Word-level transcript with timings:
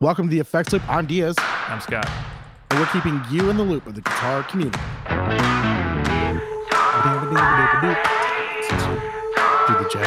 Welcome 0.00 0.28
to 0.28 0.30
the 0.30 0.38
Effects 0.38 0.72
Loop. 0.72 0.88
I'm 0.88 1.06
Diaz, 1.06 1.34
I'm 1.40 1.80
Scott. 1.80 2.08
and 2.70 2.78
we're 2.78 2.86
keeping 2.86 3.20
you 3.32 3.50
in 3.50 3.56
the 3.56 3.64
loop 3.64 3.84
with 3.84 3.96
the 3.96 4.00
guitar 4.00 4.44
community. 4.44 4.78
Do 9.66 9.74
the 9.74 9.88
jazz 9.90 10.06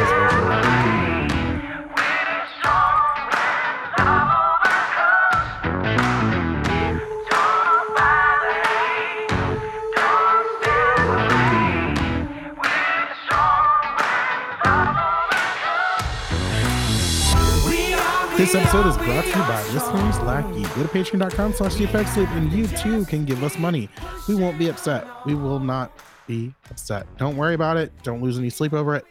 This 18.51 18.63
episode 18.63 18.87
is 18.87 18.97
brought 18.97 19.23
to 19.23 19.29
you 19.29 19.35
by 19.35 19.63
Listeners 19.69 20.19
Lackey. 20.27 20.63
Go 20.75 20.83
to 20.83 20.89
patreon.com 20.89 21.53
slash 21.53 21.79
effects 21.79 22.17
and 22.17 22.51
you 22.51 22.67
too 22.67 23.05
can 23.05 23.23
give 23.23 23.45
us 23.45 23.57
money. 23.57 23.87
We 24.27 24.35
won't 24.35 24.59
be 24.59 24.67
upset. 24.67 25.07
We 25.25 25.35
will 25.35 25.61
not 25.61 25.97
be 26.27 26.53
upset. 26.69 27.07
Don't 27.15 27.37
worry 27.37 27.53
about 27.53 27.77
it. 27.77 27.93
Don't 28.03 28.21
lose 28.21 28.37
any 28.37 28.49
sleep 28.49 28.73
over 28.73 28.93
it. 28.97 29.05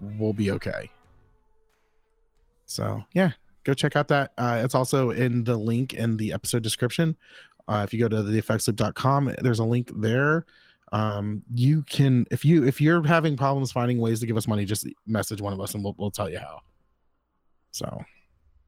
We'll 0.00 0.32
be 0.32 0.50
okay. 0.50 0.90
So 2.66 3.04
yeah, 3.12 3.30
go 3.62 3.74
check 3.74 3.94
out 3.94 4.08
that. 4.08 4.32
Uh, 4.36 4.60
it's 4.64 4.74
also 4.74 5.10
in 5.10 5.44
the 5.44 5.56
link 5.56 5.94
in 5.94 6.16
the 6.16 6.32
episode 6.32 6.64
description. 6.64 7.16
Uh, 7.68 7.82
if 7.86 7.94
you 7.94 8.00
go 8.00 8.08
to 8.08 8.24
theeffectsloop.com, 8.28 9.36
there's 9.40 9.60
a 9.60 9.64
link 9.64 9.92
there. 9.94 10.46
Um, 10.90 11.44
you 11.54 11.82
can 11.82 12.26
if 12.32 12.44
you 12.44 12.66
if 12.66 12.80
you're 12.80 13.06
having 13.06 13.36
problems 13.36 13.70
finding 13.70 14.00
ways 14.00 14.18
to 14.18 14.26
give 14.26 14.36
us 14.36 14.48
money, 14.48 14.64
just 14.64 14.84
message 15.06 15.40
one 15.40 15.52
of 15.52 15.60
us 15.60 15.76
and 15.76 15.84
we'll 15.84 15.94
we'll 15.96 16.10
tell 16.10 16.28
you 16.28 16.40
how. 16.40 16.62
So 17.70 18.04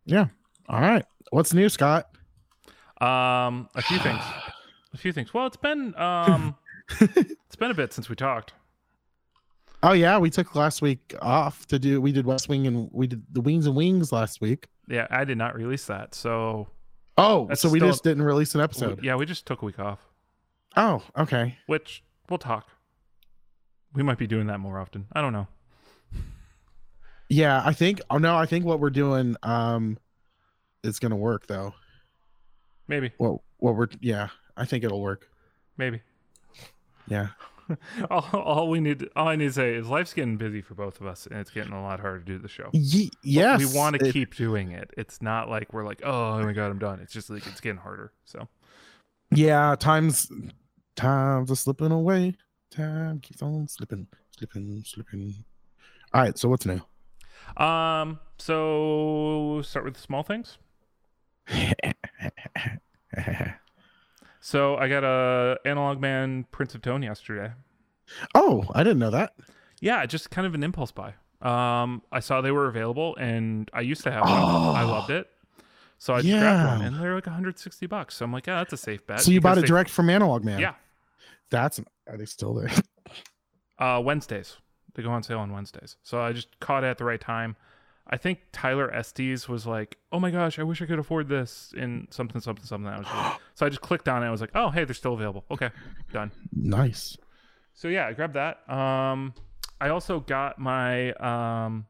yeah. 0.05 0.27
All 0.69 0.81
right. 0.81 1.05
What's 1.31 1.53
new, 1.55 1.69
Scott? 1.69 2.09
Um, 3.01 3.69
a 3.75 3.83
few 3.83 3.99
things. 4.07 4.21
A 4.95 4.97
few 4.99 5.13
things. 5.13 5.33
Well, 5.35 5.47
it's 5.47 5.57
been 5.57 5.95
um, 5.97 6.55
it's 7.01 7.57
been 7.57 7.71
a 7.71 7.75
bit 7.75 7.93
since 7.93 8.09
we 8.09 8.15
talked. 8.17 8.53
Oh 9.83 9.93
yeah, 9.93 10.19
we 10.19 10.31
took 10.31 10.55
last 10.55 10.81
week 10.83 11.15
off 11.21 11.67
to 11.67 11.79
do. 11.79 12.01
We 12.01 12.13
did 12.13 12.25
West 12.27 12.49
Wing 12.49 12.67
and 12.67 12.89
we 12.93 13.07
did 13.09 13.23
the 13.33 13.41
Wings 13.41 13.67
and 13.67 13.75
Wings 13.75 14.13
last 14.13 14.41
week. 14.41 14.69
Yeah, 14.89 15.07
I 15.11 15.25
did 15.25 15.39
not 15.39 15.55
release 15.57 15.87
that, 15.87 16.15
so 16.15 16.69
Oh, 17.19 17.53
so 17.55 17.69
we 17.69 17.79
still- 17.79 17.89
just 17.91 18.05
didn't 18.05 18.23
release 18.23 18.55
an 18.55 18.61
we- 18.61 18.65
episode. 18.65 19.03
yeah, 19.03 19.17
we 19.17 19.27
just 19.27 19.45
took 19.47 19.63
a 19.63 19.65
week 19.65 19.79
off, 19.79 19.99
Oh, 20.77 21.03
okay. 21.19 21.57
which 21.67 22.03
we'll 22.31 22.39
talk. 22.39 22.69
We 23.93 24.03
might 24.03 24.19
be 24.19 24.27
doing 24.27 24.47
that 24.47 24.61
more 24.61 24.79
often. 24.79 25.07
I 25.13 25.21
don't 25.21 25.33
know. 25.33 25.47
Yeah, 27.33 27.63
I 27.65 27.73
think. 27.73 28.01
Oh 28.11 28.19
no, 28.19 28.37
I 28.37 28.45
think 28.47 28.65
what 28.67 28.79
we're 28.79 28.91
doing 28.91 29.37
um 29.43 29.97
is 30.85 30.99
gonna 30.99 31.17
work 31.17 31.47
though. 31.47 31.73
Maybe, 32.89 33.11
What 33.17 33.41
what 33.59 33.75
we're 33.75 33.89
yeah, 34.01 34.29
I 34.57 34.67
think 34.67 34.85
it'll 34.85 35.01
work. 35.01 35.29
maybe. 35.79 36.03
Yeah. 37.09 37.29
all, 38.11 38.29
all 38.35 38.69
we 38.69 38.81
need, 38.81 39.09
all 39.17 39.29
I 39.29 39.37
need 39.37 39.47
to 39.47 39.53
say 39.53 39.75
is 39.75 39.87
life's 39.89 40.13
getting 40.13 40.37
busy 40.37 40.61
for 40.61 40.75
both 40.75 41.01
of 41.01 41.07
us, 41.07 41.27
and 41.27 41.39
it's 41.41 41.51
getting 41.51 41.73
a 41.73 41.81
lot 41.83 42.01
harder 42.01 42.19
to 42.19 42.25
do 42.25 42.39
the 42.39 42.49
show. 42.49 42.69
Ye- 42.73 43.11
yes. 43.23 43.61
we 43.61 43.79
want 43.79 43.99
to 43.99 44.07
it- 44.09 44.13
keep 44.13 44.35
doing 44.35 44.73
it. 44.73 44.91
It's 44.99 45.23
not 45.23 45.49
like 45.49 45.73
we're 45.73 45.87
like, 45.87 46.03
oh 46.05 46.43
my 46.45 46.53
god, 46.53 46.71
I'm 46.71 46.79
done. 46.79 47.01
It's 47.01 47.13
just 47.15 47.31
like 47.31 47.47
it's 47.47 47.61
getting 47.61 47.79
harder. 47.81 48.13
So 48.27 48.47
Yeah, 49.31 49.75
times 49.79 50.31
times 50.97 51.51
are 51.51 51.57
slipping 51.57 51.93
away. 51.93 52.37
Time 52.71 53.21
keeps 53.21 53.41
on 53.43 53.69
slipping, 53.69 54.07
slipping, 54.37 54.83
slipping. 54.85 55.35
All 56.13 56.21
right, 56.23 56.37
so 56.37 56.49
what's 56.51 56.67
new? 56.67 56.81
Um, 57.57 58.19
so 58.39 59.61
start 59.65 59.85
with 59.85 59.95
the 59.95 60.01
small 60.01 60.23
things. 60.23 60.59
So 64.41 64.77
I 64.77 64.89
got 64.89 65.05
a 65.05 65.59
Analog 65.65 66.01
Man 66.01 66.45
Prince 66.51 66.75
of 66.75 66.83
Tone 66.83 67.03
yesterday. 67.03 67.53
oh, 68.35 68.65
I 68.75 68.83
didn't 68.83 68.99
know 68.99 69.11
that. 69.11 69.35
Yeah, 69.81 70.05
just 70.07 70.31
kind 70.31 70.47
of 70.47 70.55
an 70.55 70.63
impulse 70.65 70.91
buy. 70.91 71.15
Um, 71.41 72.03
I 72.11 72.21
saw 72.21 72.41
they 72.41 72.51
were 72.51 72.67
available, 72.67 73.17
and 73.17 73.71
I 73.73 73.81
used 73.83 74.03
to 74.05 74.11
have 74.11 74.23
one. 74.23 74.33
I 74.33 74.83
Oh. 74.83 74.87
loved 74.89 75.11
it, 75.11 75.29
so 75.99 76.15
I 76.15 76.23
just 76.23 76.33
grabbed 76.39 76.79
one, 76.79 76.87
and 76.87 76.97
they're 77.01 77.15
like 77.15 77.27
160 77.27 77.87
bucks. 77.87 78.17
So 78.17 78.25
I'm 78.25 78.33
like, 78.33 78.47
yeah, 78.49 78.57
that's 78.57 78.73
a 78.73 78.77
safe 78.77 79.07
bet. 79.07 79.21
So 79.21 79.31
you 79.31 79.41
bought 79.41 79.59
it 79.59 79.63
they- 79.63 79.67
direct 79.69 79.91
from 79.91 80.11
Analog 80.11 80.45
Man. 80.45 80.59
Yeah, 80.59 80.75
That's 81.51 81.81
are 82.09 82.17
they 82.17 82.25
still 82.27 82.55
there? 82.55 82.71
uh, 83.79 84.01
Wednesdays. 84.05 84.57
They 84.95 85.03
go 85.03 85.11
on 85.11 85.23
sale 85.23 85.39
on 85.39 85.53
Wednesdays. 85.53 85.97
So 86.03 86.21
I 86.21 86.33
just 86.33 86.59
caught 86.61 86.85
it 86.85 86.89
at 86.89 86.99
the 86.99 87.05
right 87.05 87.21
time. 87.21 87.57
I 88.07 88.17
think 88.17 88.41
Tyler 88.53 88.93
Estes 88.93 89.49
was 89.49 89.67
like, 89.67 89.97
"Oh 90.11 90.19
my 90.19 90.31
gosh, 90.31 90.59
I 90.59 90.65
wish 90.65 90.83
I 90.83 90.87
could 90.87 90.99
afford 90.99 91.29
this," 91.29 91.73
in 91.77 92.09
something, 92.11 92.41
something, 92.41 92.65
something. 92.65 92.93
I 92.93 92.99
was 92.99 93.39
so 93.55 93.65
I 93.65 93.69
just 93.69 93.81
clicked 93.81 94.09
on 94.09 94.23
it. 94.23 94.27
I 94.27 94.31
was 94.31 94.41
like, 94.41 94.51
"Oh, 94.55 94.71
hey, 94.71 94.85
they're 94.85 94.95
still 94.95 95.15
available." 95.15 95.45
Okay, 95.51 95.71
done. 96.13 96.33
nice. 96.53 97.17
So 97.75 97.89
yeah, 97.89 98.07
I 98.07 98.13
grabbed 98.13 98.35
that. 98.35 98.69
Um, 98.71 99.35
I 99.81 99.89
also 99.89 100.21
got 100.21 100.59
my 100.59 101.13
um, 101.15 101.87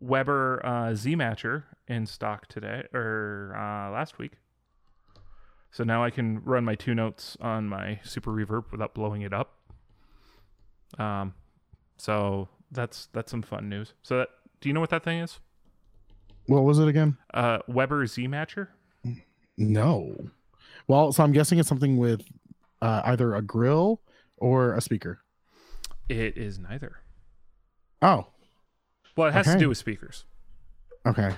Weber 0.00 0.64
uh, 0.64 0.94
Z 0.94 1.14
Matcher 1.16 1.64
in 1.88 2.06
stock 2.06 2.46
today 2.48 2.84
or 2.92 3.54
uh, 3.56 3.90
last 3.90 4.18
week. 4.18 4.32
So 5.70 5.82
now 5.84 6.04
I 6.04 6.10
can 6.10 6.42
run 6.44 6.64
my 6.64 6.76
two 6.76 6.94
notes 6.94 7.36
on 7.40 7.68
my 7.68 7.98
Super 8.04 8.30
Reverb 8.30 8.70
without 8.70 8.94
blowing 8.94 9.22
it 9.22 9.32
up. 9.32 9.56
Um, 10.98 11.34
so 11.96 12.48
that's 12.70 13.06
that's 13.12 13.30
some 13.30 13.42
fun 13.42 13.68
news. 13.68 13.92
So 14.02 14.18
that 14.18 14.28
do 14.60 14.68
you 14.68 14.72
know 14.72 14.80
what 14.80 14.90
that 14.90 15.04
thing 15.04 15.18
is? 15.20 15.38
What 16.46 16.64
was 16.64 16.78
it 16.78 16.88
again? 16.88 17.16
Uh, 17.32 17.58
Weber 17.68 18.06
Z 18.06 18.26
Matcher. 18.28 18.68
No. 19.56 20.14
Well, 20.88 21.12
so 21.12 21.22
I'm 21.24 21.32
guessing 21.32 21.58
it's 21.58 21.68
something 21.68 21.96
with 21.96 22.22
uh, 22.82 23.02
either 23.06 23.34
a 23.34 23.40
grill 23.42 24.02
or 24.36 24.74
a 24.74 24.80
speaker. 24.80 25.20
It 26.08 26.36
is 26.36 26.58
neither. 26.58 26.96
Oh, 28.02 28.26
Well, 29.16 29.28
it 29.28 29.32
has 29.32 29.46
to 29.46 29.58
do 29.58 29.68
with 29.70 29.78
speakers. 29.78 30.24
okay. 31.06 31.34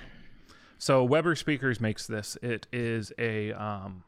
So 0.78 1.04
Weber 1.04 1.34
Speakers 1.36 1.80
makes 1.80 2.06
this. 2.06 2.36
It 2.42 2.66
is 2.72 3.12
a 3.18 3.52
um, 3.52 4.02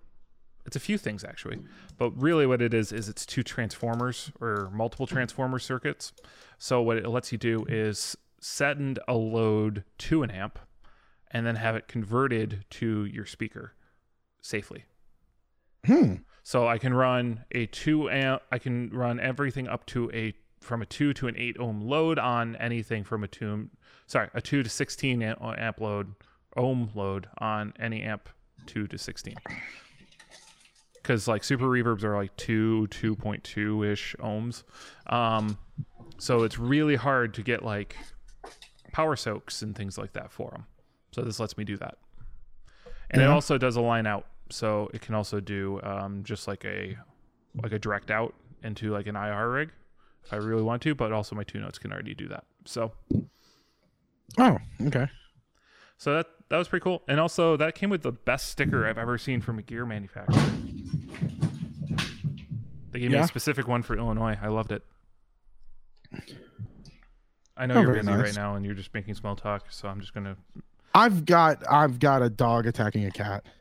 it's 0.68 0.76
a 0.76 0.80
few 0.80 0.98
things 0.98 1.24
actually, 1.24 1.58
but 1.96 2.10
really 2.10 2.46
what 2.46 2.62
it 2.62 2.72
is 2.72 2.92
is 2.92 3.08
it's 3.08 3.26
two 3.26 3.42
transformers 3.42 4.30
or 4.40 4.70
multiple 4.72 5.08
transformer 5.08 5.58
circuits. 5.58 6.12
So 6.58 6.80
what 6.80 6.98
it 6.98 7.08
lets 7.08 7.32
you 7.32 7.38
do 7.38 7.64
is 7.68 8.16
send 8.40 9.00
a 9.08 9.14
load 9.14 9.82
to 9.98 10.22
an 10.22 10.30
amp, 10.30 10.60
and 11.30 11.44
then 11.44 11.56
have 11.56 11.74
it 11.74 11.88
converted 11.88 12.64
to 12.70 13.04
your 13.04 13.26
speaker 13.26 13.74
safely. 14.40 14.84
Hmm. 15.84 16.14
So 16.42 16.66
I 16.66 16.78
can 16.78 16.94
run 16.94 17.44
a 17.52 17.66
two 17.66 18.08
amp. 18.08 18.42
I 18.50 18.58
can 18.58 18.90
run 18.90 19.20
everything 19.20 19.68
up 19.68 19.84
to 19.86 20.10
a 20.12 20.34
from 20.60 20.82
a 20.82 20.86
two 20.86 21.12
to 21.14 21.28
an 21.28 21.34
eight 21.36 21.56
ohm 21.58 21.80
load 21.80 22.18
on 22.18 22.56
anything 22.56 23.04
from 23.04 23.24
a 23.24 23.28
two. 23.28 23.68
Sorry, 24.06 24.28
a 24.34 24.40
two 24.40 24.62
to 24.62 24.68
sixteen 24.68 25.22
amp, 25.22 25.40
amp 25.42 25.80
load 25.80 26.14
ohm 26.56 26.90
load 26.94 27.28
on 27.38 27.74
any 27.78 28.02
amp 28.02 28.28
two 28.66 28.86
to 28.86 28.98
sixteen. 28.98 29.36
Because 31.08 31.26
like 31.26 31.42
super 31.42 31.64
reverbs 31.64 32.04
are 32.04 32.14
like 32.14 32.36
two 32.36 32.86
two 32.88 33.16
point 33.16 33.42
two 33.42 33.82
ish 33.82 34.14
ohms, 34.20 34.64
um, 35.06 35.56
so 36.18 36.42
it's 36.42 36.58
really 36.58 36.96
hard 36.96 37.32
to 37.32 37.42
get 37.42 37.64
like 37.64 37.96
power 38.92 39.16
soaks 39.16 39.62
and 39.62 39.74
things 39.74 39.96
like 39.96 40.12
that 40.12 40.30
for 40.30 40.50
them. 40.50 40.66
So 41.12 41.22
this 41.22 41.40
lets 41.40 41.56
me 41.56 41.64
do 41.64 41.78
that, 41.78 41.96
and 43.10 43.22
it 43.22 43.28
also 43.30 43.56
does 43.56 43.76
a 43.76 43.80
line 43.80 44.06
out, 44.06 44.26
so 44.50 44.90
it 44.92 45.00
can 45.00 45.14
also 45.14 45.40
do 45.40 45.80
um, 45.82 46.24
just 46.24 46.46
like 46.46 46.66
a 46.66 46.98
like 47.62 47.72
a 47.72 47.78
direct 47.78 48.10
out 48.10 48.34
into 48.62 48.92
like 48.92 49.06
an 49.06 49.16
IR 49.16 49.48
rig 49.48 49.70
if 50.26 50.34
I 50.34 50.36
really 50.36 50.62
want 50.62 50.82
to, 50.82 50.94
but 50.94 51.10
also 51.10 51.34
my 51.34 51.42
two 51.42 51.58
notes 51.58 51.78
can 51.78 51.90
already 51.90 52.12
do 52.12 52.28
that. 52.28 52.44
So 52.66 52.92
Oh, 54.36 54.58
okay. 54.82 55.08
So 55.98 56.14
that 56.14 56.26
that 56.48 56.56
was 56.56 56.68
pretty 56.68 56.82
cool, 56.84 57.02
and 57.08 57.20
also 57.20 57.56
that 57.58 57.74
came 57.74 57.90
with 57.90 58.02
the 58.02 58.12
best 58.12 58.48
sticker 58.48 58.86
I've 58.86 58.96
ever 58.98 59.18
seen 59.18 59.40
from 59.42 59.58
a 59.58 59.62
gear 59.62 59.84
manufacturer. 59.84 60.40
They 62.90 63.00
gave 63.00 63.10
me 63.10 63.18
a 63.18 63.26
specific 63.26 63.68
one 63.68 63.82
for 63.82 63.96
Illinois. 63.98 64.38
I 64.40 64.48
loved 64.48 64.72
it. 64.72 64.82
I 67.56 67.66
know 67.66 67.74
Oh, 67.74 67.80
you're 67.82 67.94
busy 67.94 68.10
right 68.10 68.34
now 68.34 68.54
and 68.54 68.64
you're 68.64 68.74
just 68.74 68.94
making 68.94 69.14
small 69.14 69.36
talk, 69.36 69.66
so 69.70 69.88
I'm 69.88 70.00
just 70.00 70.14
gonna. 70.14 70.36
I've 70.94 71.24
got 71.26 71.62
I've 71.70 71.98
got 71.98 72.22
a 72.22 72.30
dog 72.30 72.66
attacking 72.66 73.04
a 73.04 73.10
cat. 73.10 73.44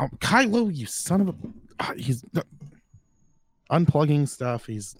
Um, 0.00 0.08
Kylo, 0.18 0.74
you 0.74 0.86
son 0.86 1.20
of 1.20 1.28
a 1.28 1.34
ah, 1.78 1.92
he's 1.96 2.24
unplugging 3.70 4.26
stuff. 4.26 4.66
He's 4.66 4.96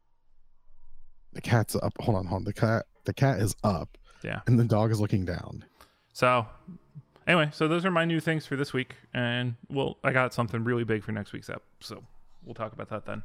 the 1.32 1.40
cat's 1.40 1.74
up. 1.76 1.92
Hold 2.00 2.16
on, 2.16 2.26
hold 2.26 2.40
on. 2.40 2.44
The 2.44 2.52
cat 2.52 2.86
the 3.04 3.12
cat 3.12 3.40
is 3.40 3.54
up 3.64 3.98
Yeah. 4.22 4.40
and 4.46 4.58
the 4.58 4.64
dog 4.64 4.90
is 4.90 5.00
looking 5.00 5.24
down. 5.24 5.64
So 6.12 6.46
anyway, 7.26 7.50
so 7.52 7.68
those 7.68 7.84
are 7.84 7.90
my 7.90 8.04
new 8.04 8.20
things 8.20 8.44
for 8.46 8.56
this 8.56 8.72
week, 8.72 8.96
and 9.14 9.54
well, 9.68 9.96
I 10.04 10.12
got 10.12 10.34
something 10.34 10.62
really 10.64 10.84
big 10.84 11.02
for 11.02 11.12
next 11.12 11.32
week's 11.32 11.48
app, 11.50 11.62
so 11.80 12.02
we'll 12.44 12.54
talk 12.54 12.72
about 12.72 12.88
that 12.90 13.06
then. 13.06 13.22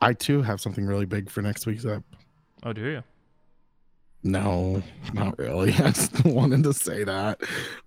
I 0.00 0.12
too 0.12 0.42
have 0.42 0.60
something 0.60 0.86
really 0.86 1.06
big 1.06 1.30
for 1.30 1.40
next 1.42 1.66
week's 1.66 1.84
up. 1.84 2.02
Oh, 2.64 2.72
do 2.72 2.80
you? 2.84 3.02
No, 4.24 4.82
not 5.12 5.38
really. 5.38 5.72
I 5.74 5.90
just 5.90 6.24
wanted 6.24 6.64
to 6.64 6.72
say 6.72 7.04
that. 7.04 7.40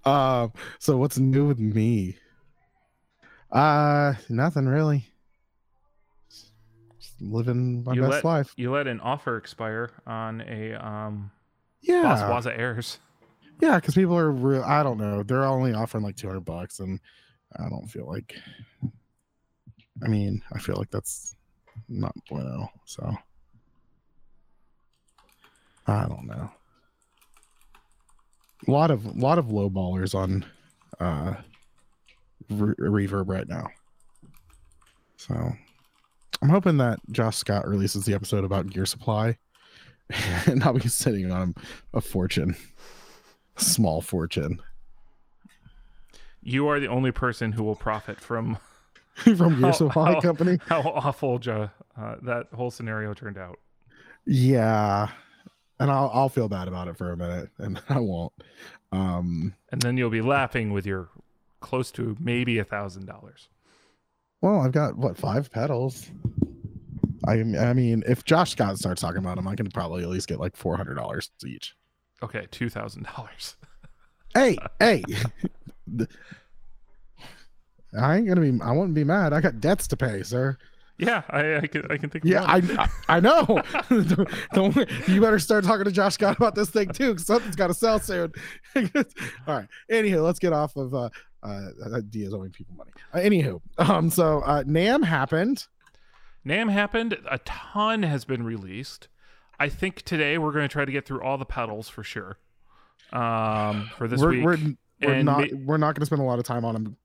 Um, 0.06 0.54
so 0.80 0.96
what's 0.98 1.18
new 1.18 1.48
with 1.48 1.60
me? 1.60 2.16
Uh, 3.52 4.14
nothing 4.30 4.68
really. 4.68 5.08
Just 7.00 7.22
living 7.22 7.84
my 7.84 7.94
You 7.94 8.02
best 8.02 8.14
let- 8.14 8.26
life. 8.26 8.54
You 8.56 8.72
let 8.72 8.88
an 8.88 9.00
offer 9.00 9.38
expire 9.38 9.90
on 10.06 10.42
a 10.42 10.74
um 10.76 11.32
Yeah, 11.81 12.27
Waza 12.29 12.57
Airs. 12.57 13.00
yeah, 13.62 13.75
because 13.75 13.95
people 13.95 14.18
are 14.18 14.31
real. 14.31 14.63
I 14.63 14.83
don't 14.83 14.97
know. 14.97 15.24
They're 15.24 15.45
only 15.45 15.74
offering 15.74 16.03
like 16.03 16.15
two 16.15 16.27
hundred 16.27 16.45
bucks, 16.45 16.79
and 16.79 17.00
I 17.57 17.69
don't 17.69 17.88
feel 17.88 18.07
like. 18.07 18.35
I 20.03 20.07
mean, 20.07 20.44
I 20.53 20.59
feel 20.59 20.75
like 20.75 20.91
that's 20.91 21.35
not 21.89 22.13
bueno. 22.29 22.69
So 22.85 23.15
I 25.88 26.06
don't 26.07 26.27
know. 26.27 26.51
A 28.68 28.71
lot 28.71 28.91
of 28.91 29.06
a 29.06 29.12
lot 29.12 29.38
of 29.38 29.51
low 29.51 29.69
ballers 29.69 30.13
on 30.15 30.45
uh 31.00 31.35
re- 32.50 32.75
reverb 33.07 33.29
right 33.29 33.47
now. 33.47 33.68
So 35.18 35.33
I'm 36.41 36.50
hoping 36.50 36.77
that 36.77 37.00
Josh 37.12 37.38
Scott 37.38 37.68
releases 37.68 38.06
the 38.06 38.13
episode 38.13 38.44
about 38.44 38.69
gear 38.69 38.85
supply 38.85 39.38
and 40.45 40.63
I'll 40.63 40.74
be 40.74 40.88
sitting 40.88 41.31
on 41.31 41.56
a 41.94 42.01
fortune. 42.01 42.56
A 43.57 43.62
small 43.62 44.01
fortune. 44.01 44.62
You 46.42 46.68
are 46.69 46.80
the 46.80 46.88
only 46.88 47.12
person 47.12 47.51
who 47.51 47.63
will 47.63 47.75
profit 47.75 48.19
from 48.19 48.57
From 49.15 49.59
your 49.59 49.74
Supply 49.74 50.13
how- 50.13 50.21
Company. 50.21 50.59
how 50.68 50.81
awful 50.81 51.39
ja, 51.44 51.69
uh, 52.00 52.15
that 52.21 52.48
whole 52.54 52.69
scenario 52.69 53.13
turned 53.15 53.38
out. 53.38 53.59
Yeah. 54.25 55.07
And 55.80 55.89
I'll 55.92 56.10
I'll 56.13 56.30
feel 56.30 56.48
bad 56.48 56.68
about 56.68 56.88
it 56.88 56.98
for 56.98 57.12
a 57.12 57.18
minute 57.18 57.50
and 57.57 57.81
I 57.89 58.00
won't. 58.00 58.33
Um 58.92 59.56
And 59.71 59.81
then 59.81 59.98
you'll 59.98 60.10
be 60.12 60.21
laughing 60.21 60.71
with 60.71 60.86
your 60.86 61.10
close 61.62 61.92
to 61.92 62.15
maybe 62.19 62.60
a 62.60 62.63
thousand 62.63 63.06
dollars. 63.07 63.50
well 64.42 64.62
I've 64.62 64.71
got 64.71 64.98
what 64.98 65.18
five 65.18 65.51
pedals. 65.51 66.12
I 67.27 67.33
I 67.33 67.74
mean 67.74 68.03
if 68.07 68.24
Josh 68.24 68.51
Scott 68.51 68.77
starts 68.79 69.01
talking 69.01 69.19
about 69.19 69.35
them, 69.35 69.47
I 69.47 69.56
can 69.56 69.69
probably 69.69 70.03
at 70.03 70.09
least 70.09 70.27
get 70.27 70.39
like 70.39 70.56
four 70.56 70.77
hundred 70.77 70.95
dollars 70.95 71.29
each. 71.45 71.75
Okay, 72.24 72.47
two 72.51 72.69
thousand 72.69 73.07
dollars. 73.15 73.57
Hey, 74.33 74.57
hey. 74.79 75.03
I 78.00 78.18
ain't 78.18 78.27
gonna 78.27 78.41
be 78.41 78.59
I 78.63 78.71
wouldn't 78.71 78.95
be 78.95 79.03
mad. 79.03 79.33
I 79.33 79.41
got 79.41 79.59
debts 79.59 79.88
to 79.89 79.97
pay, 79.97 80.24
sir. 80.24 80.57
Yeah, 80.97 81.21
I, 81.29 81.57
I 81.57 81.68
can 81.68 81.91
I 81.91 81.97
can 81.97 82.09
think. 82.09 82.24
Of 82.24 82.31
Yeah. 82.31 82.44
I 82.47 82.89
I 83.07 83.19
know. 83.19 83.62
you 85.07 85.21
better 85.21 85.39
start 85.39 85.63
talking 85.63 85.85
to 85.85 85.91
Josh 85.91 86.15
Scott 86.15 86.38
about 86.38 86.56
this 86.56 86.69
thing 86.69 86.89
too, 86.89 87.12
because 87.12 87.27
something's 87.27 87.56
got 87.56 87.68
to 87.68 87.74
sell 87.74 88.00
soon. 88.00 88.31
All 88.75 88.83
right. 89.47 89.68
Anywho, 89.91 90.24
let's 90.24 90.39
get 90.39 90.53
off 90.53 90.75
of 90.75 90.94
uh, 90.95 91.09
uh, 91.44 92.01
Diaz 92.09 92.33
owing 92.33 92.51
people 92.51 92.75
money. 92.75 92.91
Uh, 93.13 93.19
anywho, 93.19 93.62
um, 93.77 94.09
so 94.09 94.39
uh, 94.39 94.63
NAMM 94.63 95.03
happened. 95.03 95.68
NAMM 96.48 96.72
happened. 96.72 97.18
A 97.30 97.38
ton 97.40 98.04
has 98.04 98.26
been 98.26 98.44
released. 98.44 99.08
I 99.60 99.70
think 99.70 100.04
today 100.04 100.38
we're 100.38 100.52
going 100.52 100.68
to 100.68 100.72
try 100.72 100.86
to 100.86 100.92
get 100.92 101.06
through 101.06 101.22
all 101.22 101.38
the 101.38 101.46
pedals 101.46 101.90
for 101.90 102.04
sure. 102.04 102.38
Um, 103.12 103.90
for 103.98 104.08
this 104.08 104.22
we're 104.22 104.30
week, 104.30 104.46
we're, 104.46 104.58
we're 105.02 105.24
not 105.24 105.40
ma- 105.52 105.58
we're 105.66 105.78
not 105.78 105.96
going 105.96 106.02
to 106.02 106.06
spend 106.06 106.22
a 106.22 106.26
lot 106.26 106.40
of 106.40 106.46
time 106.46 106.66
on 106.66 106.74
them. 106.74 106.98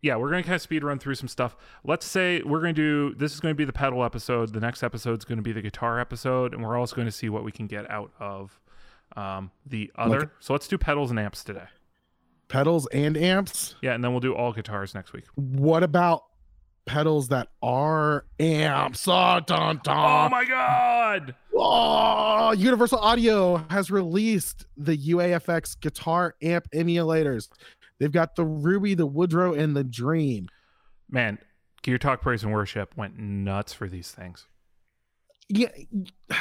yeah, 0.00 0.16
we're 0.16 0.30
going 0.30 0.42
to 0.42 0.46
kind 0.46 0.56
of 0.56 0.62
speed 0.62 0.82
run 0.82 0.98
through 0.98 1.14
some 1.16 1.28
stuff. 1.28 1.56
Let's 1.84 2.06
say 2.06 2.42
we're 2.42 2.60
going 2.60 2.74
to 2.74 3.10
do 3.10 3.14
this 3.14 3.34
is 3.34 3.40
going 3.40 3.52
to 3.54 3.56
be 3.56 3.64
the 3.64 3.72
pedal 3.72 4.04
episode. 4.04 4.52
The 4.52 4.60
next 4.60 4.82
episode 4.82 5.18
is 5.18 5.24
going 5.24 5.38
to 5.38 5.42
be 5.42 5.52
the 5.52 5.62
guitar 5.62 6.00
episode, 6.00 6.52
and 6.54 6.62
we're 6.62 6.76
also 6.76 6.96
going 6.96 7.06
to 7.08 7.12
see 7.12 7.28
what 7.28 7.44
we 7.44 7.52
can 7.52 7.66
get 7.66 7.88
out 7.90 8.10
of 8.18 8.58
um, 9.16 9.50
the 9.66 9.90
other. 9.96 10.20
Look- 10.20 10.30
so 10.40 10.52
let's 10.54 10.66
do 10.68 10.78
pedals 10.78 11.10
and 11.10 11.18
amps 11.20 11.44
today. 11.44 11.66
Pedals 12.48 12.86
and 12.88 13.16
amps. 13.16 13.74
Yeah, 13.82 13.92
and 13.94 14.02
then 14.02 14.12
we'll 14.12 14.20
do 14.20 14.34
all 14.34 14.52
guitars 14.54 14.94
next 14.94 15.12
week. 15.12 15.24
What 15.34 15.82
about 15.82 16.24
pedals 16.88 17.28
that 17.28 17.48
are 17.62 18.24
amps? 18.40 19.06
Oh, 19.06 19.40
dun, 19.46 19.80
dun. 19.84 19.96
Oh 19.96 20.28
my 20.30 20.44
god! 20.44 21.34
Oh, 21.54 22.52
Universal 22.52 22.98
Audio 22.98 23.64
has 23.70 23.90
released 23.90 24.66
the 24.76 24.96
UAFX 24.96 25.78
guitar 25.80 26.34
amp 26.42 26.68
emulators. 26.74 27.48
They've 28.00 28.10
got 28.10 28.36
the 28.36 28.44
Ruby, 28.44 28.94
the 28.94 29.06
Woodrow, 29.06 29.54
and 29.54 29.76
the 29.76 29.84
Dream. 29.84 30.48
Man, 31.10 31.38
Gear 31.82 31.98
Talk 31.98 32.22
Praise 32.22 32.42
and 32.42 32.52
Worship 32.52 32.96
went 32.96 33.18
nuts 33.18 33.72
for 33.72 33.88
these 33.88 34.10
things. 34.10 34.46
Yeah. 35.48 35.68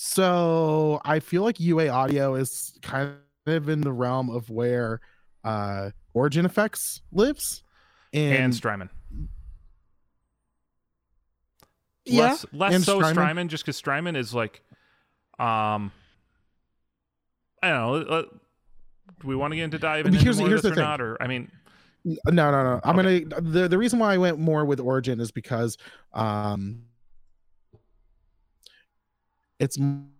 So 0.00 1.00
I 1.04 1.18
feel 1.18 1.42
like 1.42 1.58
UA 1.58 1.88
Audio 1.88 2.36
is 2.36 2.78
kind 2.82 3.16
of 3.48 3.68
in 3.68 3.80
the 3.80 3.92
realm 3.92 4.30
of 4.30 4.48
where 4.48 5.00
uh 5.42 5.90
Origin 6.14 6.46
Effects 6.46 7.00
lives. 7.10 7.64
And, 8.12 8.36
And, 8.36 8.54
Strymon. 8.54 8.90
Yeah, 12.08 12.22
less 12.22 12.46
less 12.52 12.74
and 12.74 12.84
so 12.84 12.98
Strymon. 12.98 13.14
Strymon, 13.14 13.48
just 13.48 13.64
because 13.64 13.76
Strymon 13.76 14.16
is 14.16 14.34
like, 14.34 14.62
um, 15.38 15.92
I 17.62 17.68
don't 17.70 18.06
know. 18.08 18.14
uh, 18.16 18.22
Do 19.20 19.26
we 19.28 19.36
want 19.36 19.52
to 19.52 19.56
get 19.56 19.64
into 19.64 19.78
diving 19.78 20.12
into 20.12 20.22
Here's- 20.24 20.36
more 20.38 20.46
of 20.46 20.50
here's 20.50 20.62
this 20.62 20.68
the 20.70 20.72
or 20.72 20.74
thing. 20.76 20.84
not? 20.84 21.00
Or 21.00 21.16
I 21.22 21.26
mean, 21.26 21.50
no, 22.04 22.50
no, 22.50 22.62
no. 22.62 22.80
I'm 22.84 22.96
gonna 22.96 23.20
the 23.40 23.68
the 23.68 23.78
reason 23.78 23.98
why 23.98 24.14
I 24.14 24.18
went 24.18 24.38
more 24.38 24.64
with 24.64 24.80
Origin 24.80 25.20
is 25.20 25.30
because 25.32 25.76
um 26.14 26.84
it's 29.58 29.78
m- 29.78 30.10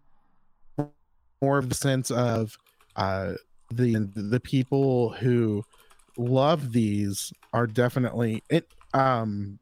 more 1.40 1.58
of 1.58 1.68
the 1.68 1.74
sense 1.74 2.10
of 2.10 2.56
uh 2.96 3.34
the 3.70 4.10
the 4.14 4.40
people 4.40 5.10
who 5.10 5.62
love 6.16 6.72
these 6.72 7.32
are 7.52 7.66
definitely 7.66 8.42
it 8.50 8.66
um 8.94 9.58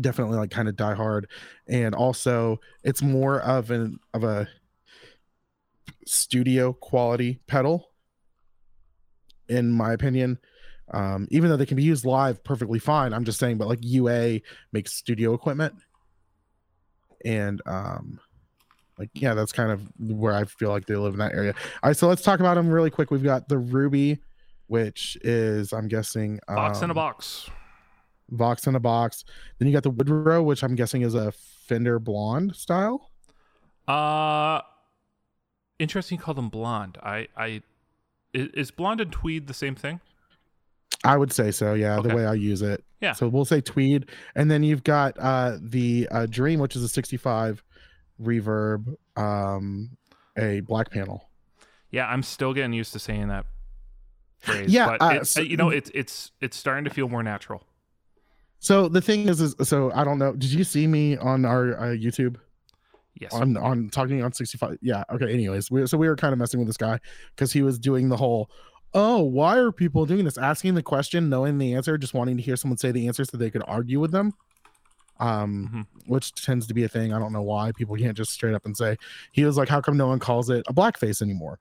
definitely 0.00 0.36
like 0.36 0.50
kind 0.50 0.68
of 0.68 0.76
die 0.76 0.94
hard 0.94 1.28
and 1.68 1.94
also 1.94 2.58
it's 2.82 3.02
more 3.02 3.40
of 3.42 3.70
an 3.70 3.98
of 4.12 4.24
a 4.24 4.48
studio 6.06 6.72
quality 6.72 7.40
pedal 7.46 7.90
in 9.48 9.70
my 9.70 9.92
opinion. 9.92 10.38
Um 10.92 11.28
even 11.30 11.48
though 11.48 11.56
they 11.56 11.66
can 11.66 11.76
be 11.76 11.82
used 11.82 12.04
live 12.04 12.42
perfectly 12.44 12.78
fine 12.78 13.12
i'm 13.14 13.24
just 13.24 13.38
saying 13.38 13.56
but 13.56 13.68
like 13.68 13.78
ua 13.82 14.40
makes 14.72 14.92
studio 14.94 15.32
equipment. 15.32 15.74
And 17.24 17.62
um 17.66 18.20
like 18.98 19.10
yeah 19.14 19.34
that's 19.34 19.52
kind 19.52 19.70
of 19.70 19.82
where 19.98 20.34
i 20.34 20.44
feel 20.44 20.70
like 20.70 20.86
they 20.86 20.96
live 20.96 21.14
in 21.14 21.20
that 21.20 21.34
area. 21.34 21.54
All 21.82 21.90
right 21.90 21.96
so 21.96 22.08
let's 22.08 22.22
talk 22.22 22.40
about 22.40 22.54
them 22.54 22.68
really 22.68 22.90
quick. 22.90 23.10
We've 23.10 23.22
got 23.22 23.48
the 23.48 23.58
ruby 23.58 24.20
which 24.66 25.18
is 25.22 25.74
i'm 25.74 25.88
guessing 25.88 26.40
Vox 26.48 26.80
in 26.80 26.90
a 26.90 26.92
um, 26.92 26.94
box. 26.94 27.50
Vox 28.30 28.66
in 28.66 28.74
a 28.74 28.80
box. 28.80 29.24
Then 29.58 29.68
you 29.68 29.74
got 29.74 29.82
the 29.82 29.90
Woodrow, 29.90 30.42
which 30.42 30.62
I'm 30.62 30.74
guessing 30.74 31.02
is 31.02 31.14
a 31.14 31.32
Fender 31.32 31.98
Blonde 31.98 32.56
style. 32.56 33.10
Uh, 33.86 34.60
interesting. 35.78 36.18
You 36.18 36.22
call 36.24 36.34
them 36.34 36.48
blonde. 36.48 36.98
I, 37.02 37.28
I, 37.36 37.62
is 38.32 38.70
blonde 38.70 39.00
and 39.00 39.12
tweed 39.12 39.46
the 39.46 39.54
same 39.54 39.74
thing? 39.74 40.00
I 41.04 41.16
would 41.18 41.32
say 41.32 41.50
so. 41.50 41.74
Yeah, 41.74 41.98
Okay. 41.98 42.08
the 42.08 42.16
way 42.16 42.24
I 42.24 42.32
use 42.34 42.62
it. 42.62 42.82
Yeah. 43.00 43.12
So 43.12 43.28
we'll 43.28 43.44
say 43.44 43.60
tweed, 43.60 44.10
and 44.34 44.50
then 44.50 44.62
you've 44.62 44.84
got 44.84 45.18
uh 45.18 45.58
the 45.60 46.08
uh, 46.10 46.24
Dream, 46.26 46.60
which 46.60 46.74
is 46.76 46.82
a 46.82 46.88
65 46.88 47.62
reverb, 48.22 48.96
um, 49.16 49.90
a 50.38 50.60
black 50.60 50.90
panel. 50.90 51.28
Yeah, 51.90 52.08
I'm 52.08 52.22
still 52.22 52.54
getting 52.54 52.72
used 52.72 52.94
to 52.94 52.98
saying 52.98 53.28
that 53.28 53.44
phrase. 54.38 54.72
Yeah, 54.72 54.86
but 54.96 55.02
uh, 55.02 55.08
it's, 55.20 55.30
so- 55.30 55.42
you 55.42 55.58
know, 55.58 55.68
it's 55.68 55.90
it's 55.92 56.30
it's 56.40 56.56
starting 56.56 56.84
to 56.84 56.90
feel 56.90 57.08
more 57.10 57.22
natural. 57.22 57.66
So 58.64 58.88
the 58.88 59.02
thing 59.02 59.28
is, 59.28 59.42
is 59.42 59.54
so 59.68 59.92
I 59.92 60.04
don't 60.04 60.18
know. 60.18 60.32
Did 60.32 60.50
you 60.50 60.64
see 60.64 60.86
me 60.86 61.18
on 61.18 61.44
our 61.44 61.78
uh, 61.78 61.82
YouTube? 61.88 62.36
Yes. 63.20 63.32
on 63.32 63.56
on 63.56 63.90
talking 63.90 64.24
on 64.24 64.32
65 64.32 64.78
yeah 64.82 65.04
okay 65.08 65.32
anyways 65.32 65.70
we, 65.70 65.86
so 65.86 65.96
we 65.96 66.08
were 66.08 66.16
kind 66.16 66.32
of 66.32 66.38
messing 66.40 66.58
with 66.58 66.66
this 66.66 66.76
guy 66.76 66.98
because 67.36 67.52
he 67.52 67.62
was 67.62 67.78
doing 67.78 68.08
the 68.08 68.16
whole 68.16 68.50
oh 68.92 69.22
why 69.22 69.56
are 69.56 69.70
people 69.70 70.04
doing 70.04 70.24
this 70.24 70.36
asking 70.36 70.74
the 70.74 70.82
question 70.82 71.28
knowing 71.28 71.56
the 71.58 71.74
answer 71.74 71.96
just 71.96 72.12
wanting 72.12 72.36
to 72.36 72.42
hear 72.42 72.56
someone 72.56 72.76
say 72.76 72.90
the 72.90 73.06
answer 73.06 73.24
so 73.24 73.36
they 73.36 73.50
could 73.50 73.62
argue 73.68 74.00
with 74.00 74.10
them 74.10 74.32
um 75.20 75.70
Mhm. 75.72 75.86
which 76.08 76.34
tends 76.34 76.66
to 76.66 76.74
be 76.74 76.82
a 76.82 76.88
thing 76.88 77.12
i 77.12 77.18
don't 77.20 77.32
know 77.32 77.42
why 77.42 77.70
people 77.70 77.94
can't 77.96 78.16
just 78.16 78.32
straight 78.32 78.52
up 78.54 78.66
and 78.66 78.76
say 78.76 78.96
he 79.30 79.44
was 79.44 79.56
like 79.56 79.68
how 79.68 79.80
come 79.80 79.96
no 79.96 80.08
one 80.08 80.18
calls 80.18 80.50
it 80.50 80.64
a 80.66 80.74
blackface 80.74 81.22
anymore 81.22 81.60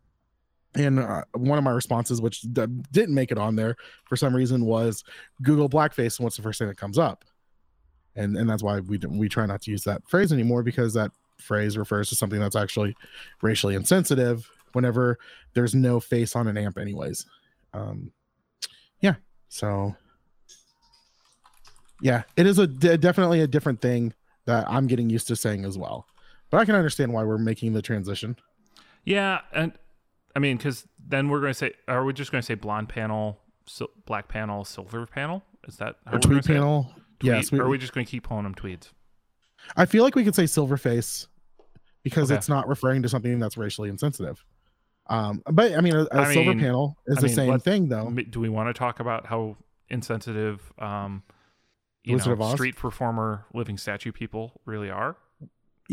and 0.75 0.99
uh, 0.99 1.23
one 1.33 1.57
of 1.57 1.63
my 1.63 1.71
responses 1.71 2.21
which 2.21 2.41
d- 2.41 2.65
didn't 2.91 3.15
make 3.15 3.31
it 3.31 3.37
on 3.37 3.55
there 3.55 3.75
for 4.05 4.15
some 4.15 4.35
reason 4.35 4.65
was 4.65 5.03
google 5.41 5.69
blackface 5.69 6.17
and 6.17 6.23
what's 6.23 6.37
the 6.37 6.41
first 6.41 6.59
thing 6.59 6.67
that 6.67 6.77
comes 6.77 6.97
up. 6.97 7.25
And 8.15 8.37
and 8.37 8.49
that's 8.49 8.63
why 8.63 8.79
we 8.79 8.99
we 9.09 9.27
try 9.29 9.45
not 9.45 9.61
to 9.63 9.71
use 9.71 9.83
that 9.83 10.07
phrase 10.07 10.31
anymore 10.31 10.63
because 10.63 10.93
that 10.93 11.11
phrase 11.39 11.77
refers 11.77 12.09
to 12.09 12.15
something 12.15 12.39
that's 12.39 12.55
actually 12.55 12.95
racially 13.41 13.75
insensitive 13.75 14.49
whenever 14.73 15.17
there's 15.53 15.75
no 15.75 15.99
face 15.99 16.35
on 16.35 16.47
an 16.47 16.57
amp 16.57 16.77
anyways. 16.77 17.25
Um 17.73 18.11
yeah 19.01 19.15
so 19.49 19.95
yeah 22.01 22.23
it 22.37 22.45
is 22.45 22.59
a 22.59 22.67
definitely 22.67 23.41
a 23.41 23.47
different 23.47 23.81
thing 23.81 24.13
that 24.45 24.67
i'm 24.67 24.87
getting 24.87 25.09
used 25.09 25.27
to 25.27 25.35
saying 25.35 25.65
as 25.65 25.77
well. 25.77 26.05
But 26.49 26.59
I 26.59 26.65
can 26.65 26.75
understand 26.75 27.11
why 27.11 27.23
we're 27.23 27.39
making 27.39 27.73
the 27.73 27.81
transition. 27.81 28.35
Yeah, 29.05 29.41
and 29.51 29.73
I 30.35 30.39
mean, 30.39 30.57
because 30.57 30.87
then 31.05 31.29
we're 31.29 31.39
going 31.41 31.51
to 31.51 31.57
say, 31.57 31.73
are 31.87 32.03
we 32.03 32.13
just 32.13 32.31
going 32.31 32.41
to 32.41 32.45
say 32.45 32.55
blonde 32.55 32.89
panel, 32.89 33.39
sil- 33.69 33.93
black 34.05 34.27
panel, 34.27 34.65
silver 34.65 35.05
panel? 35.05 35.43
Is 35.67 35.77
that 35.77 35.95
how 36.05 36.13
A 36.13 36.15
we're 36.15 36.19
tweed 36.19 36.43
panel. 36.45 36.91
Tweed, 37.19 37.31
yes, 37.33 37.51
we, 37.51 37.59
or 37.59 37.63
are 37.65 37.69
we 37.69 37.77
just 37.77 37.93
going 37.93 38.05
to 38.05 38.09
keep 38.11 38.27
calling 38.27 38.43
them 38.43 38.55
tweeds? 38.55 38.91
I 39.77 39.85
feel 39.85 40.03
like 40.03 40.15
we 40.15 40.23
could 40.23 40.35
say 40.35 40.45
silver 40.45 40.75
face 40.77 41.27
because 42.03 42.31
Okay. 42.31 42.37
it's 42.37 42.49
not 42.49 42.67
referring 42.67 43.01
to 43.03 43.09
something 43.09 43.39
that's 43.39 43.55
racially 43.57 43.89
insensitive. 43.89 44.43
Um, 45.07 45.41
but 45.51 45.73
I 45.77 45.81
mean, 45.81 45.95
a, 45.95 46.03
a 46.11 46.21
I 46.21 46.33
silver 46.33 46.49
mean- 46.51 46.59
panel 46.59 46.97
is 47.07 47.17
I 47.17 47.21
the 47.21 47.27
mean, 47.27 47.35
same 47.35 47.59
thing, 47.59 47.87
though. 47.89 48.09
Do 48.29 48.39
we 48.39 48.49
want 48.49 48.69
to 48.69 48.73
talk 48.77 48.99
about 48.99 49.27
how 49.27 49.55
insensitive, 49.89 50.73
um, 50.79 51.23
you 52.03 52.15
Wizard 52.15 52.27
know, 52.27 52.33
of 52.33 52.41
Oz? 52.41 52.53
street 52.53 52.75
performer, 52.75 53.45
living 53.53 53.77
statue 53.77 54.11
people 54.11 54.59
really 54.65 54.89
are? 54.89 55.15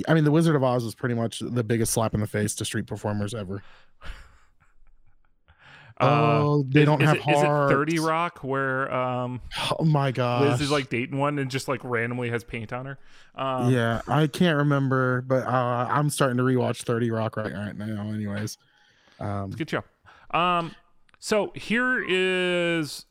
I 0.08 0.14
mean, 0.14 0.24
the 0.24 0.30
Wizard 0.30 0.56
of 0.56 0.62
Oz 0.64 0.84
is 0.84 0.94
pretty 0.94 1.14
much 1.14 1.40
the 1.40 1.62
biggest 1.64 1.92
slap 1.92 2.14
in 2.14 2.20
the 2.20 2.26
face 2.26 2.54
to 2.56 2.64
street 2.64 2.86
performers 2.86 3.34
ever. 3.34 3.62
Uh, 6.00 6.40
oh, 6.42 6.64
they 6.68 6.80
is- 6.80 6.86
don't 6.86 7.02
is 7.02 7.08
have 7.08 7.16
it, 7.16 7.20
is 7.20 7.42
it 7.42 7.46
hearts. 7.46 7.72
30 7.72 7.98
Rock 7.98 8.38
where 8.42 8.92
um, 8.92 9.40
Oh 9.78 9.84
my 9.84 10.10
god. 10.12 10.42
Liz 10.48 10.60
is 10.62 10.70
like 10.70 10.88
dating 10.88 11.18
one 11.18 11.38
and 11.38 11.50
just 11.50 11.68
like 11.68 11.80
randomly 11.84 12.30
has 12.30 12.42
paint 12.42 12.72
on 12.72 12.86
her? 12.86 12.98
Um, 13.34 13.70
yeah, 13.72 14.00
I 14.08 14.26
can't 14.26 14.56
remember, 14.56 15.20
but 15.22 15.46
uh, 15.46 15.86
I'm 15.90 16.08
starting 16.10 16.38
to 16.38 16.42
rewatch 16.42 16.82
30 16.84 17.10
Rock 17.10 17.36
right, 17.36 17.52
right 17.52 17.76
now. 17.76 18.08
Anyways, 18.10 18.56
um, 19.18 19.50
Good 19.50 19.68
job. 19.68 19.84
Um, 20.30 20.74
so 21.18 21.52
here 21.54 22.02
is, 22.08 23.04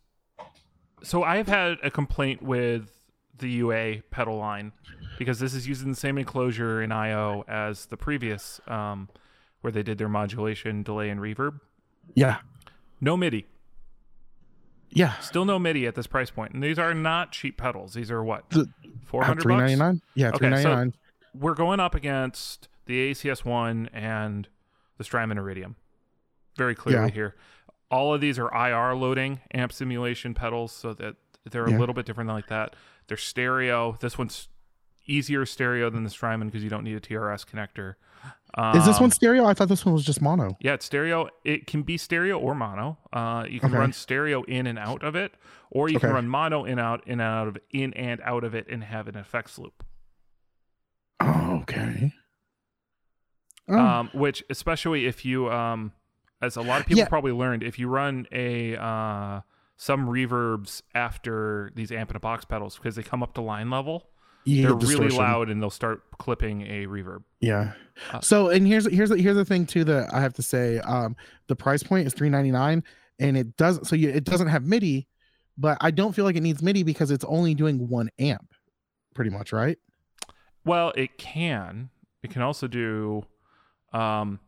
so 1.03 1.23
I've 1.23 1.47
had 1.47 1.77
a 1.83 1.91
complaint 1.91 2.41
with 2.41 2.89
the 3.37 3.49
UA 3.49 4.01
pedal 4.11 4.37
line 4.37 4.71
because 5.17 5.39
this 5.39 5.53
is 5.53 5.67
using 5.67 5.89
the 5.91 5.95
same 5.97 6.17
enclosure 6.17 6.81
in 6.81 6.91
IO 6.91 7.43
as 7.47 7.85
the 7.85 7.97
previous, 7.97 8.59
um, 8.67 9.09
where 9.61 9.71
they 9.71 9.83
did 9.83 9.97
their 9.97 10.09
modulation, 10.09 10.81
delay, 10.83 11.09
and 11.09 11.19
reverb. 11.21 11.59
yeah, 12.15 12.37
No 13.01 13.15
MIDI. 13.17 13.45
yeah. 14.89 15.13
Still 15.19 15.45
no 15.45 15.59
MIDI 15.59 15.85
at 15.87 15.95
this 15.95 16.07
price 16.07 16.29
point, 16.29 16.53
and 16.53 16.63
these 16.63 16.79
are 16.79 16.93
not 16.93 17.31
cheap 17.31 17.57
pedals. 17.57 17.93
These 17.93 18.11
are 18.11 18.23
what 18.23 18.49
The- 18.49 18.61
uh, 18.61 18.65
four 19.05 19.23
hundred 19.23 19.43
three 19.43 19.55
ninety 19.55 19.75
nine. 19.75 20.01
Yeah, 20.15 20.29
Okay, 20.33 20.61
so- 20.61 20.91
We're 21.35 21.53
going 21.53 21.79
up 21.79 21.93
against 21.93 22.67
the 22.85 23.11
ACS 23.11 23.45
one 23.45 23.87
and 23.93 24.47
the 24.97 25.03
Strymon 25.03 25.37
Iridium. 25.37 25.75
Very 26.57 26.73
clearly 26.73 27.07
Yeah. 27.09 27.13
here. 27.13 27.35
All 27.91 28.13
of 28.13 28.19
these 28.21 28.39
are 28.39 28.51
IR 28.53 28.95
loading 28.95 29.39
amp 29.53 29.71
simulation 29.71 30.33
pedals, 30.33 30.71
so 30.71 30.93
that 30.95 31.15
they're 31.49 31.69
Yeah. 31.69 31.77
a 31.77 31.79
little 31.79 31.93
bit 31.93 32.05
different 32.07 32.27
than 32.27 32.35
like 32.35 32.47
that. 32.47 32.75
They're 33.07 33.15
stereo. 33.17 33.95
This 33.99 34.17
one's 34.17 34.49
easier 35.05 35.45
stereo 35.45 35.89
than 35.89 36.03
the 36.03 36.09
Strymon 36.09 36.47
because 36.49 36.63
you 36.63 36.69
don't 36.69 36.83
need 36.83 36.95
a 36.95 36.99
TRS 36.99 37.45
connector. 37.45 37.95
Is 38.75 38.85
this 38.85 38.97
Um, 38.97 39.03
one 39.03 39.11
stereo? 39.11 39.45
I 39.45 39.53
thought 39.53 39.69
this 39.69 39.85
one 39.85 39.93
was 39.93 40.03
just 40.03 40.21
mono. 40.21 40.57
Yeah, 40.59 40.73
it's 40.73 40.85
stereo. 40.85 41.29
It 41.45 41.65
can 41.67 41.83
be 41.83 41.97
stereo 41.97 42.37
or 42.37 42.53
mono. 42.55 42.97
Uh, 43.13 43.45
you 43.47 43.59
can 43.59 43.69
Okay. 43.69 43.77
run 43.77 43.93
stereo 43.93 44.43
in 44.43 44.67
and 44.67 44.77
out 44.79 45.03
of 45.03 45.15
it, 45.15 45.33
or 45.69 45.87
you 45.87 45.99
can 45.99 46.09
run 46.11 46.27
mono 46.27 46.65
in 46.65 46.77
out 46.79 47.05
in 47.05 47.13
and 47.13 47.21
out 47.21 47.47
of 47.47 47.57
in 47.71 47.93
and 47.93 48.19
out 48.21 48.43
of 48.43 48.53
it 48.55 48.67
and 48.69 48.83
have 48.83 49.07
an 49.07 49.15
effects 49.15 49.57
loop. 49.59 49.83
Oh, 51.21 51.59
okay. 51.61 52.13
Oh, 53.69 53.77
um, 53.77 54.09
which 54.13 54.43
especially 54.49 55.05
if 55.05 55.23
you 55.23 55.49
um, 55.51 55.91
as 56.41 56.55
a 56.57 56.61
lot 56.61 56.81
of 56.81 56.87
people 56.87 56.99
Yeah. 56.99 57.07
probably 57.07 57.31
learned 57.31 57.61
if 57.63 57.77
you 57.77 57.87
run 57.87 58.25
a 58.31 58.75
uh, 58.75 59.41
some 59.77 60.07
reverbs 60.07 60.81
after 60.95 61.71
these 61.75 61.91
amp 61.91 62.09
and 62.09 62.17
a 62.17 62.19
box 62.19 62.45
pedals 62.45 62.77
because 62.77 62.95
they 62.95 63.03
come 63.03 63.21
up 63.21 63.33
to 63.35 63.41
line 63.41 63.69
level 63.69 64.09
you 64.49 64.63
they're 64.63 64.75
really 64.75 65.09
loud 65.09 65.49
and 65.49 65.61
they'll 65.61 65.69
start 65.69 66.03
clipping 66.17 66.61
a 66.63 66.85
reverb 66.85 67.23
Yeah. 67.39 67.73
Uh, 68.11 68.19
so, 68.21 68.49
and 68.49 68.65
here's 68.65 68.89
here's 68.91 69.09
the, 69.09 69.17
here's 69.17 69.35
the 69.35 69.45
thing 69.45 69.65
too 69.65 69.83
that 69.85 70.13
I 70.13 70.21
have 70.21 70.33
to 70.35 70.43
say. 70.43 70.79
Um, 70.79 71.15
the 71.47 71.55
price 71.55 71.83
point 71.83 72.07
is 72.07 72.13
three 72.13 72.29
ninety 72.29 72.51
nine, 72.51 72.83
and 73.19 73.37
it 73.37 73.57
doesn't. 73.57 73.85
So 73.85 73.95
you, 73.95 74.09
it 74.09 74.23
doesn't 74.23 74.47
have 74.47 74.65
MIDI, 74.65 75.07
but 75.57 75.77
I 75.81 75.91
don't 75.91 76.13
feel 76.13 76.25
like 76.25 76.35
it 76.35 76.43
needs 76.43 76.61
MIDI 76.61 76.83
because 76.83 77.11
it's 77.11 77.25
only 77.25 77.53
doing 77.53 77.89
one 77.89 78.09
amp, 78.19 78.53
pretty 79.13 79.31
much, 79.31 79.51
right? 79.51 79.77
well 80.65 80.93
it 80.95 81.17
can 81.17 81.89
it 82.23 82.29
can 82.29 82.41
also 82.41 82.67
do 82.67 83.23
um, 83.93 84.39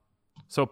so 0.48 0.72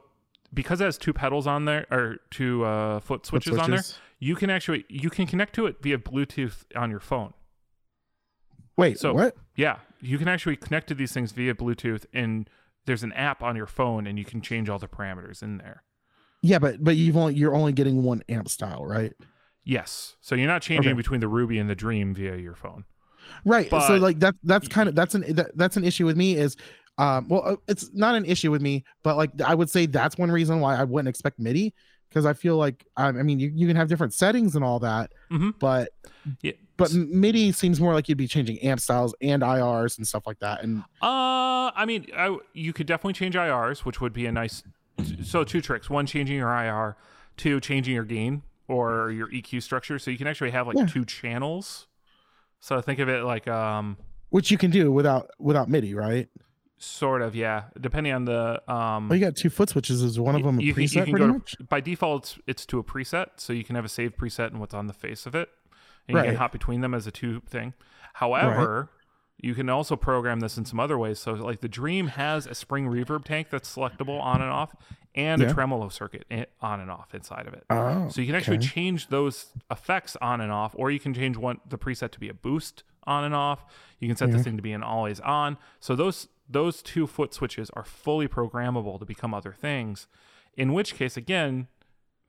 because 0.53 0.81
it 0.81 0.85
has 0.85 0.97
two 0.97 1.13
pedals 1.13 1.47
on 1.47 1.65
there 1.65 1.85
or 1.91 2.17
two 2.29 2.63
uh, 2.63 2.99
foot 2.99 3.25
Foot 3.25 3.43
switches 3.43 3.57
on 3.57 3.71
there 3.71 3.83
you 4.19 4.35
can 4.35 4.49
actually 4.49 4.85
you 4.89 5.09
can 5.09 5.25
connect 5.25 5.55
to 5.55 5.65
it 5.65 5.77
via 5.81 5.97
bluetooth 5.97 6.65
on 6.75 6.91
your 6.91 6.99
phone 6.99 7.33
Wait, 8.79 8.97
So- 8.99 9.13
what? 9.13 9.35
Yeah, 9.55 9.77
you 10.01 10.17
can 10.17 10.27
actually 10.27 10.55
connect 10.55 10.87
to 10.87 10.95
these 10.95 11.11
things 11.11 11.31
via 11.31 11.53
Bluetooth, 11.53 12.05
and 12.13 12.49
there's 12.85 13.03
an 13.03 13.11
app 13.13 13.43
on 13.43 13.55
your 13.55 13.67
phone, 13.67 14.07
and 14.07 14.17
you 14.17 14.25
can 14.25 14.41
change 14.41 14.69
all 14.69 14.79
the 14.79 14.87
parameters 14.87 15.43
in 15.43 15.57
there. 15.57 15.83
Yeah, 16.41 16.59
but 16.59 16.81
but 16.83 16.95
you've 16.95 17.17
only 17.17 17.35
you're 17.35 17.53
only 17.53 17.73
getting 17.73 18.03
one 18.03 18.21
amp 18.29 18.47
style, 18.49 18.85
right? 18.85 19.11
Yes, 19.65 20.15
so 20.21 20.35
you're 20.35 20.47
not 20.47 20.61
changing 20.61 20.91
Okay. 20.93 20.97
between 20.97 21.19
the 21.19 21.27
Ruby 21.27 21.59
and 21.59 21.69
the 21.69 21.75
Dream 21.75 22.13
via 22.15 22.37
your 22.37 22.55
phone. 22.55 22.85
Right. 23.45 23.69
so 23.69 23.97
like 23.97 24.19
that 24.21 24.35
that's 24.43 24.67
kind 24.69 24.87
of 24.89 24.95
that's 24.95 25.13
an 25.13 25.25
that, 25.35 25.51
that's 25.55 25.75
an 25.77 25.83
issue 25.83 26.05
with 26.05 26.15
me 26.17 26.35
is 26.35 26.55
um 26.97 27.27
well 27.27 27.43
uh, 27.45 27.55
it's 27.67 27.93
not 27.93 28.15
an 28.15 28.23
issue 28.25 28.49
with 28.49 28.61
me, 28.61 28.85
but 29.03 29.17
like 29.17 29.29
I 29.41 29.53
would 29.53 29.69
say 29.69 29.85
that's 29.85 30.17
one 30.17 30.31
reason 30.31 30.61
why 30.61 30.77
I 30.77 30.85
wouldn't 30.85 31.09
expect 31.09 31.37
MIDI 31.39 31.73
because 32.07 32.25
I 32.25 32.31
feel 32.33 32.55
like 32.55 32.85
I 32.95 33.11
mean 33.11 33.39
you, 33.39 33.51
you 33.53 33.67
can 33.67 33.75
have 33.75 33.89
different 33.89 34.13
settings 34.13 34.55
and 34.55 34.63
all 34.63 34.79
that, 34.79 35.11
Mhm. 35.31 35.53
but 35.59 35.89
Yeah, 36.41 36.53
but 36.79 36.93
MIDI 36.93 37.51
seems 37.51 37.79
more 37.79 37.93
like 37.93 38.09
you'd 38.09 38.17
be 38.17 38.27
changing 38.27 38.57
amp 38.59 38.79
styles 38.79 39.13
and 39.21 39.41
IRs 39.43 39.97
and 39.97 40.07
stuff 40.07 40.25
like 40.25 40.39
that. 40.39 40.63
And 40.63 40.83
Uh, 41.01 41.71
I 41.75 41.85
mean, 41.85 42.07
I, 42.15 42.37
you 42.53 42.73
could 42.73 42.87
definitely 42.87 43.13
change 43.13 43.35
IRs, 43.35 43.85
which 43.85 44.01
would 44.01 44.13
be 44.13 44.25
a 44.25 44.31
nice. 44.31 44.63
So 45.23 45.43
two 45.43 45.61
tricks: 45.61 45.89
one, 45.89 46.05
changing 46.05 46.37
your 46.37 46.49
IR; 46.49 46.97
two, 47.37 47.59
changing 47.59 47.93
your 47.93 48.03
gain 48.03 48.41
or 48.67 49.11
your 49.11 49.27
EQ 49.29 49.61
structure. 49.61 49.99
So 49.99 50.11
you 50.11 50.17
can 50.17 50.27
actually 50.27 50.51
have 50.51 50.67
like 50.67 50.77
Yeah. 50.77 50.85
two 50.85 51.05
channels. 51.05 51.87
So 52.59 52.81
think 52.81 52.99
of 52.99 53.07
it 53.07 53.23
like 53.23 53.47
um, 53.47 53.97
which 54.29 54.51
you 54.51 54.57
can 54.57 54.71
do 54.71 54.91
without 54.91 55.29
without 55.39 55.69
MIDI, 55.69 55.93
right? 55.93 56.27
sort 56.81 57.21
of 57.21 57.35
yeah, 57.35 57.63
depending 57.79 58.13
on 58.13 58.25
the 58.25 58.61
um. 58.71 59.09
Well, 59.09 59.19
you 59.19 59.25
got 59.25 59.35
two 59.35 59.49
foot 59.49 59.69
switches. 59.69 60.01
Is 60.01 60.19
one 60.19 60.35
of 60.35 60.43
them 60.43 60.59
a 60.59 60.61
you 60.61 60.73
can, 60.73 60.83
you 60.83 60.89
can 60.89 61.13
go 61.13 61.39
to, 61.39 61.63
by 61.65 61.81
default 61.81 62.23
it's, 62.23 62.39
it's 62.47 62.65
to 62.67 62.79
a 62.79 62.83
preset 62.83 63.27
so 63.37 63.53
you 63.53 63.63
can 63.63 63.75
have 63.75 63.85
a 63.85 63.89
saved 63.89 64.17
preset 64.17 64.47
and 64.47 64.59
what's 64.59 64.73
on 64.73 64.87
the 64.87 64.93
face 64.93 65.25
of 65.25 65.35
it 65.35 65.49
and 66.09 66.17
you 66.17 66.23
can 66.23 66.35
hop 66.35 66.51
between 66.51 66.81
them 66.81 66.93
as 66.93 67.07
a 67.07 67.11
two 67.11 67.39
thing 67.47 67.73
however 68.13 68.89
you 69.41 69.55
can 69.55 69.69
also 69.69 69.95
program 69.95 70.41
this 70.41 70.57
in 70.57 70.65
some 70.65 70.79
other 70.79 70.97
ways 70.97 71.17
so 71.19 71.31
like 71.33 71.61
the 71.61 71.69
dream 71.69 72.07
has 72.07 72.45
a 72.45 72.53
spring 72.55 72.87
reverb 72.87 73.23
tank 73.23 73.47
that's 73.49 73.73
selectable 73.75 74.19
on 74.21 74.41
and 74.41 74.51
off 74.51 74.75
and 75.15 75.41
Yeah. 75.41 75.49
a 75.49 75.53
tremolo 75.53 75.89
circuit 75.89 76.25
on 76.61 76.79
and 76.81 76.91
off 76.91 77.15
inside 77.15 77.47
of 77.47 77.53
it 77.53 77.63
Oh, 77.69 78.09
so 78.09 78.19
you 78.21 78.27
can 78.27 78.35
actually 78.35 78.57
okay. 78.57 78.67
change 78.67 79.07
those 79.07 79.53
effects 79.71 80.15
on 80.21 80.41
and 80.41 80.51
off, 80.51 80.73
or 80.77 80.91
you 80.91 80.99
can 80.99 81.13
change 81.13 81.37
one 81.37 81.59
the 81.67 81.77
preset 81.77 82.11
to 82.11 82.19
be 82.19 82.29
a 82.29 82.33
boost 82.33 82.83
on 83.05 83.23
and 83.23 83.33
off. 83.33 83.65
You 83.99 84.07
can 84.07 84.15
set 84.17 84.29
Yeah. 84.29 84.35
this 84.35 84.43
thing 84.43 84.55
to 84.57 84.61
be 84.61 84.71
an 84.71 84.83
always 84.83 85.19
on. 85.21 85.57
So 85.79 85.95
those 85.95 86.27
those 86.47 86.83
two 86.83 87.07
foot 87.07 87.33
switches 87.33 87.69
are 87.71 87.83
fully 87.83 88.27
programmable 88.27 88.99
to 88.99 89.05
become 89.05 89.33
other 89.33 89.51
things. 89.53 90.07
In 90.55 90.73
which 90.73 90.93
case, 90.95 91.15
again, 91.17 91.67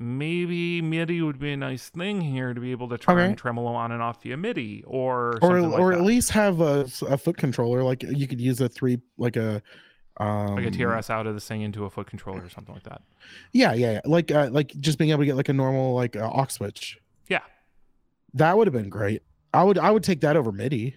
maybe 0.00 0.80
MIDI 0.82 1.20
would 1.22 1.38
be 1.38 1.52
a 1.52 1.56
nice 1.56 1.90
thing 1.90 2.20
here 2.22 2.54
to 2.54 2.60
be 2.60 2.72
able 2.72 2.88
to 2.88 2.98
turn 2.98 3.18
Okay. 3.18 3.34
tremolo 3.34 3.72
on 3.72 3.92
and 3.92 4.02
off 4.02 4.22
via 4.22 4.36
MIDI, 4.36 4.82
or 4.86 5.38
or 5.42 5.60
like 5.60 5.78
or 5.78 5.90
that. 5.92 5.98
at 6.00 6.04
least 6.04 6.30
have 6.30 6.60
a, 6.60 6.88
a 7.08 7.18
foot 7.18 7.36
controller. 7.36 7.82
Like 7.84 8.02
you 8.02 8.26
could 8.26 8.40
use 8.40 8.60
a 8.60 8.68
three 8.68 8.98
like 9.18 9.36
a 9.36 9.62
um 10.16 10.56
like 10.56 10.66
a 10.66 10.70
TRS 10.70 11.10
out 11.10 11.26
of 11.26 11.34
the 11.34 11.40
thing 11.40 11.60
into 11.62 11.84
a 11.84 11.90
foot 11.90 12.06
controller 12.06 12.42
or 12.42 12.48
something 12.48 12.74
like 12.74 12.84
that. 12.84 13.02
Yeah, 13.52 13.74
yeah, 13.74 13.92
yeah. 13.92 14.00
Like 14.04 14.30
uh, 14.32 14.48
like 14.50 14.72
just 14.80 14.98
being 14.98 15.10
able 15.10 15.20
to 15.20 15.26
get 15.26 15.36
like 15.36 15.48
a 15.48 15.52
normal 15.52 15.94
like 15.94 16.16
uh, 16.16 16.28
aux 16.28 16.46
switch. 16.48 16.98
Yeah. 17.28 17.40
That 18.34 18.56
would 18.56 18.66
have 18.66 18.74
been 18.74 18.88
great. 18.88 19.22
I 19.52 19.62
would 19.64 19.78
I 19.78 19.90
would 19.90 20.02
take 20.02 20.20
that 20.22 20.36
over 20.36 20.50
MIDI. 20.52 20.96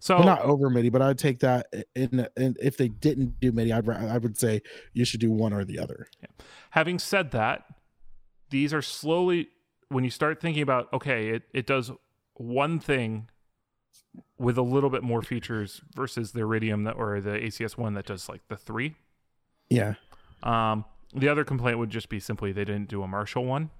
So 0.00 0.16
Well, 0.16 0.26
not 0.26 0.42
over 0.42 0.70
MIDI, 0.70 0.90
but 0.90 1.02
I'd 1.02 1.18
take 1.18 1.40
that 1.40 1.72
in, 1.94 2.26
in 2.36 2.56
if 2.60 2.76
they 2.76 2.88
didn't 2.88 3.40
do 3.40 3.52
MIDI, 3.52 3.72
I'd 3.72 3.88
I 3.88 4.18
would 4.18 4.38
say 4.38 4.62
you 4.92 5.04
should 5.04 5.20
do 5.20 5.30
one 5.30 5.52
or 5.52 5.64
the 5.64 5.78
other. 5.78 6.08
Having 6.70 7.00
said 7.00 7.32
that, 7.32 7.64
these 8.50 8.72
are 8.72 8.82
slowly 8.82 9.48
when 9.88 10.04
you 10.04 10.10
start 10.10 10.40
thinking 10.40 10.62
about 10.62 10.92
okay, 10.92 11.30
it, 11.30 11.42
it 11.52 11.66
does 11.66 11.90
one 12.34 12.78
thing 12.78 13.28
with 14.38 14.56
a 14.56 14.62
little 14.62 14.90
bit 14.90 15.02
more 15.02 15.22
features 15.22 15.82
versus 15.94 16.32
the 16.32 16.40
Iridium 16.40 16.84
that 16.84 16.92
or 16.92 17.20
the 17.20 17.30
ACS 17.30 17.76
one 17.76 17.94
that 17.94 18.06
does 18.06 18.28
like 18.28 18.42
the 18.48 18.56
three. 18.56 18.94
Yeah. 19.68 19.94
Um, 20.42 20.84
the 21.14 21.28
other 21.28 21.44
complaint 21.44 21.78
would 21.78 21.90
just 21.90 22.08
be 22.08 22.20
simply 22.20 22.52
they 22.52 22.64
didn't 22.64 22.88
do 22.88 23.02
a 23.02 23.08
Marshall 23.08 23.44
one, 23.44 23.70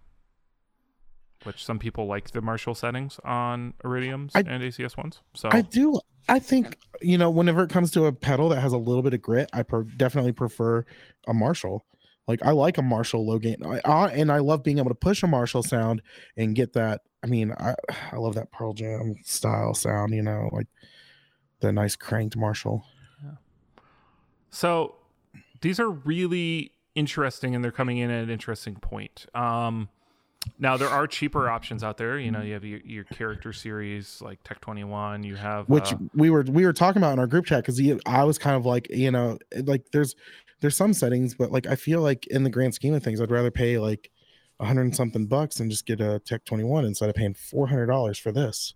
which 1.45 1.65
some 1.65 1.79
people 1.79 2.07
like 2.07 2.31
the 2.31 2.41
Marshall 2.43 2.75
settings 2.75 3.19
on 3.25 3.75
Iridiums 3.85 4.33
I- 4.35 4.41
and 4.41 4.63
ACS 4.63 4.97
ones. 4.97 5.21
So 5.35 5.49
I 5.53 5.63
do 5.63 6.01
I 6.29 6.39
think 6.39 6.77
you 7.01 7.17
know 7.19 7.31
whenever 7.31 7.63
it 7.63 7.71
comes 7.71 7.91
to 7.93 8.07
a 8.07 8.13
pedal 8.13 8.49
that 8.51 8.61
has 8.61 8.73
a 8.73 8.79
little 8.79 9.03
bit 9.03 9.15
of 9.15 9.23
grit, 9.23 9.49
I 9.53 9.63
per- 9.63 9.85
definitely 9.85 10.33
prefer 10.33 10.85
a 11.27 11.35
Marshall. 11.35 11.85
Like 12.27 12.41
I 12.45 12.51
like 12.51 12.77
a 12.77 12.83
Marshall 12.83 13.27
low 13.27 13.39
gain, 13.39 13.57
I, 13.65 13.81
I, 13.85 14.09
and 14.11 14.31
I 14.31 14.39
love 14.39 14.63
being 14.63 14.79
able 14.79 14.91
to 14.91 14.95
push 14.95 15.23
a 15.23 15.27
Marshall 15.27 15.63
sound 15.63 16.03
and 16.37 16.55
get 16.55 16.75
that. 16.75 17.01
I 17.23 17.27
mean, 17.27 17.53
I 17.53 17.75
I 18.13 18.17
love 18.17 18.35
that 18.35 18.53
Pearl 18.53 18.75
Jam 18.75 19.17
style 19.25 19.73
sound. 19.75 20.15
You 20.15 20.23
know, 20.23 20.51
like 20.53 20.67
the 21.61 21.73
nice 21.73 21.97
cranked 21.97 22.37
Marshall. 22.37 22.85
So 24.51 24.97
these 25.61 25.79
are 25.81 25.91
really 25.91 26.73
interesting 26.95 27.55
and 27.55 27.63
they're 27.63 27.71
coming 27.73 27.99
in 27.99 28.11
at 28.11 28.25
an 28.25 28.31
interesting 28.31 28.77
point. 28.77 29.27
Um, 29.35 29.89
now 30.59 30.77
there 30.77 30.89
are 30.89 31.07
cheaper 31.07 31.49
options 31.49 31.83
out 31.83 31.97
there. 31.97 32.19
You 32.19 32.31
know, 32.31 32.43
you 32.43 32.55
have 32.55 32.65
your, 32.65 32.81
your 32.81 33.05
character 33.05 33.53
series 33.53 34.21
like 34.23 34.43
Tech 34.45 34.61
21. 34.61 35.23
You 35.23 35.37
have 35.37 35.69
which 35.69 35.93
uh, 35.93 35.97
we 36.15 36.31
were 36.31 36.43
we 36.43 36.65
were 36.65 36.73
talking 36.73 37.03
about 37.03 37.13
in 37.13 37.19
our 37.19 37.27
group 37.27 37.47
chat 37.47 37.65
because 37.65 37.81
I 38.07 38.25
was 38.25 38.39
kind 38.39 38.57
of 38.57 38.67
like 38.67 38.89
you 38.91 39.11
know 39.11 39.39
like 39.65 39.85
there's 39.93 40.15
there's 40.61 40.77
some 40.77 40.93
settings, 40.93 41.35
but 41.35 41.53
like 41.53 41.67
I 41.67 41.77
feel 41.77 42.01
like 42.01 42.27
in 42.29 42.45
the 42.45 42.51
grand 42.51 42.75
scheme 42.75 42.95
of 42.95 43.03
things, 43.03 43.21
I'd 43.21 43.31
rather 43.31 43.51
pay 43.51 43.79
like 43.79 44.11
a 44.61 44.67
hundred 44.67 44.83
and 44.83 44.97
something 44.97 45.27
bucks 45.27 45.61
and 45.61 45.71
just 45.71 45.87
get 45.87 46.01
a 46.01 46.19
Tech 46.21 46.45
21 46.45 46.85
instead 46.85 47.09
of 47.09 47.15
paying 47.15 47.35
four 47.35 47.69
hundred 47.69 47.87
dollars 47.87 48.19
for 48.19 48.33
this. 48.33 48.75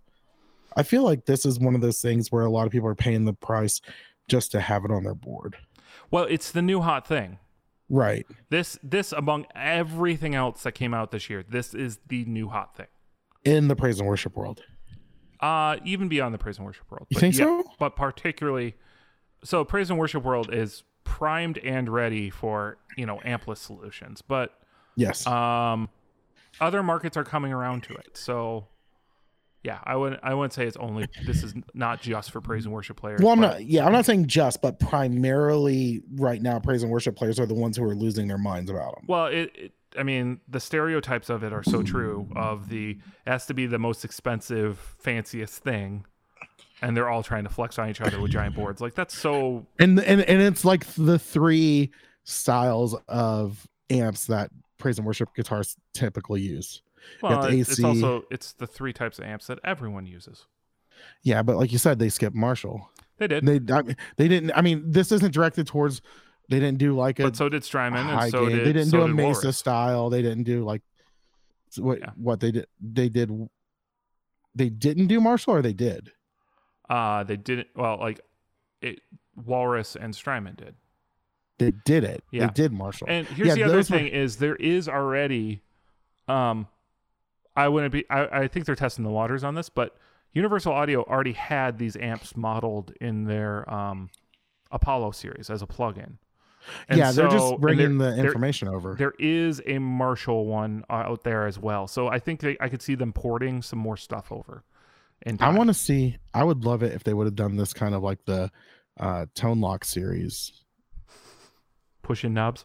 I 0.76 0.82
feel 0.82 1.02
like 1.02 1.26
this 1.26 1.44
is 1.44 1.60
one 1.60 1.74
of 1.74 1.80
those 1.80 2.00
things 2.00 2.32
where 2.32 2.44
a 2.44 2.50
lot 2.50 2.66
of 2.66 2.72
people 2.72 2.88
are 2.88 2.94
paying 2.94 3.24
the 3.24 3.34
price 3.34 3.80
just 4.28 4.52
to 4.52 4.60
have 4.60 4.84
it 4.84 4.90
on 4.90 5.04
their 5.04 5.14
board. 5.14 5.56
well, 6.10 6.24
it's 6.24 6.50
the 6.50 6.62
new 6.62 6.80
hot 6.80 7.06
thing. 7.06 7.38
Right. 7.92 8.26
This 8.48 8.78
this 8.82 9.12
among 9.12 9.46
everything 9.54 10.34
else 10.34 10.62
that 10.62 10.72
came 10.72 10.94
out 10.94 11.10
this 11.10 11.28
year, 11.28 11.44
this 11.46 11.74
is 11.74 11.98
the 12.08 12.24
new 12.24 12.48
hot 12.48 12.74
thing. 12.74 12.86
In 13.44 13.68
the 13.68 13.76
praise 13.76 14.00
and 14.00 14.08
worship 14.08 14.34
world. 14.34 14.62
Uh 15.40 15.76
even 15.84 16.08
beyond 16.08 16.32
the 16.32 16.38
praise 16.38 16.56
and 16.56 16.64
worship 16.66 16.90
world. 16.90 17.06
You 17.10 17.16
But 17.16 17.20
think 17.20 17.34
yeah, 17.36 17.44
so? 17.44 17.64
But 17.78 17.94
particularly 17.94 18.74
so 19.44 19.64
praise 19.64 19.90
and 19.90 19.98
worship 19.98 20.22
world 20.24 20.52
is 20.52 20.84
primed 21.04 21.58
and 21.58 21.88
ready 21.88 22.30
for, 22.30 22.78
you 22.96 23.04
know, 23.04 23.18
ampless 23.26 23.58
solutions. 23.58 24.22
But 24.22 24.54
Yes. 24.96 25.26
um 25.26 25.90
other 26.60 26.82
markets 26.82 27.16
are 27.16 27.24
coming 27.24 27.52
around 27.52 27.82
to 27.84 27.94
it. 27.94 28.16
So 28.16 28.68
yeah, 29.64 29.78
I 29.84 29.96
wouldn't 29.96 30.20
I 30.24 30.34
wouldn't 30.34 30.52
say 30.52 30.66
it's 30.66 30.76
only 30.76 31.06
this 31.24 31.42
is 31.42 31.54
not 31.72 32.00
just 32.00 32.30
for 32.30 32.40
praise 32.40 32.64
and 32.64 32.74
worship 32.74 32.96
players. 32.96 33.20
well, 33.20 33.32
I'm 33.32 33.40
but- 33.40 33.52
not. 33.52 33.64
Yeah, 33.64 33.86
I'm 33.86 33.92
not 33.92 34.04
saying 34.04 34.26
just, 34.26 34.60
but 34.60 34.80
primarily 34.80 36.02
right 36.16 36.42
now, 36.42 36.58
praise 36.58 36.82
and 36.82 36.90
worship 36.90 37.16
players 37.16 37.38
are 37.38 37.46
the 37.46 37.54
ones 37.54 37.76
who 37.76 37.84
are 37.84 37.94
losing 37.94 38.26
their 38.26 38.38
minds 38.38 38.70
about 38.70 38.96
them. 38.96 39.04
Well, 39.06 39.26
it, 39.26 39.50
it 39.54 39.72
I 39.96 40.02
mean, 40.02 40.40
the 40.48 40.58
stereotypes 40.58 41.28
of 41.30 41.42
it 41.44 41.52
are 41.52 41.62
so 41.62 41.82
true. 41.82 42.28
Of 42.34 42.68
the 42.70 42.92
it 43.26 43.30
has 43.30 43.46
to 43.46 43.54
be 43.54 43.66
the 43.66 43.78
most 43.78 44.04
expensive, 44.04 44.78
fanciest 44.98 45.62
thing, 45.62 46.06
and 46.80 46.96
they're 46.96 47.08
all 47.08 47.22
trying 47.22 47.44
to 47.44 47.50
flex 47.50 47.78
on 47.78 47.88
each 47.90 48.00
other 48.00 48.20
with 48.20 48.30
giant 48.30 48.56
boards. 48.56 48.80
Like 48.80 48.94
that's 48.94 49.16
so. 49.16 49.66
And 49.78 50.00
and 50.00 50.22
and 50.22 50.42
it's 50.42 50.64
like 50.64 50.86
the 50.94 51.18
three 51.18 51.92
styles 52.24 52.96
of 53.08 53.68
amps 53.90 54.26
that 54.26 54.50
praise 54.78 54.98
and 54.98 55.06
worship 55.06 55.28
guitars 55.36 55.76
typically 55.94 56.40
use. 56.40 56.82
Well, 57.22 57.44
it's, 57.44 57.82
also 57.82 58.24
it's 58.30 58.52
the 58.52 58.66
three 58.66 58.92
types 58.92 59.18
of 59.18 59.24
amps 59.24 59.46
that 59.46 59.58
everyone 59.64 60.06
uses. 60.06 60.46
Yeah, 61.22 61.42
but 61.42 61.56
like 61.56 61.72
you 61.72 61.78
said, 61.78 61.98
they 61.98 62.08
skipped 62.08 62.36
Marshall. 62.36 62.88
They 63.18 63.26
did, 63.28 63.44
They 63.46 63.60
I 63.74 63.82
mean, 63.82 63.96
they 64.16 64.28
didn't. 64.28 64.52
I 64.54 64.60
mean, 64.62 64.90
this 64.90 65.12
isn't 65.12 65.32
directed 65.32 65.66
towards. 65.66 66.00
They 66.48 66.58
didn't 66.60 66.78
do 66.78 66.94
like 66.96 67.18
a 67.20 67.24
but 67.24 67.36
so 67.36 67.48
did 67.48 67.64
Strymon, 67.64 68.06
and 68.08 68.30
so 68.30 68.48
did 68.48 68.60
they 68.66 68.72
didn't 68.72 68.90
so 68.90 68.98
do 68.98 69.02
a 69.04 69.06
did 69.06 69.16
Mesa 69.16 69.40
Walrus. 69.42 69.58
style. 69.58 70.10
They 70.10 70.22
didn't 70.22 70.42
do 70.44 70.64
like 70.64 70.82
what 71.78 72.00
Yeah. 72.00 72.10
what 72.16 72.40
they 72.40 72.50
did. 72.52 72.66
They 72.80 73.08
did. 73.08 73.30
They 74.54 74.68
didn't 74.68 75.06
do 75.06 75.20
Marshall, 75.20 75.54
or 75.54 75.62
they 75.62 75.72
did. 75.72 76.10
Uh 76.90 77.22
they 77.24 77.36
didn't. 77.36 77.68
Well, 77.76 77.98
like 77.98 78.20
it, 78.82 79.00
Walrus 79.36 79.96
and 79.96 80.14
Strymon 80.14 80.56
did. 80.56 80.74
They 81.58 81.70
did 81.84 82.04
it. 82.04 82.24
Yeah. 82.32 82.46
They 82.48 82.52
did 82.54 82.72
Marshall. 82.72 83.06
And 83.08 83.26
here's 83.28 83.48
Yeah, 83.48 83.54
the 83.54 83.62
other 83.64 83.74
those 83.76 83.90
were- 83.90 83.98
thing: 83.98 84.08
is 84.08 84.36
there 84.36 84.56
is 84.56 84.88
already, 84.88 85.62
um, 86.28 86.66
I 87.56 87.68
wouldn't 87.68 87.92
be. 87.92 88.08
I, 88.10 88.42
I 88.42 88.48
think 88.48 88.66
they're 88.66 88.74
testing 88.74 89.04
the 89.04 89.10
waters 89.10 89.44
on 89.44 89.54
this, 89.54 89.68
but 89.68 89.96
Universal 90.32 90.72
Audio 90.72 91.02
already 91.02 91.32
had 91.32 91.78
these 91.78 91.96
amps 91.96 92.36
modeled 92.36 92.92
in 93.00 93.24
their 93.24 93.72
um, 93.72 94.10
Apollo 94.70 95.12
series 95.12 95.50
as 95.50 95.62
a 95.62 95.66
plugin. 95.66 96.16
And 96.88 96.98
yeah, 96.98 97.10
they're 97.10 97.28
just 97.28 97.58
bringing 97.58 97.98
the 97.98 98.16
information 98.16 98.68
over. 98.68 98.94
There 98.94 99.14
is 99.18 99.60
a 99.66 99.78
Marshall 99.78 100.46
one 100.46 100.84
uh, 100.88 100.94
out 100.94 101.24
there 101.24 101.46
as 101.46 101.58
well, 101.58 101.86
so 101.88 102.08
I 102.08 102.18
think 102.18 102.40
they, 102.40 102.56
I 102.60 102.68
could 102.68 102.80
see 102.80 102.94
them 102.94 103.12
porting 103.12 103.62
some 103.62 103.80
more 103.80 103.96
stuff 103.96 104.30
over. 104.30 104.62
And 105.22 105.42
I 105.42 105.50
want 105.50 105.68
to 105.68 105.74
see. 105.74 106.18
I 106.32 106.44
would 106.44 106.64
love 106.64 106.82
it 106.82 106.92
if 106.92 107.04
they 107.04 107.14
would 107.14 107.26
have 107.26 107.36
done 107.36 107.56
this 107.56 107.72
kind 107.72 107.94
of 107.94 108.02
like 108.02 108.24
the 108.24 108.50
uh 108.98 109.26
Tone 109.34 109.60
Lock 109.60 109.84
series. 109.84 110.52
pushing 112.02 112.32
knobs. 112.34 112.64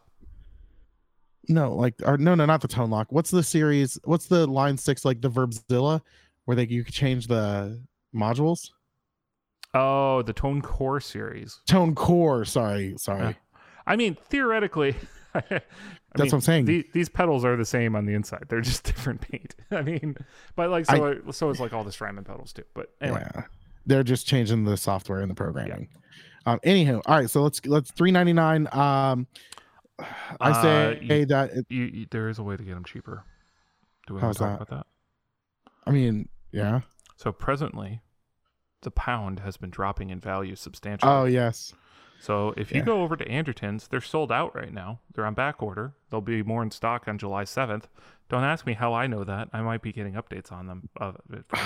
No, 1.50 1.74
like 1.74 1.96
or 2.06 2.18
no, 2.18 2.36
no, 2.36 2.46
not 2.46 2.62
the 2.62 2.68
Tone 2.68 2.90
Lock. 2.90 3.08
What's 3.12 3.32
the 3.32 3.44
series? 3.44 3.98
What's 4.04 4.28
the 4.28 4.46
line 4.48 4.78
six 4.78 5.06
like 5.06 5.22
the 5.22 5.30
Verbzilla, 5.30 6.02
where 6.46 6.56
they 6.56 6.68
you 6.68 6.84
could 6.84 6.94
change 6.94 7.28
the 7.28 7.82
modules? 8.14 8.70
Oh, 9.74 10.22
the 10.24 10.34
Tone 10.34 10.62
Core 10.62 11.00
series. 11.00 11.62
Tone 11.68 11.94
Core. 11.96 12.46
Sorry, 12.46 12.96
sorry. 12.98 13.22
Yeah. 13.22 13.34
I 13.86 13.96
mean, 13.96 14.18
theoretically, 14.30 14.96
I 15.36 15.42
That's 15.42 15.52
mean, 15.52 15.62
what 16.16 16.34
I'm 16.34 16.42
saying. 16.42 16.66
the- 16.66 16.88
these 16.94 17.10
pedals 17.10 17.46
are 17.46 17.56
the 17.56 17.66
same 17.66 17.96
on 17.96 18.06
the 18.06 18.14
inside. 18.14 18.46
They're 18.50 18.62
just 18.62 18.84
different 18.86 19.22
paint. 19.22 19.56
I 19.72 19.82
mean, 19.82 20.18
but 20.56 20.70
like 20.70 20.86
so, 20.86 21.06
it- 21.06 21.34
so 21.36 21.50
is 21.50 21.60
like 21.60 21.74
all 21.74 21.84
the 21.84 21.92
Strymon 21.92 22.24
pedals 22.24 22.54
too. 22.54 22.64
But 22.74 22.94
anyway, 23.02 23.26
Yeah. 23.36 23.44
They're 23.86 24.04
just 24.04 24.28
changing 24.28 24.66
the 24.66 24.76
software 24.76 25.22
and 25.22 25.32
the 25.32 25.36
programming. 25.36 25.88
Um, 26.46 26.60
anywho, 26.66 27.02
all 27.06 27.18
right, 27.18 27.30
so 27.30 27.42
let's 27.42 27.66
let's 27.66 27.92
three 27.92 28.12
ninety 28.12 28.34
nine. 28.34 28.68
Um, 28.74 29.28
I 30.00 30.52
Uh, 30.52 30.62
say 30.62 31.00
you- 31.02 31.26
that 31.28 31.52
it, 31.52 31.66
you, 31.70 31.84
you, 31.86 32.08
there 32.12 32.30
is 32.30 32.40
a 32.40 32.44
way 32.44 32.56
to 32.58 32.64
get 32.64 32.74
them 32.76 32.84
cheaper. 32.86 33.24
Do 34.08 34.14
we 34.16 34.22
want 34.22 34.36
to 34.38 34.40
talk 34.44 34.60
that? 34.60 34.68
about 34.68 34.86
that? 35.66 35.72
I 35.86 35.92
mean, 35.92 36.30
yeah. 36.52 36.82
So 37.16 37.32
presently, 37.32 38.02
the 38.82 38.92
pound 38.92 39.40
has 39.40 39.58
been 39.58 39.70
dropping 39.70 40.10
in 40.10 40.20
value 40.20 40.56
substantially. 40.56 41.12
Oh 41.12 41.26
yes, 41.26 41.74
So 42.20 42.54
if 42.58 42.72
you 42.72 42.80
Yeah. 42.80 42.86
go 42.86 43.02
over 43.04 43.16
to 43.16 43.28
Anderton's, 43.28 43.88
they're 43.88 44.02
sold 44.02 44.32
out 44.32 44.56
right 44.56 44.74
now. 44.74 45.00
They're 45.14 45.26
on 45.26 45.34
back 45.34 45.62
order. 45.62 45.94
They'll 46.10 46.22
be 46.22 46.42
more 46.44 46.64
in 46.64 46.72
stock 46.72 47.08
on 47.08 47.18
July 47.18 47.44
7th. 47.44 47.84
Don't 48.30 48.44
ask 48.44 48.66
me 48.66 48.74
how 48.74 48.94
I 48.94 49.08
know 49.08 49.24
that. 49.24 49.50
I 49.54 49.62
might 49.62 49.82
be 49.82 49.92
getting 49.94 50.14
updates 50.14 50.52
on 50.52 50.68
them 50.68 50.90
of 50.98 51.18
it. 51.32 51.46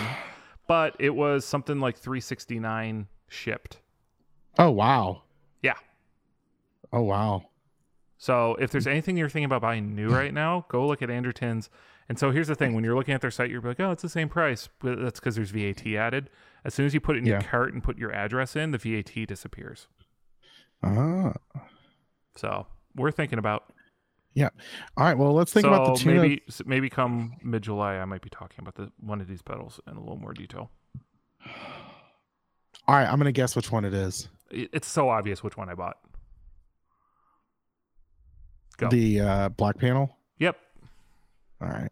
But 0.68 0.96
it 1.00 1.10
was 1.16 1.44
something 1.44 1.80
like 1.82 1.98
369 1.98 3.08
shipped. 3.28 3.80
Oh 4.58 4.70
wow. 4.72 5.24
Yeah. 5.62 5.76
Oh 6.94 7.02
wow. 7.02 7.44
So 8.22 8.56
if 8.60 8.70
there's 8.70 8.86
anything 8.86 9.18
you're 9.18 9.30
thinking 9.30 9.46
about 9.46 9.64
buying 9.64 9.96
new 9.96 10.10
right 10.10 10.32
now, 10.32 10.68
go 10.70 10.86
look 10.86 11.02
at 11.02 11.10
Anderton's. 11.10 11.72
And 12.08 12.20
so 12.20 12.30
here's 12.30 12.48
the 12.48 12.54
thing: 12.54 12.76
when 12.76 12.84
you're 12.84 12.94
looking 12.94 13.16
at 13.16 13.22
their 13.22 13.32
site, 13.32 13.50
you're 13.50 13.62
like, 13.62 13.80
"Oh, 13.80 13.90
it's 13.90 14.04
the 14.04 14.10
same 14.10 14.30
price," 14.30 14.70
but 14.78 15.02
that's 15.02 15.20
because 15.20 15.36
there's 15.36 15.50
VAT 15.50 15.96
added. 15.96 16.30
As 16.64 16.76
soon 16.76 16.86
as 16.86 16.94
you 16.94 17.00
put 17.00 17.16
it 17.16 17.20
in 17.20 17.26
your 17.26 17.42
cart 17.42 17.74
and 17.74 17.84
put 17.84 17.98
your 17.98 18.14
address 18.14 18.56
in, 18.56 18.70
the 18.70 18.78
VAT 18.78 19.26
disappears. 19.26 19.88
Ah. 20.84 21.34
So 22.36 22.68
we're 22.96 23.10
thinking 23.10 23.40
about 23.40 23.74
Yeah. 24.36 24.50
All 24.98 25.06
right. 25.06 25.18
Well, 25.18 25.34
let's 25.34 25.52
think 25.52 25.66
so 25.66 25.74
about 25.74 25.98
the 25.98 26.04
tuna. 26.04 26.22
maybe 26.22 26.44
maybe 26.64 26.90
come 26.92 27.38
mid 27.44 27.64
July, 27.64 27.98
I 27.98 28.06
might 28.06 28.22
be 28.22 28.30
talking 28.30 28.58
about 28.60 28.76
the 28.76 28.92
one 29.00 29.20
of 29.20 29.28
these 29.28 29.42
pedals 29.42 29.80
in 29.88 29.98
a 29.98 30.00
little 30.00 30.18
more 30.18 30.34
detail. 30.34 30.70
All 32.88 32.96
right, 32.96 33.08
I'm 33.08 33.18
gonna 33.18 33.32
guess 33.32 33.56
which 33.56 33.72
one 33.72 33.84
it 33.84 33.96
is. 33.96 34.30
It's 34.52 34.88
so 34.88 35.10
obvious 35.10 35.42
which 35.42 35.58
one 35.58 35.70
I 35.70 35.74
bought. 35.74 35.98
Go. 38.82 38.90
The 38.90 39.20
uh, 39.22 39.50
black 39.50 39.78
panel. 39.78 40.18
Yep, 40.40 40.58
All 41.62 41.68
right. 41.70 41.92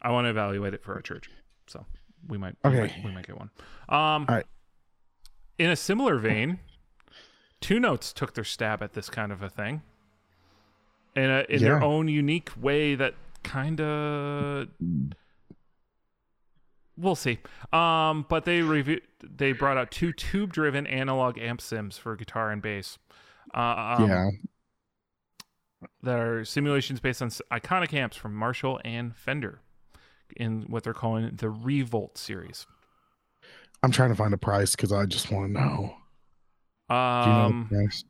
I 0.00 0.10
want 0.10 0.24
to 0.26 0.30
evaluate 0.30 0.72
it 0.74 0.82
for 0.82 0.94
our 0.94 1.00
church, 1.02 1.28
so 1.66 1.84
we 2.28 2.38
might 2.38 2.54
we 2.64 2.70
Okay. 2.70 2.80
might, 2.80 3.04
we 3.04 3.10
might 3.12 3.26
get 3.26 3.36
one. 3.36 3.50
Um, 3.88 4.24
All 4.28 4.34
right. 4.36 4.46
In 5.58 5.70
a 5.70 5.76
similar 5.76 6.18
vein, 6.18 6.58
Two 7.60 7.80
Notes 7.80 8.12
took 8.12 8.34
their 8.34 8.44
stab 8.44 8.82
at 8.82 8.92
this 8.94 9.10
kind 9.10 9.30
of 9.32 9.42
a 9.42 9.48
thing 9.50 9.82
in 11.14 11.24
a 11.30 11.44
in 11.48 11.60
their 11.60 11.82
own 11.82 12.08
unique 12.08 12.50
way 12.60 12.94
that 12.94 13.14
kind 13.42 13.80
of 13.80 14.68
we'll 16.96 17.14
see. 17.14 17.38
Um, 17.72 18.26
but 18.28 18.44
they 18.44 18.62
review 18.62 19.00
they 19.22 19.52
brought 19.52 19.76
out 19.76 19.90
two 19.90 20.12
tube 20.12 20.52
driven 20.52 20.86
analog 20.86 21.38
amp 21.38 21.60
sims 21.60 21.98
for 21.98 22.16
guitar 22.16 22.50
and 22.50 22.60
bass. 22.62 22.98
Uh, 23.54 23.96
um, 23.98 24.08
yeah. 24.08 24.28
that 26.02 26.18
are 26.18 26.44
simulations 26.44 27.00
based 27.00 27.22
on 27.22 27.28
iconic 27.52 27.92
amps 27.94 28.16
from 28.16 28.34
Marshall 28.34 28.80
and 28.84 29.14
Fender 29.16 29.60
in 30.36 30.62
what 30.68 30.82
they're 30.84 30.92
calling 30.94 31.30
the 31.36 31.48
Revolt 31.50 32.18
series. 32.18 32.66
I'm 33.82 33.90
trying 33.92 34.10
to 34.10 34.16
find 34.16 34.34
a 34.34 34.38
price 34.38 34.74
because 34.74 34.92
I 34.92 35.06
just 35.06 35.30
want 35.30 35.46
to 35.48 35.52
know. 35.52 35.94
Do 36.88 36.94
you 36.94 37.36
know 37.36 37.46
Um, 37.46 37.66
the 37.70 37.76
price? 37.76 38.04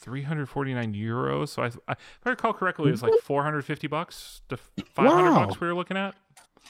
349 0.00 0.94
euros. 0.94 1.48
So 1.50 1.62
I, 1.62 1.66
I, 1.88 1.92
if 1.92 2.20
I 2.24 2.30
recall 2.30 2.52
correctly, 2.52 2.88
it 2.88 2.92
was 2.92 3.02
like 3.02 3.12
450 3.22 3.86
bucks 3.86 4.42
to 4.48 4.56
500 4.56 5.30
Wow. 5.30 5.46
bucks 5.46 5.60
we 5.60 5.66
were 5.66 5.74
looking 5.74 5.96
at. 5.96 6.14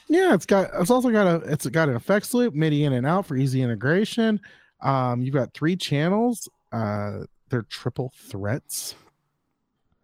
Yeah, 0.07 0.33
it's 0.33 0.45
got 0.45 0.69
it's 0.79 0.89
also 0.91 1.09
got 1.11 1.27
a 1.27 1.35
it's 1.51 1.65
got 1.67 1.87
an 1.89 1.95
effects 1.95 2.33
loop, 2.33 2.53
MIDI 2.53 2.83
in 2.85 2.93
and 2.93 3.05
out 3.07 3.25
for 3.25 3.35
easy 3.37 3.61
integration. 3.61 4.39
Um, 4.81 5.21
you've 5.21 5.33
got 5.33 5.53
three 5.53 5.75
channels. 5.75 6.49
Uh, 6.71 7.25
they're 7.49 7.63
triple 7.63 8.13
threats. 8.15 8.95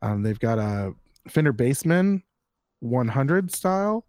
Um, 0.02 0.24
they've 0.24 0.40
got 0.40 0.60
a 0.60 0.94
Fender 1.30 1.54
Bassman 1.54 2.24
100 2.82 3.52
style. 3.54 4.06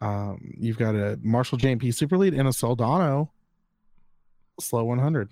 Um, 0.00 0.54
you've 0.58 0.76
got 0.78 0.94
a 0.94 1.18
Marshall 1.22 1.56
JMP 1.58 1.94
Super 1.94 2.18
Lead 2.18 2.34
and 2.34 2.46
a 2.48 2.50
Soldano 2.50 3.28
SLO 4.60 4.84
100. 4.84 5.30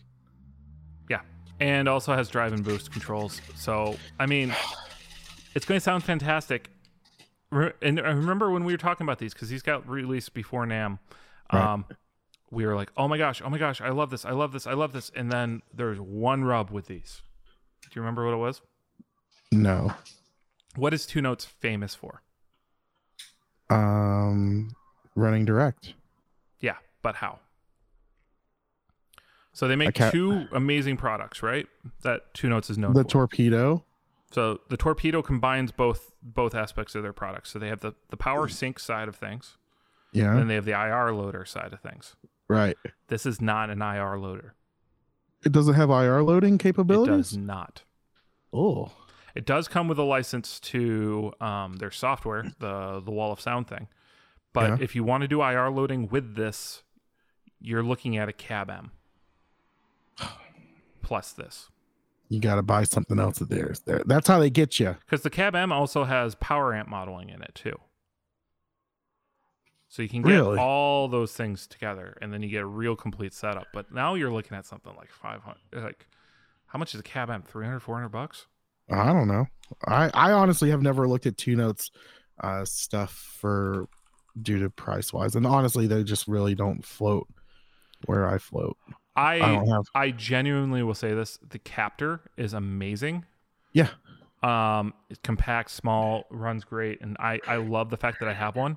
Yeah. 1.10 1.20
and 1.60 1.88
also 1.88 2.14
has 2.14 2.28
drive 2.28 2.52
and 2.52 2.64
boost 2.64 2.90
controls. 2.92 3.40
So, 3.54 3.96
I 4.18 4.26
mean, 4.26 4.54
it's 5.54 5.66
going 5.66 5.76
to 5.78 5.84
sound 5.84 6.04
fantastic. 6.04 6.70
Re- 7.50 7.72
And 7.82 8.00
I 8.00 8.10
remember 8.12 8.50
when 8.50 8.64
we 8.64 8.72
were 8.72 8.78
talking 8.78 9.04
about 9.04 9.18
these 9.18 9.34
because 9.34 9.48
these 9.50 9.62
got 9.62 9.86
released 9.88 10.32
before 10.32 10.64
NAMM. 10.64 10.98
Right. 11.52 11.62
Um, 11.72 11.84
we 12.52 12.64
were 12.66 12.76
like, 12.76 12.92
"Oh 12.96 13.08
my 13.08 13.18
gosh, 13.18 13.42
oh 13.44 13.48
my 13.50 13.58
gosh, 13.58 13.80
I 13.80 13.88
love 13.88 14.10
this, 14.10 14.24
I 14.24 14.30
love 14.30 14.52
this, 14.52 14.66
I 14.68 14.74
love 14.74 14.92
this." 14.92 15.10
And 15.16 15.32
then 15.32 15.62
there's 15.74 15.98
one 15.98 16.44
rub 16.44 16.70
with 16.70 16.86
these. 16.86 17.22
Do 17.82 17.88
you 17.94 18.02
remember 18.02 18.24
what 18.26 18.34
it 18.34 18.36
was? 18.36 18.60
No. 19.50 19.92
What 20.76 20.94
is 20.94 21.04
Two 21.06 21.20
Notes 21.20 21.44
famous 21.44 21.94
for? 21.94 22.22
Um, 23.70 24.70
running 25.14 25.44
direct. 25.44 25.94
Yeah, 26.60 26.76
but 27.02 27.16
how? 27.16 27.38
So 29.54 29.68
they 29.68 29.76
make 29.76 29.94
two 29.94 30.46
amazing 30.52 30.96
products, 30.96 31.42
right? 31.42 31.66
That 32.02 32.32
Two 32.34 32.48
Notes 32.48 32.70
is 32.70 32.78
known 32.78 32.92
for 32.92 32.98
The 32.98 33.04
for. 33.04 33.10
torpedo. 33.10 33.84
So 34.30 34.60
the 34.70 34.78
torpedo 34.78 35.20
combines 35.20 35.72
both 35.72 36.12
both 36.22 36.54
aspects 36.54 36.94
of 36.94 37.02
their 37.02 37.12
products. 37.12 37.50
So 37.50 37.58
they 37.58 37.68
have 37.68 37.80
the 37.80 37.92
the 38.10 38.16
power 38.16 38.48
sync 38.48 38.78
side 38.78 39.08
of 39.08 39.16
things, 39.16 39.58
and 40.14 40.22
Yeah. 40.22 40.34
then 40.34 40.48
they 40.48 40.54
have 40.54 40.64
the 40.64 40.72
IR 40.72 41.12
loader 41.12 41.44
side 41.44 41.72
of 41.74 41.80
things. 41.80 42.16
Right. 42.52 42.76
This 43.08 43.26
is 43.26 43.40
not 43.40 43.70
an 43.70 43.82
IR 43.82 44.18
loader. 44.18 44.54
It 45.44 45.52
doesn't 45.52 45.74
have 45.74 45.90
IR 45.90 46.22
loading 46.22 46.56
capabilities? 46.58 47.32
It 47.32 47.36
does 47.36 47.36
not. 47.38 47.82
Oh. 48.52 48.92
It 49.34 49.44
does 49.46 49.66
come 49.66 49.88
with 49.88 49.98
a 49.98 50.02
license 50.04 50.60
to 50.60 51.32
um, 51.40 51.76
their 51.76 51.90
software, 51.90 52.44
the 52.58 53.00
the 53.04 53.10
Wall 53.10 53.32
of 53.32 53.40
Sound 53.40 53.66
thing. 53.66 53.88
But 54.52 54.68
Yeah. 54.70 54.76
if 54.80 54.94
you 54.94 55.02
want 55.04 55.22
to 55.22 55.28
do 55.28 55.40
IR 55.42 55.70
loading 55.70 56.08
with 56.08 56.36
this, 56.36 56.82
you're 57.60 57.82
looking 57.82 58.16
at 58.18 58.28
a 58.28 58.32
cab 58.32 58.68
M 58.70 58.90
plus 61.02 61.32
this. 61.32 61.68
You 62.28 62.40
got 62.40 62.54
to 62.54 62.62
buy 62.62 62.84
something 62.84 63.18
else 63.18 63.40
of 63.40 63.48
theirs. 63.50 63.82
That's 63.86 64.26
how 64.28 64.38
they 64.38 64.48
get 64.50 64.80
you. 64.80 64.96
Because 65.00 65.22
the 65.22 65.30
cab 65.30 65.54
M 65.54 65.70
also 65.72 66.04
has 66.04 66.34
power 66.36 66.74
amp 66.74 66.88
modeling 66.88 67.28
in 67.28 67.42
it 67.42 67.52
too. 67.54 67.78
So 69.92 70.00
you 70.00 70.08
can 70.08 70.22
get 70.22 70.30
Really? 70.32 70.58
all 70.58 71.06
those 71.06 71.34
things 71.34 71.66
together, 71.66 72.16
and 72.22 72.32
then 72.32 72.42
you 72.42 72.48
get 72.48 72.62
a 72.62 72.66
real 72.66 72.96
complete 72.96 73.34
setup. 73.34 73.66
But 73.74 73.92
now 73.92 74.14
you're 74.14 74.32
looking 74.32 74.56
at 74.56 74.64
something 74.64 74.94
like 74.96 75.10
500. 75.10 75.84
Like, 75.84 76.06
how 76.68 76.78
much 76.78 76.94
is 76.94 77.00
a 77.00 77.02
cab 77.02 77.28
M? 77.28 77.42
300, 77.42 77.80
400 77.80 78.08
bucks? 78.08 78.46
I 78.90 79.12
don't 79.12 79.28
know. 79.28 79.44
I 79.86 80.10
I 80.14 80.32
honestly 80.32 80.70
have 80.70 80.80
never 80.80 81.06
looked 81.06 81.26
at 81.26 81.36
two 81.36 81.56
notes 81.56 81.90
uh 82.40 82.64
stuff 82.64 83.12
for 83.12 83.86
due 84.40 84.60
to 84.60 84.70
price 84.70 85.12
wise, 85.12 85.36
and 85.36 85.46
honestly, 85.46 85.86
they 85.86 86.02
just 86.04 86.26
really 86.26 86.54
don't 86.54 86.82
float 86.82 87.28
where 88.06 88.26
I 88.26 88.38
float. 88.38 88.78
I 89.14 89.40
I 89.40 89.52
have. 89.66 89.84
I 89.94 90.10
genuinely 90.10 90.82
will 90.82 90.94
say 90.94 91.12
this: 91.12 91.38
the 91.46 91.58
Captor 91.58 92.22
is 92.38 92.54
amazing. 92.54 93.26
Yeah. 93.74 93.90
Um, 94.42 94.94
it's 95.08 95.20
compact, 95.22 95.70
small, 95.70 96.26
runs 96.30 96.64
great, 96.64 97.00
and 97.00 97.16
I 97.18 97.40
I 97.46 97.56
love 97.56 97.90
the 97.90 97.96
fact 97.96 98.18
that 98.20 98.28
I 98.28 98.34
have 98.34 98.56
one. 98.56 98.76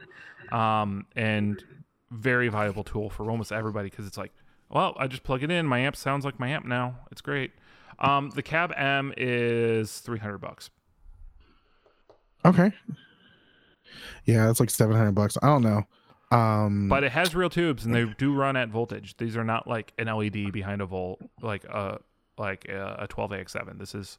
Um, 0.51 1.08
and 1.15 1.63
very 2.12 2.49
valuable 2.49 2.84
tool 2.84 3.10
for 3.10 3.30
almost 3.30 3.51
everybody 3.51 3.89
because 3.89 4.06
it's 4.06 4.17
like, 4.17 4.32
well, 4.69 4.95
I 4.97 5.08
just 5.08 5.23
plug 5.23 5.43
it 5.43 5.51
in. 5.51 5.65
My 5.65 5.80
amp 5.80 5.95
sounds 5.95 6.23
like 6.23 6.39
my 6.39 6.49
amp 6.49 6.65
now. 6.65 6.97
It's 7.12 7.21
great. 7.21 7.51
Um, 7.99 8.30
the 8.32 8.43
Cab 8.43 8.73
M 8.75 9.13
is 9.17 9.99
three 9.99 10.19
hundred 10.19 10.39
bucks. 10.39 10.69
Okay. 12.43 12.71
Yeah, 14.25 14.49
it's 14.49 14.60
like 14.60 14.69
seven 14.69 14.95
hundred 14.95 15.13
bucks. 15.13 15.38
I 15.41 15.47
don't 15.47 15.63
know. 15.63 15.84
Um, 16.32 16.89
but 16.89 17.04
it 17.04 17.12
has 17.12 17.36
real 17.36 17.49
tubes 17.49 17.86
and 17.86 17.93
they 17.93 18.06
do 18.17 18.34
run 18.34 18.58
at 18.58 18.69
voltage 18.69 19.15
these 19.17 19.38
are 19.38 19.43
not 19.43 19.67
like 19.67 19.93
an 19.99 20.08
led 20.08 20.51
behind 20.51 20.82
a 20.82 20.86
volt 20.86 21.21
like 21.39 21.63
a 21.65 21.99
like 22.38 22.67
a, 22.67 22.97
a 23.01 23.08
12ax7 23.08 23.78
this 23.78 23.93
is 23.93 24.17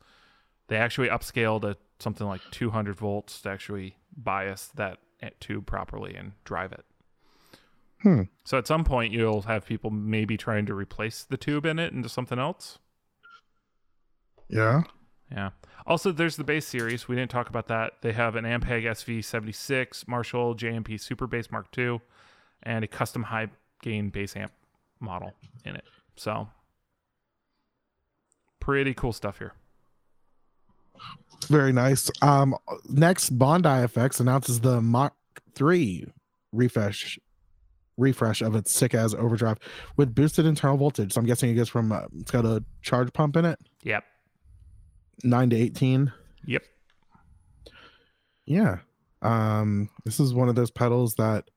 they 0.68 0.76
actually 0.76 1.09
upscaled 1.09 1.62
to 1.62 1.76
something 1.98 2.26
like 2.26 2.40
200 2.50 2.96
volts 2.96 3.40
to 3.42 3.48
actually 3.48 3.96
bias 4.16 4.70
that 4.74 4.98
tube 5.40 5.66
properly 5.66 6.14
and 6.14 6.33
drive 6.44 6.72
it 6.72 6.85
Hmm. 8.02 8.22
so 8.44 8.59
at 8.59 8.66
some 8.66 8.85
point 8.85 9.12
you'll 9.12 9.42
have 9.42 9.64
people 9.64 9.90
maybe 9.90 10.37
trying 10.37 10.66
to 10.66 10.74
replace 10.74 11.24
the 11.24 11.38
tube 11.38 11.64
in 11.64 11.79
it 11.79 11.92
into 11.92 12.09
something 12.09 12.38
else 12.38 12.79
yeah. 14.48 14.83
yeah. 15.31 15.50
Also, 15.87 16.12
there's 16.12 16.37
the 16.37 16.44
bass 16.44 16.66
series. 16.66 17.09
We 17.09 17.16
didn't 17.16 17.31
talk 17.31 17.48
about 17.48 17.68
that. 17.68 17.94
They 18.02 18.12
have 18.12 18.37
an 18.37 18.44
Ampeg 18.44 18.85
SV76, 18.85 20.07
Marshall 20.09 20.55
JMP 20.55 21.00
Super 21.00 21.26
Bass 21.26 21.50
Mark 21.50 21.66
II, 21.76 22.00
and 22.62 22.85
a 22.85 22.88
custom 22.88 23.24
high 23.24 23.48
gain 23.83 24.11
bass 24.11 24.37
amp 24.37 24.52
model 25.00 25.35
in 25.64 25.76
it. 25.76 25.85
So, 26.16 26.48
pretty 28.61 28.94
cool 28.94 29.12
stuff 29.12 29.38
here. 29.38 29.52
Very 31.48 31.72
nice. 31.72 32.11
Um, 32.22 32.56
next, 32.88 33.30
Bondi 33.30 33.68
FX 33.68 34.20
announces 34.20 34.61
the 34.61 34.80
Mach 34.80 35.14
3 35.54 36.06
refresh 36.52 37.18
refresh 37.98 38.42
of 38.42 38.54
its 38.54 38.70
sick 38.72 38.94
as 38.94 39.14
overdrive 39.14 39.59
with 39.96 40.14
boosted 40.14 40.44
internal 40.44 40.76
voltage. 40.76 41.12
So 41.14 41.20
I'm 41.20 41.26
guessing 41.26 41.48
it 41.50 41.54
goes 41.54 41.68
from 41.70 41.92
uh, 41.92 42.02
it's 42.20 42.30
got 42.30 42.44
a 42.44 42.62
charge 42.82 43.11
pump 43.14 43.37
in 43.37 43.44
it, 43.46 43.59
Yep. 43.85 44.04
nine 45.24 45.48
to 45.50 45.56
eighteen. 45.56 46.12
Yep. 46.46 46.62
Yeah. 48.44 48.78
Um, 49.22 49.88
this 50.04 50.20
is 50.20 50.35
one 50.35 50.48
of 50.48 50.54
those 50.54 50.70
pedals 50.70 51.14
that 51.14 51.50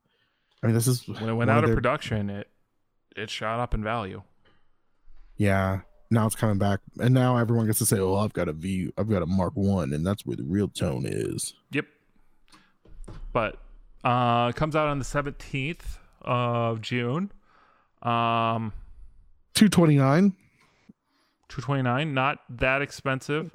I 0.63 0.67
mean, 0.67 0.75
this 0.75 0.87
is 0.87 1.07
When 1.07 1.29
it 1.29 1.33
went 1.33 1.49
out 1.49 1.63
of 1.63 1.69
their- 1.69 1.75
production, 1.75 2.29
it 2.29 2.49
it 3.15 3.29
shot 3.29 3.59
up 3.59 3.73
in 3.73 3.83
value. 3.83 4.21
Yeah. 5.35 5.81
Now 6.11 6.25
it's 6.25 6.35
coming 6.35 6.57
back, 6.57 6.79
and 6.99 7.13
now 7.13 7.37
everyone 7.37 7.65
gets 7.67 7.79
to 7.79 7.85
say, 7.85 7.99
"Oh, 7.99 8.15
I've 8.15 8.33
got 8.33 8.47
a 8.49 8.53
V, 8.53 8.91
I've 8.97 9.09
got 9.09 9.21
a 9.21 9.25
Mark 9.27 9.53
One, 9.55 9.93
and 9.93 10.05
that's 10.05 10.25
where 10.25 10.35
the 10.35 10.43
real 10.43 10.67
tone 10.67 11.03
is." 11.05 11.53
Yep. 11.71 11.85
But 13.31 13.57
uh, 14.03 14.47
it 14.49 14.55
comes 14.55 14.75
out 14.75 14.87
on 14.87 14.97
the 14.99 15.05
17th 15.05 15.97
of 16.21 16.81
June. 16.81 17.31
Um, 18.01 18.73
Two 19.53 19.69
twenty 19.69 19.97
nine. 19.97 20.35
229 21.49 22.13
not 22.13 22.37
that 22.47 22.83
expensive 22.83 23.51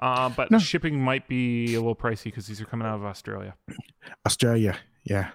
uh, 0.00 0.28
but 0.28 0.50
No. 0.50 0.58
shipping 0.58 1.00
might 1.00 1.26
be 1.28 1.74
a 1.74 1.78
little 1.78 1.96
pricey 1.96 2.24
because 2.24 2.46
these 2.46 2.60
are 2.60 2.66
coming 2.66 2.86
out 2.86 2.96
of 2.96 3.04
australia 3.06 3.54
Australia. 4.26 4.76
Yeah. 5.04 5.30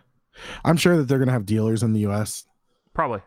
I'm 0.64 0.78
sure 0.78 0.96
that 0.98 1.08
they're 1.08 1.18
gonna 1.18 1.32
have 1.32 1.48
dealers 1.48 1.82
in 1.82 1.94
the 1.94 2.02
U.S. 2.02 2.46
probably 2.94 3.22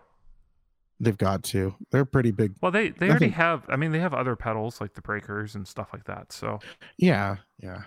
They've 0.98 1.16
got 1.18 1.42
to. 1.44 1.74
They're 1.90 2.04
pretty 2.06 2.30
big. 2.30 2.54
well 2.62 2.72
they 2.72 2.88
they 2.90 3.06
I 3.06 3.10
already 3.10 3.26
think- 3.26 3.34
have 3.34 3.64
i 3.68 3.76
mean 3.76 3.92
they 3.92 3.98
have 4.00 4.14
other 4.14 4.34
pedals 4.36 4.80
like 4.80 4.94
the 4.94 5.02
breakers 5.02 5.54
and 5.54 5.66
stuff 5.68 5.88
like 5.92 6.04
that 6.04 6.32
so 6.32 6.58
Yeah. 6.96 7.36
Yeah. 7.62 7.82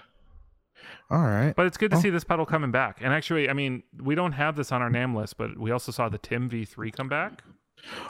All 1.10 1.22
right. 1.24 1.54
but 1.56 1.66
it's 1.66 1.78
good 1.78 1.92
to 1.92 1.98
Oh. 1.98 2.00
see 2.02 2.10
this 2.12 2.24
pedal 2.24 2.46
coming 2.46 2.72
back 2.72 3.00
and 3.02 3.12
actually 3.14 3.50
i 3.50 3.54
mean 3.54 3.84
we 4.02 4.14
don't 4.16 4.34
have 4.34 4.56
this 4.56 4.72
on 4.72 4.82
our 4.82 4.90
name 4.90 5.16
list 5.16 5.38
but 5.38 5.58
we 5.58 5.72
also 5.72 5.92
saw 5.92 6.08
the 6.10 6.18
tim 6.20 6.50
v3 6.50 6.94
come 6.96 7.10
back 7.10 7.44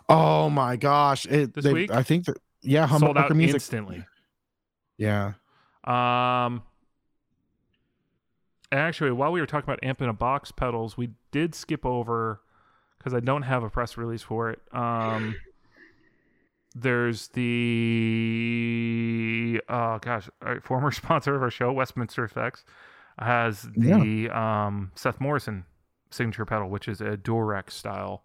Oh 0.09 0.49
my 0.49 0.75
gosh! 0.77 1.27
It. 1.27 1.53
This 1.53 1.63
they- 1.63 1.73
week? 1.73 1.91
I 1.91 2.01
think 2.01 2.25
that. 2.25 2.37
Yeah. 2.63 2.87
Humble 2.87 3.09
sold 3.09 3.17
out 3.19 3.35
music. 3.35 3.53
instantly 3.57 4.03
Yeah. 4.97 5.33
Um, 5.83 6.63
actually, 8.71 9.11
while 9.11 9.31
we 9.31 9.39
were 9.39 9.45
talking 9.45 9.69
about 9.69 9.83
amp 9.83 10.01
in 10.01 10.09
a 10.09 10.13
box 10.13 10.51
pedals, 10.51 10.97
we 10.97 11.11
did 11.31 11.53
skip 11.55 11.85
over 11.85 12.41
because 12.99 13.15
I 13.15 13.19
don't 13.19 13.41
have 13.43 13.63
a 13.63 13.69
press 13.69 13.97
release 13.97 14.21
for 14.21 14.51
it. 14.51 14.61
Um, 14.71 15.35
there's 16.75 17.29
the 17.29 17.49
oh 19.67 19.97
gosh, 19.99 20.29
former 20.61 20.91
sponsor 21.01 21.35
of 21.35 21.41
our 21.41 21.49
show, 21.49 21.71
Westminster 21.71 22.23
Effects, 22.23 22.63
has 23.17 23.63
the 23.75 24.29
um, 24.29 24.91
Seth 24.95 25.19
Morrison 25.19 25.65
signature 26.11 26.45
pedal, 26.45 26.69
which 26.69 26.87
is 26.87 27.01
a 27.01 27.17
Durex 27.17 27.71
style 27.71 28.23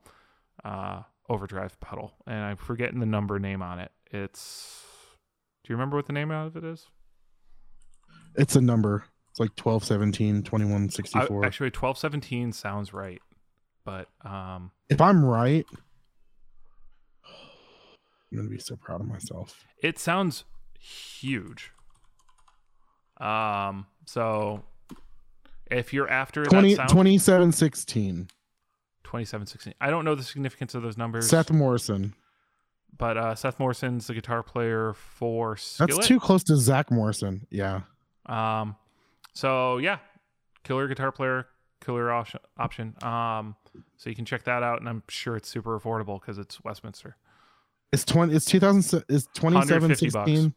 uh, 0.65 1.03
overdrive 1.29 1.79
pedal, 1.81 2.15
and 2.27 2.45
I'm 2.45 2.57
forgetting 2.57 3.01
the 3.01 3.07
number 3.07 3.39
name 3.39 3.63
on 3.63 3.79
it. 3.79 3.91
It's 4.11 4.83
do 5.65 5.73
you 5.73 5.77
remember 5.77 5.97
what 5.97 6.07
the 6.07 6.13
name 6.13 6.31
of 6.31 6.57
it 6.57 6.65
is? 6.65 6.87
It's 8.37 8.57
a 8.57 8.61
number. 8.61 9.05
It's 9.31 9.41
like 9.41 9.55
12, 9.57 9.85
17, 9.85 10.43
21, 10.43 10.85
I- 10.85 10.87
64. 10.89 11.45
actually, 11.45 11.71
twelve 11.71 11.99
seventeen 11.99 12.53
sounds 12.53 12.93
right, 12.93 13.21
but 13.85 14.09
um, 14.25 14.71
if 14.89 15.01
I'm 15.01 15.25
right, 15.25 15.67
I'm 18.33 18.39
gonna 18.39 18.49
be 18.49 18.59
so 18.59 18.77
proud 18.77 19.01
of 19.01 19.07
myself. 19.07 19.65
it 19.83 19.99
sounds 19.99 20.45
huge. 20.79 21.71
Um, 23.19 23.87
so 24.07 24.65
if 25.71 25.93
you're 25.93 26.09
after 26.09 26.45
20, 26.45 26.71
that 26.71 26.77
sound, 26.77 26.91
27, 26.91 27.53
16. 27.53 28.29
27, 29.05 29.47
16. 29.47 29.75
I 29.81 29.91
don't 29.91 30.05
know 30.05 30.15
the 30.17 30.25
significance 30.25 30.75
of 30.75 30.83
those 30.83 30.97
numbers. 30.99 31.29
Seth 31.29 31.51
Morrison. 31.53 32.15
but 32.99 33.17
uh, 33.17 33.35
Seth 33.37 33.61
Morrison's 33.61 34.09
the 34.09 34.15
guitar 34.15 34.43
player 34.43 34.95
for 34.95 35.57
That's 35.79 36.07
too 36.07 36.19
close 36.19 36.43
to 36.45 36.57
Zach 36.57 36.91
Morrison. 36.91 37.47
Yeah. 37.51 37.83
Um, 38.27 38.75
so 39.33 39.79
yeah, 39.79 39.99
killer 40.65 40.89
guitar 40.89 41.13
player, 41.13 41.47
killer 41.85 42.13
option. 42.13 42.41
option. 42.59 42.95
Um, 43.03 43.57
so 43.97 44.11
you 44.11 44.17
can 44.17 44.25
check 44.25 44.45
that 44.45 44.63
out, 44.63 44.81
and 44.81 44.89
I'm 44.89 45.03
sure 45.09 45.37
it's 45.37 45.49
super 45.49 45.79
affordable 45.79 46.21
because 46.21 46.39
it's 46.39 46.63
Westminster. 46.65 47.17
It's 47.93 48.05
twenty. 48.05 48.35
It's 48.35 48.45
two 48.45 48.61
thousand. 48.61 49.05
Is 49.09 49.29
twenty 49.35 49.61
seven 49.63 49.89
150 49.91 50.11
bucks. 50.11 50.31
sixteen? 50.31 50.55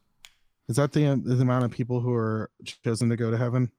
Is 0.70 0.76
that 0.76 0.92
the 0.92 1.08
um, 1.08 1.24
the 1.24 1.42
amount 1.42 1.66
of 1.66 1.72
people 1.72 2.00
who 2.00 2.14
are 2.14 2.50
chosen 2.84 3.10
to 3.10 3.16
go 3.16 3.32
to 3.32 3.38
heaven? 3.38 3.72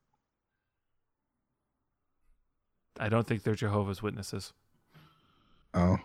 I 3.01 3.09
don't 3.09 3.27
think 3.27 3.43
they're 3.43 3.55
Jehovah's 3.55 4.03
Witnesses. 4.03 4.53
Oh, 5.75 5.99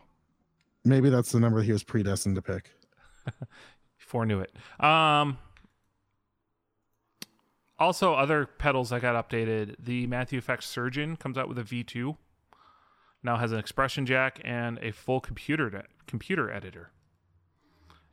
maybe 0.84 1.10
that's 1.10 1.32
the 1.32 1.40
number 1.40 1.62
he 1.62 1.72
was 1.72 1.84
predestined 1.84 2.36
to 2.36 2.42
pick. 2.42 2.72
Foreknew 3.98 4.42
it. 4.42 4.52
Um. 4.84 5.38
Also, 7.84 8.14
other 8.14 8.46
pedals 8.46 8.92
that 8.92 9.02
got 9.02 9.30
updated. 9.30 9.76
The 9.78 10.08
Matthew 10.08 10.38
Effects 10.38 10.68
Surgeon 10.68 11.18
comes 11.18 11.38
out 11.38 11.50
with 11.50 11.60
a 11.60 11.64
V2. 11.64 12.16
Now 13.22 13.36
has 13.36 13.52
an 13.52 13.60
expression 13.60 14.06
jack 14.06 14.40
and 14.46 14.80
a 14.82 14.94
full 14.94 15.20
computer 15.20 15.84
computer 16.08 16.50
editor. 16.50 16.92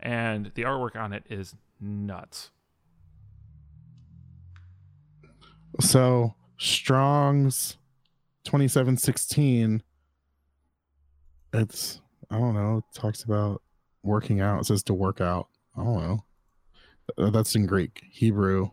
And 0.01 0.51
the 0.57 0.63
artwork 0.63 0.97
on 0.97 1.13
it 1.13 1.23
is 1.31 1.55
nuts. 1.81 2.51
So 5.79 6.35
Strong's 6.59 7.77
twenty 8.43 8.67
seven 8.67 8.97
sixteen. 8.97 9.85
It's 11.53 12.01
I 12.29 12.39
don't 12.39 12.55
know. 12.55 12.79
It 12.79 12.85
talks 12.93 13.23
about 13.23 13.63
working 14.03 14.41
out. 14.41 14.63
It 14.63 14.65
says 14.65 14.83
to 14.83 14.95
work 14.95 15.21
out. 15.21 15.47
I 15.77 15.85
don't 15.85 16.25
know. 17.17 17.31
That's 17.31 17.55
in 17.55 17.67
Greek. 17.67 18.03
Hebrew 18.11 18.71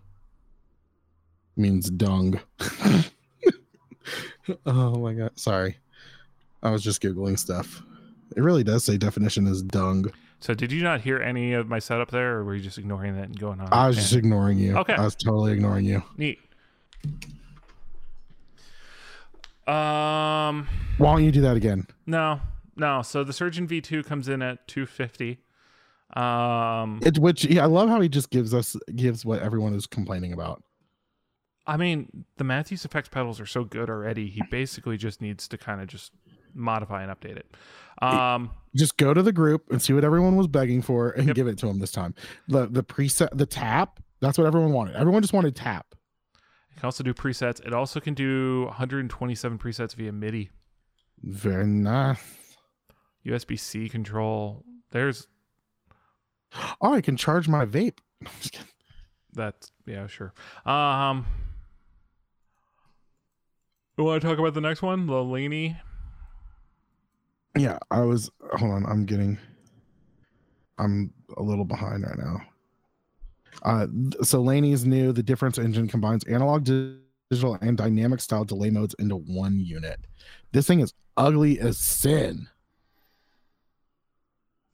means 1.57 1.89
dung. 1.89 2.39
oh 4.65 4.97
my 4.99 5.13
god. 5.13 5.31
Sorry. 5.35 5.77
I 6.63 6.71
was 6.71 6.83
just 6.83 7.01
googling 7.01 7.37
stuff. 7.37 7.81
It 8.35 8.41
really 8.41 8.63
does 8.63 8.83
say 8.83 8.97
definition 8.97 9.47
is 9.47 9.61
dung. 9.61 10.11
So, 10.39 10.53
did 10.53 10.71
you 10.71 10.83
not 10.83 11.01
hear 11.01 11.17
any 11.19 11.53
of 11.53 11.67
my 11.67 11.79
setup 11.79 12.11
there, 12.11 12.35
or 12.37 12.43
were 12.43 12.53
you 12.55 12.61
just 12.61 12.77
ignoring 12.77 13.15
that 13.15 13.25
and 13.25 13.39
going 13.39 13.59
on? 13.59 13.69
I 13.71 13.87
was 13.87 13.95
Yeah. 13.95 14.01
just 14.03 14.13
ignoring 14.15 14.59
you. 14.59 14.77
Okay. 14.77 14.93
I 14.93 15.03
was 15.03 15.15
totally 15.15 15.53
ignoring 15.53 15.85
you. 15.85 16.03
neat. 16.17 16.39
Um, 19.67 20.67
Why 20.97 21.11
don't 21.13 21.23
you 21.25 21.31
do 21.31 21.41
that 21.41 21.57
again? 21.57 21.87
no, 22.05 22.39
no. 22.75 23.01
So 23.01 23.23
the 23.23 23.33
Surgeon 23.33 23.67
V2 23.67 24.05
comes 24.05 24.29
in 24.29 24.41
at 24.41 24.65
250. 24.67 25.39
Um, 26.15 26.99
It, 27.03 27.19
which 27.19 27.43
yeah, 27.45 27.63
I 27.63 27.65
love 27.65 27.89
how 27.89 27.99
he 27.99 28.07
just 28.07 28.29
gives 28.29 28.53
us 28.53 28.77
gives 28.95 29.25
what 29.25 29.41
everyone 29.41 29.73
is 29.73 29.85
complaining 29.85 30.31
about. 30.31 30.63
I 31.67 31.77
mean, 31.77 32.25
the 32.37 32.43
Matthews 32.43 32.85
Effects 32.85 33.09
pedals 33.09 33.39
are 33.41 33.45
so 33.45 33.63
good 33.65 33.89
already. 33.89 34.27
He 34.27 34.41
basically 34.49 34.97
just 34.97 35.21
needs 35.21 35.47
to 35.49 35.57
kind 35.57 35.81
of 35.81 35.87
just 35.87 36.13
modify 36.53 37.03
and 37.03 37.11
update 37.11 37.37
it. 37.37 37.53
Um, 38.01 38.51
Just 38.75 38.97
go 38.97 39.13
to 39.13 39.21
the 39.21 39.31
group 39.33 39.69
and 39.71 39.81
see 39.81 39.91
what 39.93 40.03
everyone 40.03 40.35
was 40.35 40.47
begging 40.47 40.81
for 40.81 41.09
and 41.11 41.27
Yep. 41.27 41.35
give 41.35 41.47
it 41.47 41.57
to 41.59 41.67
him 41.67 41.79
this 41.79 41.91
time. 41.91 42.13
The 42.47 42.67
the 42.67 42.83
preset 42.83 43.29
the 43.37 43.45
tap, 43.45 43.99
that's 44.21 44.37
what 44.37 44.47
everyone 44.47 44.71
wanted. 44.71 44.95
Everyone 44.95 45.21
just 45.21 45.33
wanted 45.33 45.55
tap. 45.55 45.87
it 46.71 46.75
can 46.79 46.85
also 46.85 47.03
do 47.03 47.13
presets. 47.13 47.59
It 47.65 47.73
also 47.73 47.99
can 47.99 48.13
do 48.13 48.65
127 48.65 49.57
presets 49.57 49.93
via 49.95 50.11
MIDI, 50.11 50.49
Very 51.23 51.65
nice. 51.65 52.19
USB 53.25 53.59
C 53.59 53.89
control. 53.89 54.63
There's 54.91 55.27
Oh, 56.81 56.93
I 56.93 57.01
can 57.01 57.17
charge 57.17 57.47
my 57.49 57.65
vape. 57.65 57.97
That's 59.33 59.71
yeah, 59.85 60.07
sure. 60.07 60.33
Um, 60.65 61.25
we 63.97 64.03
want 64.03 64.21
to 64.21 64.27
talk 64.27 64.37
about 64.39 64.53
the 64.53 64.61
next 64.61 64.81
one, 64.81 65.07
the 65.07 65.23
Laney. 65.23 65.77
yeah, 67.57 67.79
I 67.91 68.01
was 68.01 68.29
hold 68.53 68.71
on, 68.71 68.85
I'm 68.85 69.05
getting 69.05 69.37
I'm 70.77 71.11
a 71.35 71.41
little 71.41 71.65
behind 71.65 72.03
right 72.03 72.17
now. 72.17 72.41
Uh 73.63 73.87
so 74.23 74.41
Laney's 74.41 74.85
new, 74.85 75.11
the 75.11 75.23
difference 75.23 75.57
engine 75.57 75.87
combines 75.87 76.23
analog 76.25 76.63
digital 77.29 77.57
and 77.61 77.77
dynamic 77.77 78.21
style 78.21 78.45
delay 78.45 78.69
modes 78.69 78.95
into 78.99 79.15
one 79.15 79.59
unit. 79.59 79.99
This 80.51 80.67
thing 80.67 80.79
is 80.79 80.93
ugly 81.17 81.59
as 81.59 81.77
sin. 81.79 82.47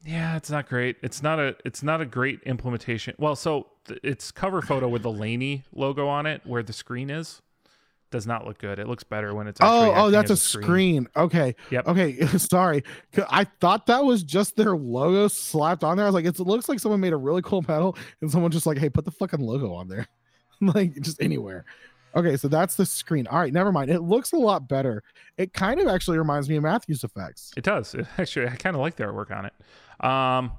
Yeah, 0.06 0.36
it's 0.36 0.52
not 0.52 0.68
great. 0.68 0.98
It's 1.02 1.24
not 1.24 1.40
a 1.40 1.56
it's 1.64 1.82
not 1.82 2.02
a 2.02 2.06
great 2.06 2.42
implementation. 2.44 3.16
Well, 3.18 3.38
so 3.38 3.68
th- 3.86 4.02
its 4.04 4.32
cover 4.32 4.62
photo 4.62 4.90
with 4.90 5.02
the 5.04 5.12
Laney 5.12 5.64
logo 5.74 6.08
on 6.08 6.26
it, 6.26 6.42
where 6.46 6.62
the 6.62 6.74
screen 6.74 7.10
is, 7.10 7.42
does 8.13 8.26
not 8.26 8.45
look 8.47 8.60
good. 8.60 8.80
It 8.80 8.88
looks 8.88 9.04
better 9.04 9.34
when 9.36 9.47
it's 9.47 9.60
Oh, 9.62 9.91
oh, 9.93 10.10
that's 10.12 10.30
a 10.30 10.34
as 10.34 10.41
screen. 10.41 11.10
Okay. 11.17 11.56
Yep. 11.71 11.88
Okay. 11.88 12.26
Sorry, 12.38 12.84
I 13.30 13.43
thought 13.43 13.88
that 13.88 14.06
was 14.06 14.23
just 14.23 14.56
their 14.56 14.78
logo 14.78 15.28
slapped 15.28 15.84
on 15.84 15.97
there. 15.97 16.06
I 16.06 16.10
was 16.10 16.13
like, 16.13 16.26
it 16.26 16.39
looks 16.39 16.69
like 16.69 16.80
someone 16.80 17.02
made 17.02 17.12
a 17.12 17.17
really 17.17 17.41
cool 17.41 17.62
pedal 17.63 17.97
and 18.21 18.32
someone 18.32 18.52
just 18.52 18.65
like, 18.65 18.78
hey, 18.78 18.89
put 18.89 19.04
the 19.04 19.12
fucking 19.12 19.41
logo 19.41 19.73
on 19.73 19.89
there. 19.89 20.08
like 20.62 20.93
just 21.02 21.21
anywhere. 21.21 21.65
Okay, 22.15 22.38
so 22.38 22.47
that's 22.47 22.76
the 22.76 22.86
screen. 22.86 23.26
All 23.26 23.39
right, 23.39 23.52
never 23.52 23.71
mind. 23.71 23.89
It 23.89 24.02
looks 24.02 24.32
a 24.32 24.38
lot 24.38 24.69
better. 24.69 25.02
It 25.38 25.52
kind 25.54 25.80
of 25.82 25.88
actually 25.88 26.19
reminds 26.19 26.47
me 26.47 26.56
of 26.56 26.63
Matthews 26.63 27.04
effects. 27.04 27.52
It 27.58 27.63
does. 27.63 27.95
It, 27.95 28.06
actually, 28.19 28.47
I 28.47 28.56
kind 28.56 28.76
of 28.76 28.82
like 28.82 28.95
the 28.95 29.04
artwork 29.06 29.36
on 29.36 29.45
it. 29.47 29.54
Um, 30.06 30.52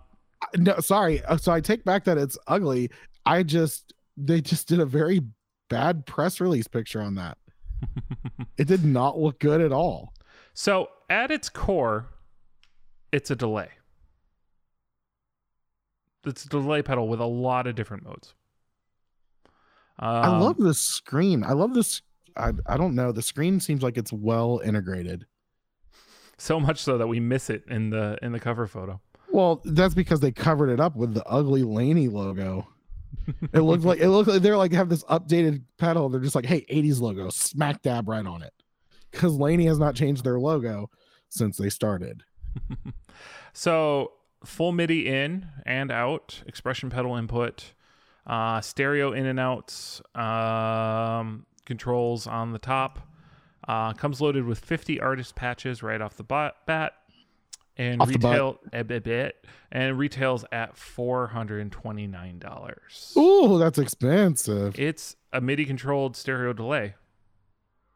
No, 0.56 0.80
sorry. 0.80 1.22
Uh, 1.24 1.36
So 1.36 1.52
I 1.52 1.60
take 1.60 1.84
back 1.84 2.04
that 2.04 2.18
it's 2.18 2.36
ugly. 2.48 2.90
I 3.24 3.44
just 3.44 3.94
they 4.16 4.40
just 4.40 4.66
did 4.68 4.80
a 4.80 4.86
very 4.86 5.20
bad 5.70 6.06
press 6.06 6.40
release 6.40 6.66
picture 6.68 7.00
on 7.00 7.14
that. 7.14 7.38
It 8.56 8.66
did 8.68 8.84
not 8.84 9.18
look 9.18 9.40
good 9.40 9.60
at 9.60 9.72
all. 9.72 10.12
so 10.52 10.88
at 11.10 11.30
its 11.30 11.48
core, 11.48 12.06
it's 13.12 13.30
a 13.30 13.36
delay. 13.36 13.68
It's 16.24 16.44
a 16.44 16.48
delay 16.48 16.82
pedal 16.82 17.08
with 17.08 17.20
a 17.20 17.26
lot 17.26 17.66
of 17.66 17.74
different 17.74 18.04
modes. 18.04 18.34
I 19.98 20.26
Um, 20.28 20.40
love 20.40 20.56
the 20.56 20.74
screen. 20.74 21.44
I 21.44 21.52
love 21.52 21.74
this. 21.74 22.00
I, 22.36 22.52
I 22.66 22.76
don't 22.76 22.94
know. 22.94 23.12
The 23.12 23.22
screen 23.22 23.60
seems 23.60 23.82
like 23.82 23.96
it's 23.96 24.12
well 24.12 24.60
integrated. 24.64 25.26
so 26.38 26.58
much 26.58 26.78
so 26.80 26.98
that 26.98 27.06
we 27.06 27.20
miss 27.20 27.48
it 27.50 27.62
in 27.68 27.90
the 27.90 28.18
in 28.22 28.32
the 28.32 28.40
cover 28.40 28.66
photo. 28.66 29.00
Well, 29.30 29.60
that's 29.64 29.94
because 29.94 30.20
they 30.20 30.32
covered 30.32 30.70
it 30.70 30.80
up 30.80 30.96
with 30.96 31.14
the 31.14 31.24
ugly 31.26 31.62
Laney 31.62 32.08
logo. 32.08 32.66
It 33.52 33.60
looked 33.60 33.84
like 33.84 34.00
it 34.00 34.08
looked 34.08 34.28
like 34.28 34.42
they're 34.42 34.56
like 34.56 34.72
have 34.72 34.88
this 34.88 35.04
updated 35.04 35.62
pedal. 35.78 36.08
They're 36.08 36.20
just 36.20 36.34
like, 36.34 36.46
hey, 36.46 36.62
80s 36.70 37.00
logo, 37.00 37.30
smack 37.30 37.82
dab 37.82 38.08
right 38.08 38.26
on 38.26 38.42
it. 38.42 38.52
Because 39.10 39.34
Laney 39.34 39.66
has 39.66 39.78
not 39.78 39.94
changed 39.94 40.24
their 40.24 40.40
logo 40.40 40.90
since 41.28 41.56
they 41.56 41.70
started. 41.70 42.24
So 43.54 44.12
full 44.44 44.72
MIDI 44.72 45.06
in 45.06 45.46
and 45.64 45.90
out, 45.90 46.42
expression 46.46 46.90
pedal 46.90 47.16
input, 47.16 47.72
uh, 48.26 48.60
stereo 48.60 49.12
in 49.12 49.26
and 49.26 49.38
outs, 49.40 50.02
um, 50.14 51.46
controls 51.64 52.26
on 52.26 52.52
the 52.52 52.58
top. 52.58 52.98
Uh, 53.66 53.94
comes 53.94 54.20
loaded 54.20 54.44
with 54.44 54.58
50 54.58 55.00
artist 55.00 55.34
patches 55.34 55.82
right 55.82 56.02
off 56.02 56.18
the 56.18 56.24
bat 56.24 56.92
and 57.76 58.00
Off 58.00 58.08
retail 58.08 58.60
a 58.72 58.84
bit, 58.84 59.44
and 59.72 59.98
retails 59.98 60.44
at 60.52 60.76
$429. 60.76 63.16
Ooh, 63.16 63.58
that's 63.58 63.78
expensive. 63.78 64.78
It's 64.78 65.16
a 65.32 65.40
MIDI 65.40 65.64
controlled 65.64 66.16
stereo 66.16 66.52
delay. 66.52 66.94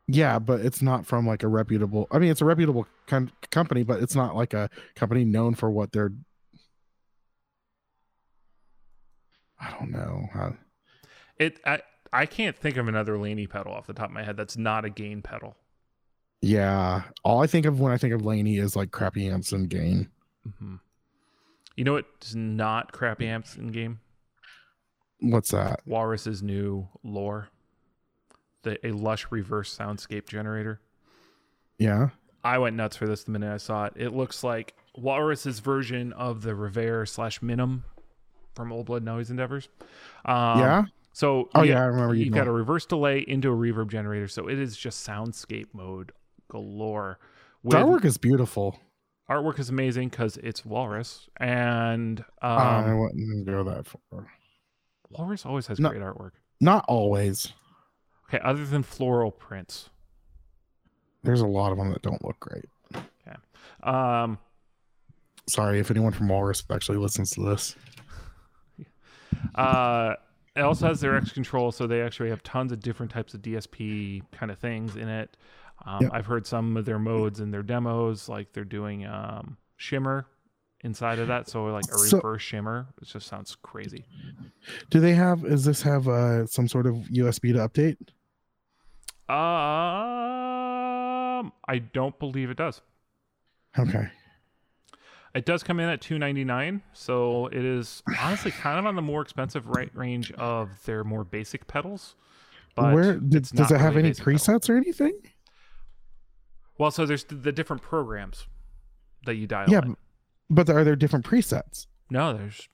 Yeah, 0.08 0.38
but 0.38 0.60
it's 0.60 0.80
not 0.80 1.06
from 1.06 1.26
like 1.26 1.42
a 1.42 1.48
reputable. 1.48 2.08
I 2.10 2.18
mean, 2.18 2.30
it's 2.30 2.40
a 2.40 2.46
reputable 2.46 2.86
com- 3.06 3.30
company, 3.50 3.82
but 3.82 4.02
it's 4.02 4.16
not 4.16 4.34
like 4.34 4.54
a 4.54 4.70
company 4.96 5.24
known 5.24 5.54
for 5.54 5.70
what 5.70 5.92
they're. 5.92 6.12
I 9.60 9.70
don't 9.78 9.90
know. 9.90 10.28
How, 10.32 10.54
It 11.36 11.60
I 11.66 11.80
I 12.12 12.26
can't 12.26 12.56
think 12.56 12.78
of 12.78 12.88
another 12.88 13.18
Laney 13.18 13.46
pedal 13.46 13.72
off 13.72 13.86
the 13.86 13.92
top 13.92 14.06
of 14.06 14.12
my 14.12 14.22
head 14.22 14.36
that's 14.36 14.56
not 14.56 14.84
a 14.86 14.90
gain 14.90 15.20
pedal. 15.20 15.56
Yeah, 16.40 17.02
all 17.24 17.42
I 17.42 17.46
think 17.46 17.66
of 17.66 17.80
when 17.80 17.92
I 17.92 17.96
think 17.98 18.14
of 18.14 18.24
Laney 18.24 18.58
is 18.58 18.76
like 18.76 18.90
crappy 18.90 19.28
amps 19.28 19.52
and 19.52 19.68
gain. 19.68 20.08
hmm 20.58 20.76
You 21.76 21.84
know 21.84 21.94
what 21.94 22.06
is 22.22 22.36
not 22.36 22.92
crappy 22.92 23.26
amps 23.26 23.56
in 23.56 23.68
game? 23.68 24.00
What's 25.20 25.50
that? 25.50 25.80
Walrus's 25.84 26.42
new 26.42 26.88
lore, 27.02 27.48
the 28.62 28.78
a 28.86 28.92
lush 28.92 29.26
reverse 29.30 29.76
soundscape 29.76 30.28
generator. 30.28 30.80
Yeah. 31.78 32.10
I 32.44 32.58
went 32.58 32.76
nuts 32.76 32.96
for 32.96 33.06
this 33.08 33.24
the 33.24 33.32
minute 33.32 33.52
I 33.52 33.56
saw 33.56 33.86
it. 33.86 33.94
It 33.96 34.10
looks 34.14 34.44
like 34.44 34.74
Walrus's 34.96 35.58
version 35.58 36.12
of 36.12 36.42
the 36.42 36.54
Rever 36.54 37.04
slash 37.04 37.42
Minim 37.42 37.84
from 38.54 38.72
Old 38.72 38.86
Blood 38.86 39.02
Noise 39.02 39.30
Endeavors. 39.30 39.68
Um, 40.24 40.60
yeah. 40.60 40.84
So 41.12 41.48
Oh 41.56 41.62
yeah, 41.62 41.74
yeah, 41.74 41.82
I 41.82 41.86
remember 41.86 42.14
you. 42.14 42.26
you've 42.26 42.34
got 42.34 42.46
a 42.46 42.52
reverse 42.52 42.86
delay 42.86 43.18
into 43.26 43.50
a 43.52 43.56
reverb 43.56 43.90
generator, 43.90 44.28
so 44.28 44.46
it 44.48 44.58
is 44.60 44.76
just 44.76 45.04
soundscape 45.06 45.66
mode 45.72 46.12
galore. 46.48 47.18
The 47.64 47.68
With- 47.68 47.76
artwork 47.76 48.04
is 48.04 48.18
beautiful. 48.18 48.78
artwork 49.30 49.58
is 49.58 49.68
amazing 49.68 50.08
because 50.08 50.36
it's 50.38 50.64
Walrus, 50.64 51.28
and 51.38 52.20
um, 52.42 52.50
I 52.58 52.94
wouldn't 52.94 53.46
go 53.46 53.62
that 53.64 53.86
far. 53.86 54.26
Walrus 55.10 55.44
always 55.46 55.66
has 55.68 55.78
No. 55.78 55.90
great 55.90 56.02
artwork. 56.02 56.32
Not 56.60 56.84
always. 56.88 57.52
Okay, 58.28 58.42
other 58.44 58.64
than 58.66 58.82
floral 58.82 59.30
prints. 59.30 59.90
There's 61.22 61.40
a 61.40 61.46
lot 61.46 61.72
of 61.72 61.78
them 61.78 61.90
that 61.92 62.02
don't 62.02 62.22
look 62.24 62.38
great. 62.40 62.64
Okay. 62.94 63.36
Um, 63.82 64.38
Sorry 65.48 65.78
if 65.80 65.90
anyone 65.90 66.12
from 66.12 66.28
Walrus 66.28 66.62
actually 66.70 66.98
listens 66.98 67.30
to 67.32 67.42
this. 67.42 67.74
Uh, 69.54 70.14
it 70.56 70.60
also 70.62 70.86
has 70.88 71.00
their 71.00 71.16
X 71.16 71.30
control, 71.32 71.70
so 71.70 71.86
they 71.86 72.00
actually 72.02 72.30
have 72.30 72.42
tons 72.42 72.72
of 72.72 72.80
different 72.80 73.12
types 73.12 73.34
of 73.34 73.42
DSP 73.42 74.22
kind 74.32 74.50
of 74.50 74.58
things 74.58 74.96
in 74.96 75.08
it. 75.08 75.36
Um, 75.84 76.02
Yep. 76.02 76.10
I've 76.14 76.26
heard 76.26 76.46
some 76.46 76.76
of 76.76 76.84
their 76.84 76.98
modes 76.98 77.40
and 77.40 77.52
their 77.54 77.62
demos, 77.62 78.28
like 78.28 78.52
they're 78.52 78.64
doing 78.64 79.06
um, 79.06 79.56
shimmer 79.76 80.26
inside 80.82 81.18
of 81.18 81.28
that, 81.28 81.48
so 81.48 81.64
like 81.66 81.84
a 81.92 81.98
So- 81.98 82.16
reverse 82.18 82.42
shimmer. 82.42 82.86
It 83.02 83.06
just 83.08 83.26
sounds 83.26 83.56
crazy. 83.62 84.04
Do 84.90 85.00
they 85.00 85.14
have? 85.14 85.44
Is 85.44 85.64
this 85.64 85.82
have 85.82 86.06
uh, 86.08 86.46
some 86.46 86.68
sort 86.68 86.86
of 86.86 86.94
USB 87.10 87.52
to 87.54 87.68
update? 87.68 87.96
Um, 90.18 91.52
I 91.68 91.78
don't 91.78 92.18
believe 92.18 92.50
it 92.50 92.56
does. 92.56 92.80
Okay. 93.78 94.08
It 95.34 95.44
does 95.46 95.62
come 95.62 95.78
in 95.78 95.88
at 95.88 96.00
two 96.00 96.18
ninety 96.18 96.42
nine, 96.44 96.82
so 96.92 97.46
it 97.48 97.64
is 97.64 98.02
honestly 98.20 98.50
kind 98.50 98.78
of 98.78 98.86
on 98.86 98.96
the 98.96 99.02
more 99.02 99.20
expensive 99.22 99.66
right 99.68 99.90
range 99.94 100.32
of 100.32 100.70
their 100.86 101.04
more 101.04 101.22
basic 101.22 101.66
pedals. 101.66 102.14
But 102.74 102.94
Where 102.94 103.14
did, 103.18 103.44
does 103.50 103.70
it 103.70 103.78
have 103.78 103.94
really 103.94 104.08
any 104.08 104.14
presets 104.18 104.68
or 104.70 104.76
anything? 104.76 105.12
Well, 106.78 106.90
so 106.90 107.04
there's 107.04 107.24
the, 107.24 107.52
different 107.52 107.82
programs 107.82 108.46
that 109.26 109.34
you 109.34 109.46
dial. 109.46 109.68
Yeah, 109.68 109.82
in. 109.82 109.96
but 110.48 110.70
are 110.70 110.84
there 110.84 110.96
different 110.96 111.24
presets? 111.24 111.86
No, 112.10 112.36
there's 112.36 112.68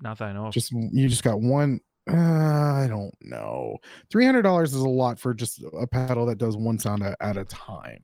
not 0.00 0.18
that 0.18 0.30
I 0.30 0.32
know 0.32 0.46
of. 0.46 0.54
Just 0.54 0.72
you 0.72 1.08
just 1.08 1.22
got 1.22 1.40
one. 1.40 1.80
Uh, 2.10 2.16
I 2.16 2.86
don't 2.88 3.14
know. 3.20 3.76
Three 4.10 4.24
hundred 4.24 4.42
dollars 4.42 4.74
is 4.74 4.80
a 4.80 4.88
lot 4.88 5.20
for 5.20 5.34
just 5.34 5.62
a 5.78 5.86
pedal 5.86 6.26
that 6.26 6.38
does 6.38 6.56
one 6.56 6.78
sound 6.78 7.02
at, 7.02 7.16
at 7.20 7.36
a 7.36 7.44
time, 7.44 8.02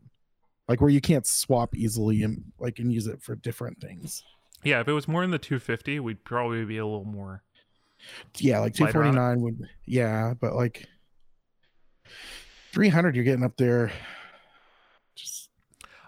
like 0.68 0.80
where 0.80 0.90
you 0.90 1.00
can't 1.00 1.26
swap 1.26 1.74
easily 1.74 2.22
and 2.22 2.44
like 2.60 2.78
and 2.78 2.92
use 2.92 3.06
it 3.06 3.22
for 3.22 3.34
different 3.34 3.80
things. 3.80 4.22
yeah, 4.62 4.80
if 4.80 4.88
it 4.88 4.92
was 4.92 5.08
more 5.08 5.24
in 5.24 5.30
the 5.30 5.38
250, 5.38 5.98
we'd 6.00 6.22
probably 6.24 6.64
be 6.64 6.78
a 6.78 6.86
little 6.86 7.04
more. 7.04 7.42
Yeah, 8.36 8.60
like 8.60 8.74
two 8.74 8.86
forty 8.86 9.10
nine 9.10 9.40
would. 9.40 9.58
Yeah, 9.86 10.34
but 10.38 10.54
like 10.54 10.86
three 12.72 12.88
hundred, 12.88 13.16
you're 13.16 13.24
getting 13.24 13.44
up 13.44 13.56
there. 13.56 13.90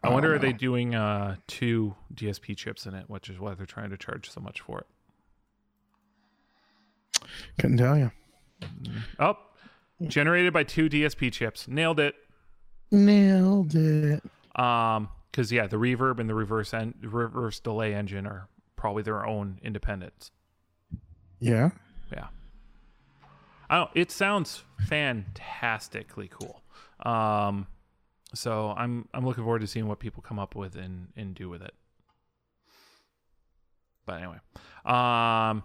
I 0.02 0.08
wonder 0.08 0.28
don't 0.30 0.36
are 0.36 0.38
they 0.40 0.52
doing 0.52 0.94
uh 0.94 1.36
two 1.46 1.94
DSP 2.14 2.56
chips 2.56 2.86
in 2.86 2.94
it, 2.94 3.08
which 3.08 3.28
is 3.28 3.38
why 3.38 3.54
they're 3.54 3.66
trying 3.66 3.90
to 3.90 3.96
charge 3.96 4.30
so 4.30 4.40
much 4.40 4.60
for 4.60 4.78
it. 4.80 4.86
Couldn't 7.58 7.76
tell 7.76 7.98
you. 7.98 8.10
Oh, 9.18 9.36
generated 10.06 10.52
by 10.52 10.64
two 10.64 10.88
DSP 10.88 11.32
chips. 11.32 11.68
Nailed 11.68 12.00
it. 12.00 12.14
Nailed 12.90 13.74
it. 13.74 14.22
Um, 14.56 15.08
because 15.30 15.52
yeah, 15.52 15.66
the 15.66 15.76
reverb 15.76 16.18
and 16.18 16.28
the 16.28 16.34
reverse 16.34 16.74
en- 16.74 16.94
reverse 17.02 17.60
delay 17.60 17.94
engine 17.94 18.26
are 18.26 18.48
probably 18.76 19.02
their 19.02 19.24
own 19.24 19.58
independents. 19.62 20.32
Yeah. 21.38 21.70
Yeah. 22.12 22.28
I 23.68 23.76
don't. 23.76 23.90
It 23.94 24.10
sounds 24.10 24.64
fantastically 24.88 26.28
cool. 26.28 26.62
Um, 27.04 27.68
so 28.34 28.74
I'm 28.76 29.08
I'm 29.14 29.24
looking 29.26 29.44
forward 29.44 29.60
to 29.60 29.66
seeing 29.66 29.86
what 29.88 29.98
people 29.98 30.22
come 30.22 30.38
up 30.38 30.54
with 30.54 30.76
and 30.76 31.08
and 31.16 31.34
do 31.34 31.48
with 31.48 31.62
it. 31.62 31.74
But 34.06 34.18
anyway, 34.22 34.38
um, 34.84 35.62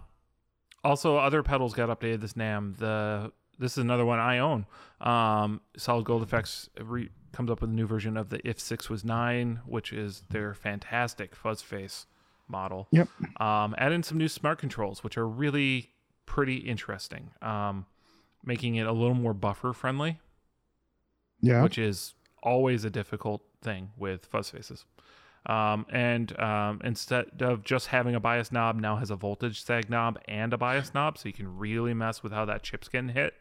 also 0.84 1.16
other 1.16 1.42
pedals 1.42 1.74
got 1.74 1.88
updated 1.88 2.20
this 2.20 2.34
NAMM. 2.34 2.76
The 2.78 3.32
this 3.58 3.72
is 3.72 3.78
another 3.78 4.04
one 4.04 4.18
I 4.18 4.38
own. 4.38 4.66
Um, 5.00 5.60
Solid 5.76 6.04
Gold 6.04 6.22
Effects 6.22 6.68
re- 6.78 7.08
comes 7.32 7.50
up 7.50 7.60
with 7.62 7.70
a 7.70 7.72
new 7.72 7.86
version 7.86 8.16
of 8.16 8.28
the 8.28 8.46
If 8.46 8.60
Six 8.60 8.90
Was 8.90 9.04
Nine, 9.04 9.60
which 9.66 9.92
is 9.92 10.22
their 10.30 10.52
fantastic 10.54 11.34
fuzz 11.34 11.62
face 11.62 12.06
model. 12.48 12.86
Yep. 12.92 13.08
Um, 13.40 13.74
add 13.78 13.92
in 13.92 14.02
some 14.02 14.18
new 14.18 14.28
smart 14.28 14.58
controls, 14.58 15.02
which 15.02 15.16
are 15.16 15.26
really 15.26 15.90
pretty 16.26 16.56
interesting. 16.56 17.30
Um, 17.40 17.86
making 18.44 18.74
it 18.76 18.86
a 18.86 18.92
little 18.92 19.14
more 19.14 19.34
buffer 19.34 19.72
friendly, 19.72 20.20
Yeah. 21.40 21.62
which 21.62 21.78
is 21.78 22.14
always 22.46 22.84
a 22.84 22.90
difficult 22.90 23.42
thing 23.62 23.90
with 23.98 24.24
fuzz 24.24 24.48
faces. 24.50 24.86
Um, 25.46 25.86
and 25.90 26.38
um, 26.40 26.80
instead 26.82 27.26
of 27.40 27.62
just 27.62 27.88
having 27.88 28.14
a 28.14 28.20
bias 28.20 28.50
knob, 28.50 28.80
now 28.80 28.96
has 28.96 29.10
a 29.10 29.16
voltage 29.16 29.62
sag 29.62 29.90
knob 29.90 30.18
and 30.26 30.52
a 30.52 30.58
bias 30.58 30.94
knob, 30.94 31.18
so 31.18 31.28
you 31.28 31.32
can 31.32 31.58
really 31.58 31.94
mess 31.94 32.22
with 32.22 32.32
how 32.32 32.44
that 32.46 32.62
chip's 32.62 32.88
getting 32.88 33.10
hit. 33.10 33.34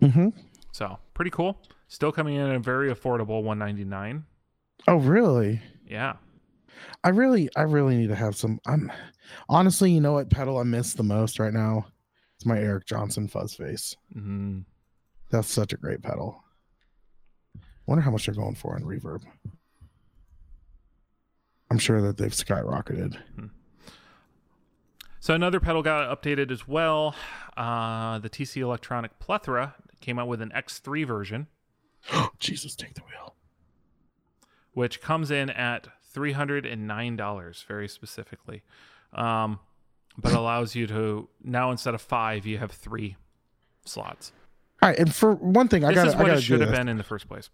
mm-hmm. 0.00 0.28
So 0.72 0.98
pretty 1.14 1.30
cool. 1.30 1.60
Still 1.88 2.12
coming 2.12 2.34
in 2.36 2.48
at 2.48 2.56
a 2.56 2.58
very 2.58 2.92
affordable 2.92 3.42
199. 3.42 4.24
Oh, 4.88 4.96
really? 4.96 5.60
Yeah. 5.86 6.14
I 7.04 7.10
really, 7.10 7.48
I 7.56 7.62
really 7.62 7.96
need 7.96 8.08
to 8.08 8.14
have 8.14 8.34
some. 8.34 8.58
I'm 8.66 8.90
honestly, 9.48 9.90
you 9.92 10.00
know 10.00 10.12
what 10.14 10.30
pedal 10.30 10.58
I 10.58 10.64
miss 10.64 10.94
the 10.94 11.02
most 11.02 11.38
right 11.38 11.52
now? 11.52 11.86
It's 12.36 12.46
my 12.46 12.58
Eric 12.58 12.86
Johnson 12.86 13.28
fuzz 13.28 13.54
face. 13.54 13.94
Mm, 14.16 14.64
That's 15.30 15.50
such 15.50 15.72
a 15.72 15.76
great 15.76 16.02
pedal. 16.02 16.42
Wonder 17.86 18.02
how 18.02 18.10
much 18.10 18.26
they're 18.26 18.34
going 18.34 18.54
for 18.54 18.76
in 18.76 18.84
reverb. 18.84 19.22
I'm 21.70 21.78
sure 21.78 22.00
that 22.02 22.16
they've 22.18 22.30
skyrocketed. 22.32 23.18
So 25.20 25.34
another 25.34 25.60
pedal 25.60 25.82
got 25.82 26.22
updated 26.22 26.50
as 26.50 26.66
well. 26.66 27.14
Uh, 27.56 28.18
the 28.18 28.28
TC 28.28 28.60
Electronic 28.60 29.18
Plethora 29.18 29.74
came 30.00 30.18
out 30.18 30.28
with 30.28 30.42
an 30.42 30.52
X3 30.54 31.06
version, 31.06 31.46
Jesus, 32.38 32.74
take 32.74 32.94
the 32.94 33.02
wheel. 33.02 33.34
which 34.74 35.00
comes 35.00 35.30
in 35.30 35.50
at 35.50 35.86
three 36.12 36.32
hundred 36.32 36.66
and 36.66 36.86
nine 36.86 37.16
dollars, 37.16 37.64
very 37.68 37.88
specifically, 37.88 38.62
um, 39.14 39.60
but 40.18 40.32
allows 40.32 40.74
you 40.74 40.86
to 40.88 41.28
now 41.42 41.70
instead 41.70 41.94
of 41.94 42.02
five, 42.02 42.44
you 42.44 42.58
have 42.58 42.70
three 42.72 43.16
slots. 43.84 44.32
All 44.82 44.88
right, 44.90 44.98
and 44.98 45.14
for 45.14 45.34
one 45.34 45.68
thing, 45.68 45.84
I 45.84 45.88
This 45.88 45.96
got 45.96 46.08
is 46.08 46.14
I 46.14 46.18
what 46.18 46.26
got 46.26 46.38
it 46.38 46.42
should 46.42 46.60
have 46.60 46.70
this. 46.70 46.78
been 46.78 46.88
in 46.88 46.96
the 46.98 47.04
first 47.04 47.28
place. 47.28 47.48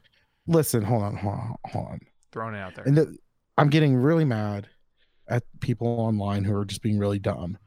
Listen, 0.49 0.83
hold 0.83 1.03
on, 1.03 1.17
hold 1.17 1.35
on, 1.35 1.55
hold 1.67 1.87
on. 1.87 2.01
Throwing 2.33 2.55
it 2.55 2.59
out 2.59 2.75
there. 2.75 2.85
And 2.85 2.97
the, 2.97 3.17
I'm 3.57 3.69
getting 3.71 3.95
really 3.97 4.25
mad 4.25 4.67
at 5.29 5.45
people 5.61 5.87
online 5.87 6.43
who 6.45 6.57
are 6.57 6.65
just 6.65 6.83
being 6.83 6.99
really 6.99 7.19
dumb, 7.19 7.59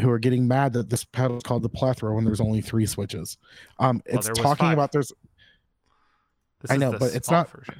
who 0.00 0.10
are 0.10 0.18
getting 0.18 0.46
mad 0.48 0.72
that 0.74 0.90
this 0.90 1.04
pedal 1.04 1.36
is 1.38 1.42
called 1.44 1.62
the 1.62 1.68
plethora 1.68 2.14
when 2.14 2.24
there's 2.24 2.40
only 2.40 2.60
three 2.60 2.86
switches. 2.86 3.38
Um, 3.78 4.02
Well, 4.10 4.18
it's 4.18 4.28
talking 4.38 4.66
five. 4.66 4.72
about 4.74 4.92
there's. 4.92 5.12
This 6.60 6.70
I 6.72 6.76
know, 6.76 6.92
but 6.98 7.14
it's 7.14 7.30
not- 7.30 7.50
version. 7.50 7.76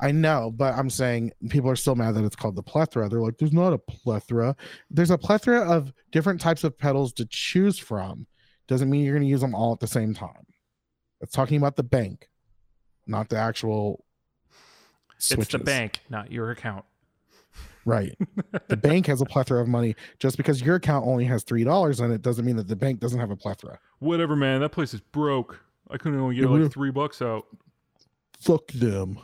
I 0.00 0.10
know, 0.10 0.50
but 0.54 0.74
I'm 0.74 0.90
saying 0.90 1.32
people 1.48 1.70
are 1.70 1.76
still 1.76 1.94
mad 1.94 2.16
that 2.16 2.24
it's 2.24 2.36
called 2.36 2.56
the 2.56 2.62
plethora. 2.62 3.08
They're 3.08 3.20
like, 3.20 3.38
there's 3.38 3.52
not 3.52 3.72
a 3.72 3.78
plethora. 3.78 4.54
There's 4.90 5.10
a 5.12 5.16
plethora 5.16 5.60
of 5.60 5.92
different 6.10 6.40
types 6.40 6.64
of 6.64 6.76
pedals 6.76 7.12
to 7.14 7.26
choose 7.26 7.78
from. 7.78 8.26
Doesn't 8.68 8.90
mean 8.90 9.04
you're 9.04 9.14
going 9.14 9.22
to 9.22 9.28
use 9.30 9.40
them 9.40 9.54
all 9.54 9.72
at 9.72 9.80
the 9.80 9.86
same 9.86 10.12
time. 10.12 10.44
It's 11.20 11.32
talking 11.32 11.56
about 11.56 11.76
the 11.76 11.84
bank, 11.84 12.28
not 13.06 13.28
the 13.28 13.36
actual. 13.36 14.04
Switches. 15.18 15.44
It's 15.44 15.52
the 15.52 15.58
bank, 15.60 16.00
not 16.10 16.32
your 16.32 16.50
account. 16.50 16.84
Right. 17.84 18.16
the 18.68 18.76
bank 18.88 19.06
has 19.06 19.20
a 19.20 19.24
plethora 19.24 19.60
of 19.60 19.68
money. 19.68 19.94
Just 20.18 20.36
because 20.36 20.60
your 20.62 20.76
account 20.76 21.06
only 21.06 21.24
has 21.26 21.42
three 21.44 21.64
dollars 21.64 22.00
in 22.00 22.10
it 22.10 22.22
doesn't 22.22 22.44
mean 22.44 22.56
that 22.56 22.68
the 22.68 22.76
bank 22.76 22.98
doesn't 23.00 23.18
have 23.20 23.30
a 23.30 23.36
plethora. 23.36 23.78
Whatever, 24.00 24.34
man. 24.36 24.60
That 24.60 24.70
place 24.70 24.94
is 24.94 25.00
broke. 25.00 25.60
I 25.90 25.96
couldn't 25.98 26.18
only 26.18 26.34
get 26.36 26.42
Yeah, 26.44 26.50
we- 26.50 26.62
like 26.62 26.72
three 26.72 26.90
bucks 26.90 27.22
out. 27.22 27.44
Fuck 28.40 28.68
them. 28.72 29.18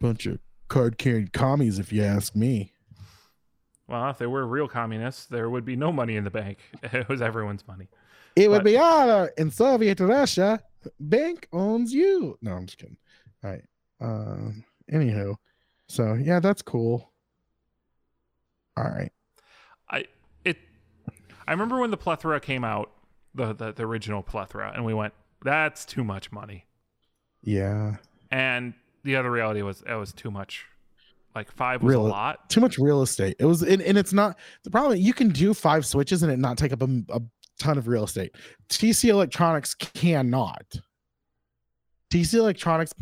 Bunch 0.00 0.26
of 0.26 0.38
card 0.68 0.96
carrying 0.98 1.28
commies, 1.28 1.78
if 1.78 1.92
you 1.92 2.02
ask 2.02 2.34
me. 2.34 2.72
Well, 3.88 4.08
if 4.08 4.16
they 4.18 4.26
were 4.26 4.46
real 4.46 4.68
communists, 4.68 5.26
there 5.26 5.50
would 5.50 5.64
be 5.66 5.76
no 5.76 5.92
money 5.92 6.16
in 6.16 6.24
the 6.24 6.30
bank. 6.30 6.58
It 6.92 7.08
was 7.08 7.20
everyone's 7.20 7.66
money. 7.68 7.88
It 8.36 8.50
would 8.50 8.64
be 8.64 8.78
ah 8.78 9.26
in 9.36 9.50
Soviet 9.50 10.00
Russia, 10.00 10.62
bank 11.00 11.48
owns 11.52 11.92
you. 11.92 12.38
No, 12.42 12.52
I'm 12.52 12.66
just 12.66 12.78
kidding. 12.78 12.96
All 13.44 13.50
right. 13.50 13.64
Um. 14.00 14.64
Anywho, 14.92 15.36
so 15.88 16.14
yeah, 16.14 16.40
that's 16.40 16.62
cool. 16.62 17.12
All 18.76 18.84
right. 18.84 19.12
I 19.90 20.04
it. 20.44 20.58
I 21.46 21.52
remember 21.52 21.78
when 21.80 21.90
the 21.90 21.96
plethora 21.96 22.40
came 22.40 22.64
out, 22.64 22.90
the, 23.34 23.52
the 23.52 23.72
the 23.72 23.84
original 23.84 24.22
plethora, 24.22 24.72
and 24.74 24.84
we 24.84 24.94
went, 24.94 25.14
"That's 25.44 25.84
too 25.84 26.04
much 26.04 26.32
money." 26.32 26.66
Yeah. 27.42 27.96
And 28.30 28.74
the 29.04 29.16
other 29.16 29.30
reality 29.30 29.62
was, 29.62 29.82
it 29.86 29.94
was 29.94 30.12
too 30.12 30.30
much. 30.30 30.64
Like 31.34 31.50
five 31.50 31.82
was 31.82 31.90
Real- 31.90 32.06
a 32.06 32.08
lot. 32.08 32.50
Too 32.50 32.60
much 32.60 32.78
real 32.78 33.02
estate. 33.02 33.36
It 33.38 33.46
was, 33.46 33.62
and, 33.62 33.80
and 33.82 33.96
it's 33.96 34.12
not 34.12 34.38
the 34.64 34.70
problem. 34.70 34.98
You 34.98 35.12
can 35.14 35.30
do 35.30 35.54
five 35.54 35.84
switches 35.86 36.22
and 36.22 36.30
it 36.30 36.38
not 36.38 36.58
take 36.58 36.72
up 36.72 36.82
a, 36.82 37.02
a 37.08 37.20
ton 37.58 37.78
of 37.78 37.88
real 37.88 38.04
estate. 38.04 38.34
TC 38.68 39.08
Electronics 39.08 39.74
cannot. 39.74 40.64
TC 42.10 42.34
Electronics 42.34 42.92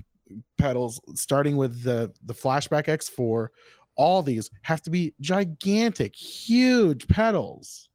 pedals, 0.58 1.00
starting 1.14 1.56
with 1.56 1.82
the 1.82 2.12
the 2.24 2.34
Flashback 2.34 2.86
X4, 2.86 3.48
all 3.96 4.22
these 4.22 4.50
have 4.62 4.82
to 4.82 4.90
be 4.90 5.14
gigantic, 5.20 6.14
huge 6.14 7.08
pedals. 7.08 7.88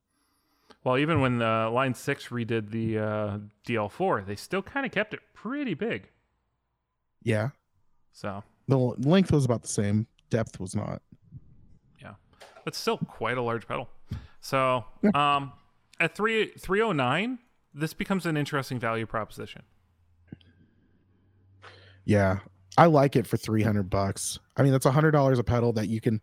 Well, 0.84 0.98
even 1.00 1.20
when 1.20 1.42
uh, 1.42 1.72
Line 1.72 1.94
Six 1.96 2.28
redid 2.28 2.70
the 2.70 3.00
uh, 3.00 3.38
DL4, 3.68 4.26
they 4.26 4.36
still 4.36 4.62
kind 4.62 4.86
of 4.86 4.92
kept 4.92 5.14
it 5.14 5.20
pretty 5.34 5.74
big. 5.74 6.10
Yeah, 7.24 7.50
So 8.14 8.44
the 8.68 8.78
length 8.78 9.32
was 9.32 9.46
about 9.46 9.64
the 9.64 9.68
same. 9.68 10.06
Depth 10.30 10.60
was 10.60 10.76
not. 10.76 11.02
Yeah. 12.00 12.14
it's 12.68 12.78
still 12.78 12.98
quite 13.00 13.38
a 13.40 13.42
large 13.42 13.68
pedal. 13.68 13.90
So, 14.42 14.86
um, 15.16 15.54
at 16.00 16.16
three 16.16 16.52
three 16.58 16.82
oh 16.82 16.92
nine, 16.92 17.40
this 17.74 17.94
becomes 17.94 18.26
an 18.26 18.38
interesting 18.38 18.80
value 18.80 19.06
proposition. 19.06 19.64
Yeah, 22.06 22.40
I 22.78 22.86
like 22.86 23.16
it 23.16 23.28
for 23.28 23.38
three 23.38 23.64
hundred 23.64 23.90
bucks. 23.90 24.40
I 24.58 24.64
mean, 24.64 24.72
that's 24.72 24.86
a 24.86 24.92
hundred 24.92 25.12
dollars 25.12 25.40
a 25.40 25.44
pedal 25.44 25.74
that 25.74 25.88
you 25.88 26.02
can 26.02 26.22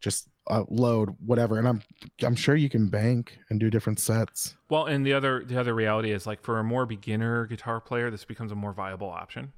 just 0.00 0.28
uh, 0.48 0.64
load 0.68 1.10
whatever, 1.24 1.58
and 1.58 1.66
I'm 1.66 1.82
I'm 2.22 2.36
sure 2.36 2.54
you 2.54 2.68
can 2.68 2.88
bank 2.88 3.38
and 3.50 3.58
do 3.58 3.70
different 3.70 3.98
sets. 3.98 4.56
Well, 4.68 4.86
and 4.86 5.04
the 5.06 5.12
other 5.12 5.44
the 5.44 5.58
other 5.58 5.74
reality 5.74 6.12
is 6.12 6.26
like 6.26 6.42
for 6.42 6.58
a 6.58 6.64
more 6.64 6.86
beginner 6.86 7.46
guitar 7.46 7.80
player, 7.80 8.10
this 8.10 8.24
becomes 8.24 8.52
a 8.52 8.54
more 8.54 8.72
viable 8.72 9.08
option. 9.08 9.52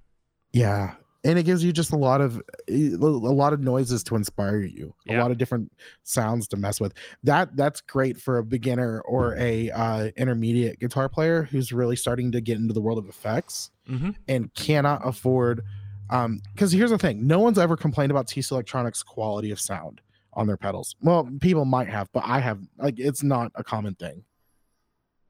Yeah, 0.53 0.95
and 1.27 1.41
it 1.41 1.43
gives 1.43 1.65
you 1.65 1.73
just 1.73 1.93
a 1.93 1.97
lot 1.97 2.21
of 2.21 2.41
a 2.69 2.97
lot 2.97 3.53
of 3.53 3.61
noises 3.61 4.05
to 4.05 4.15
inspire 4.15 4.61
you, 4.61 4.95
a 5.09 5.19
lot 5.19 5.31
of 5.33 5.39
different 5.39 5.73
sounds 6.05 6.47
to 6.49 6.57
mess 6.57 6.81
with. 6.81 6.95
That 7.25 7.57
that's 7.57 7.81
great 7.81 8.17
for 8.21 8.39
a 8.39 8.45
beginner 8.45 9.01
or 9.01 9.37
a 9.37 9.71
uh, 9.71 10.11
intermediate 10.17 10.79
guitar 10.79 11.09
player 11.09 11.43
who's 11.43 11.73
really 11.73 11.97
starting 11.97 12.31
to 12.33 12.41
get 12.41 12.59
into 12.59 12.73
the 12.73 12.81
world 12.81 12.99
of 12.99 13.09
effects. 13.09 13.71
Mm-hmm. 13.89 14.11
and 14.27 14.53
cannot 14.55 15.07
afford 15.07 15.63
um 16.11 16.41
because 16.53 16.73
here's 16.73 16.91
the 16.91 16.99
thing 16.99 17.25
no 17.25 17.39
one's 17.39 17.57
ever 17.57 17.77
complained 17.77 18.11
about 18.11 18.27
TC 18.27 18.51
Electronics 18.51 19.05
quality 19.05 19.53
of 19.53 19.61
sound 19.61 20.01
on 20.33 20.49
their 20.49 20.57
pedals. 20.57 20.97
Well, 21.01 21.29
people 21.41 21.65
might 21.65 21.89
have, 21.89 22.09
but 22.13 22.25
I 22.27 22.41
have 22.41 22.59
like 22.79 22.99
it's 22.99 23.23
not 23.23 23.53
a 23.55 23.63
common 23.63 23.95
thing. 23.95 24.25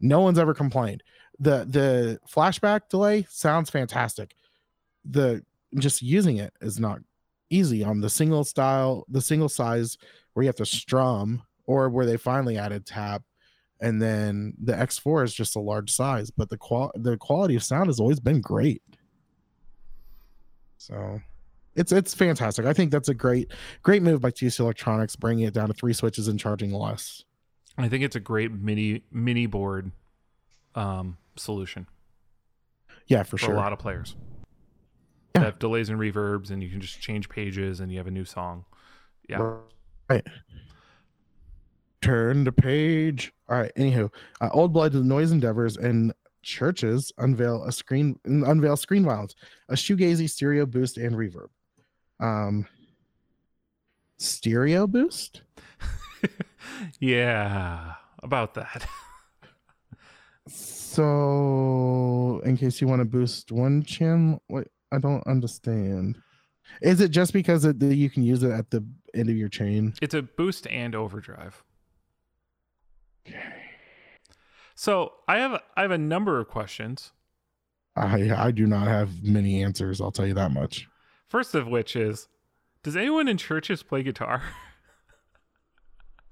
No 0.00 0.20
one's 0.20 0.38
ever 0.38 0.54
complained. 0.54 1.02
The 1.38 1.66
the 1.68 2.18
flashback 2.26 2.88
delay 2.88 3.26
sounds 3.28 3.68
fantastic. 3.68 4.34
The 5.04 5.42
just 5.78 6.02
using 6.02 6.36
it 6.38 6.52
is 6.60 6.78
not 6.80 7.00
easy 7.50 7.84
on 7.84 8.00
the 8.00 8.10
single 8.10 8.44
style, 8.44 9.04
the 9.08 9.20
single 9.20 9.48
size 9.48 9.96
where 10.32 10.42
you 10.42 10.48
have 10.48 10.56
to 10.56 10.66
strum 10.66 11.42
or 11.66 11.88
where 11.88 12.06
they 12.06 12.16
finally 12.16 12.58
added 12.58 12.86
tap 12.86 13.22
and 13.80 14.00
then 14.00 14.54
the 14.62 14.72
X4 14.72 15.24
is 15.24 15.34
just 15.34 15.56
a 15.56 15.60
large 15.60 15.92
size, 15.92 16.30
but 16.30 16.48
the 16.48 16.56
qual 16.56 16.90
the 16.94 17.16
quality 17.18 17.56
of 17.56 17.62
sound 17.62 17.88
has 17.88 18.00
always 18.00 18.20
been 18.20 18.40
great. 18.40 18.82
So 20.78 21.20
it's 21.74 21.92
it's 21.92 22.14
fantastic. 22.14 22.64
I 22.64 22.72
think 22.72 22.90
that's 22.90 23.08
a 23.08 23.14
great 23.14 23.52
great 23.82 24.02
move 24.02 24.20
by 24.20 24.30
TC 24.30 24.60
Electronics, 24.60 25.16
bringing 25.16 25.44
it 25.44 25.54
down 25.54 25.68
to 25.68 25.74
three 25.74 25.92
switches 25.92 26.28
and 26.28 26.40
charging 26.40 26.72
less. 26.72 27.24
I 27.76 27.88
think 27.88 28.02
it's 28.02 28.16
a 28.16 28.20
great 28.20 28.52
mini 28.52 29.02
mini 29.10 29.46
board 29.46 29.90
um, 30.74 31.18
solution 31.36 31.86
Yeah, 33.08 33.24
for 33.24 33.36
for 33.36 33.38
sure. 33.46 33.54
a 33.54 33.58
lot 33.58 33.72
of 33.74 33.78
players. 33.78 34.16
Yeah. 35.36 35.40
That 35.40 35.52
have 35.52 35.58
delays 35.58 35.88
and 35.88 35.98
reverbs, 35.98 36.50
and 36.50 36.62
you 36.62 36.70
can 36.70 36.80
just 36.80 37.00
change 37.00 37.28
pages, 37.28 37.80
and 37.80 37.90
you 37.92 37.98
have 37.98 38.06
a 38.06 38.10
new 38.10 38.24
song. 38.24 38.64
Yeah. 39.28 39.58
Right. 40.08 40.26
Turn 42.00 42.44
the 42.44 42.52
page. 42.52 43.32
All 43.48 43.58
right. 43.58 43.72
Anywho, 43.76 44.12
uh, 44.40 44.48
Old 44.52 44.72
Blood, 44.72 44.92
the 44.92 45.02
Noise 45.02 45.32
Endeavors, 45.32 45.76
and 45.76 46.14
CHVRCHES 46.44 47.12
unveil 47.18 47.64
a 47.64 47.72
screen 47.72 48.18
unveil 48.24 48.76
screen 48.76 49.04
violence, 49.04 49.34
a 49.68 49.74
shoegazy 49.74 50.30
stereo 50.30 50.64
boost 50.64 50.96
and 50.96 51.16
reverb. 51.16 51.48
Um, 52.20 52.66
stereo 54.16 54.86
boost. 54.86 55.42
yeah, 57.00 57.94
about 58.22 58.54
that. 58.54 58.86
So, 60.96 62.40
in 62.46 62.56
case 62.56 62.80
you 62.80 62.88
want 62.88 63.00
to 63.00 63.04
boost 63.04 63.52
one 63.52 63.82
channel, 63.82 64.42
wait, 64.48 64.68
I 64.92 64.98
don't 64.98 65.26
understand. 65.26 66.18
Is 66.82 67.00
it 67.00 67.10
just 67.10 67.32
because 67.32 67.64
it, 67.64 67.78
that 67.80 67.94
you 67.94 68.10
can 68.10 68.22
use 68.22 68.42
it 68.42 68.50
at 68.50 68.70
the 68.70 68.84
end 69.14 69.28
of 69.28 69.36
your 69.36 69.48
chain? 69.48 69.94
It's 70.02 70.14
a 70.14 70.22
boost 70.22 70.66
and 70.68 70.94
overdrive. 70.94 71.62
Okay. 73.26 73.40
So 74.74 75.12
I 75.26 75.38
have 75.38 75.60
I 75.76 75.82
have 75.82 75.90
a 75.90 75.98
number 75.98 76.38
of 76.38 76.48
questions. 76.48 77.12
I 77.96 78.30
I 78.32 78.50
do 78.50 78.66
not 78.66 78.86
have 78.86 79.22
many 79.22 79.62
answers. 79.62 80.00
I'll 80.00 80.12
tell 80.12 80.26
you 80.26 80.34
that 80.34 80.52
much. 80.52 80.86
First 81.28 81.54
of 81.54 81.66
which 81.66 81.96
is, 81.96 82.28
does 82.82 82.96
anyone 82.96 83.26
in 83.26 83.36
CHVRCHES 83.36 83.86
play 83.86 84.02
guitar? 84.04 84.42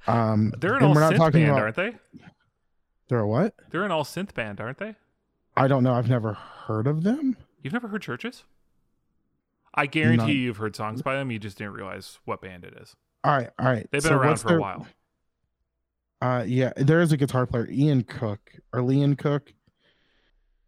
Um, 0.06 0.52
They're 0.60 0.74
an 0.74 0.84
all 0.84 0.94
not 0.94 1.12
synth 1.12 1.16
talking 1.16 1.40
band, 1.40 1.50
about 1.50 1.62
aren't 1.62 1.76
they? 1.76 1.92
they're 3.08 3.20
a 3.20 3.26
what? 3.28 3.54
They're 3.70 3.84
an 3.84 3.90
all 3.90 4.04
synth 4.04 4.34
band, 4.34 4.60
aren't 4.60 4.78
they? 4.78 4.94
I 5.56 5.66
don't 5.66 5.82
know. 5.82 5.94
I've 5.94 6.08
never 6.08 6.34
heard 6.34 6.86
of 6.86 7.02
them. 7.02 7.36
You've 7.64 7.72
never 7.72 7.88
heard 7.88 8.02
CHVRCHES? 8.02 8.42
I 9.74 9.86
guarantee 9.86 10.34
you've 10.34 10.58
heard 10.58 10.76
songs 10.76 11.02
by 11.02 11.16
them. 11.16 11.32
You 11.32 11.40
just 11.40 11.58
didn't 11.58 11.72
realize 11.72 12.20
what 12.26 12.40
band 12.40 12.62
it 12.64 12.74
is. 12.80 12.94
All 13.24 13.36
right, 13.36 13.50
all 13.58 13.66
right. 13.66 13.88
They've 13.90 14.02
been 14.02 14.10
So 14.10 14.16
around 14.18 14.36
for 14.36 14.48
their- 14.48 14.58
a 14.58 14.60
while. 14.60 14.86
Uh, 16.22 16.44
yeah, 16.46 16.72
there 16.76 17.00
is 17.00 17.10
a 17.12 17.16
guitar 17.16 17.46
player, 17.46 17.66
Iain 17.68 18.02
Cook 18.04 18.52
or 18.72 18.82
Leon 18.82 19.16
Cook. 19.16 19.52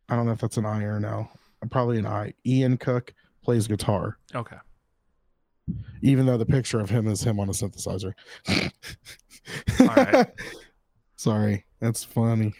I 0.08 0.16
don't 0.16 0.26
know 0.26 0.32
if 0.32 0.40
that's 0.40 0.56
an 0.56 0.66
I 0.66 0.82
or 0.82 0.98
no. 0.98 1.28
Probably 1.70 1.98
an 1.98 2.06
I. 2.06 2.32
Iain 2.46 2.76
Cook 2.78 3.14
plays 3.42 3.66
guitar. 3.68 4.18
Okay. 4.34 4.56
even 6.00 6.26
though 6.26 6.36
the 6.38 6.46
picture 6.46 6.78
of 6.80 6.88
him 6.90 7.08
is 7.08 7.22
him 7.22 7.40
on 7.40 7.48
a 7.48 7.52
synthesizer. 7.52 8.12
all 9.80 9.86
right. 9.86 10.26
Sorry, 11.16 11.64
that's 11.80 12.04
funny. 12.04 12.54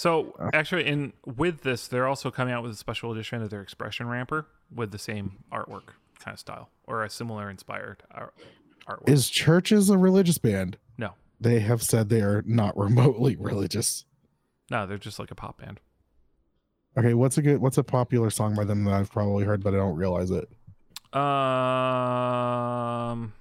So 0.00 0.34
Uh. 0.38 0.48
actually, 0.54 0.86
in 0.86 1.12
with 1.26 1.60
this, 1.60 1.86
they're 1.86 2.06
also 2.06 2.30
coming 2.30 2.54
out 2.54 2.62
with 2.62 2.72
a 2.72 2.76
special 2.76 3.12
edition 3.12 3.42
of 3.42 3.50
their 3.50 3.60
Expression 3.60 4.06
Ramper 4.08 4.46
with 4.74 4.92
the 4.92 4.98
same 4.98 5.44
artwork 5.52 5.90
kind 6.18 6.32
of 6.32 6.38
style 6.38 6.70
or 6.86 7.04
a 7.04 7.10
similar 7.10 7.50
inspired 7.50 8.02
art- 8.10 8.32
artwork. 8.88 9.06
Is 9.10 9.30
CHVRCHES 9.30 9.90
a 9.92 9.98
religious 9.98 10.38
band? 10.38 10.78
No. 10.96 11.12
They 11.38 11.60
have 11.60 11.82
said 11.82 12.08
they 12.08 12.22
are 12.22 12.42
not 12.46 12.74
remotely 12.84 13.36
religious. 13.36 14.06
no, 14.70 14.86
they're 14.86 14.96
just 14.96 15.18
like 15.18 15.30
a 15.30 15.34
pop 15.34 15.58
band. 15.60 15.80
Okay, 16.96 17.12
what's 17.12 17.36
a 17.36 17.42
good 17.42 17.60
what's 17.60 17.76
a 17.76 17.84
popular 17.84 18.30
song 18.30 18.54
by 18.54 18.64
them 18.64 18.84
that 18.84 18.94
I've 18.94 19.12
probably 19.12 19.44
heard 19.44 19.62
but 19.62 19.74
I 19.74 19.76
don't 19.76 19.96
realize 19.96 20.30
it? 20.30 20.48
Um, 21.14 23.34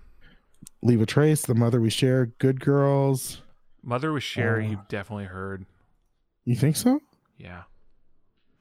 Leave 0.81 0.99
a 1.01 1.05
Trace, 1.05 1.43
The 1.43 1.55
Mother 1.55 1.79
We 1.79 1.89
Share, 1.89 2.25
Good 2.25 2.59
Girls. 2.59 3.43
Mother 3.81 4.11
We 4.11 4.19
Share, 4.19 4.57
Uh. 4.57 4.67
you've 4.67 4.87
definitely 4.89 5.25
heard. 5.25 5.65
You 6.49 6.55
think 6.55 6.75
so? 6.75 6.99
Yeah. 7.37 7.61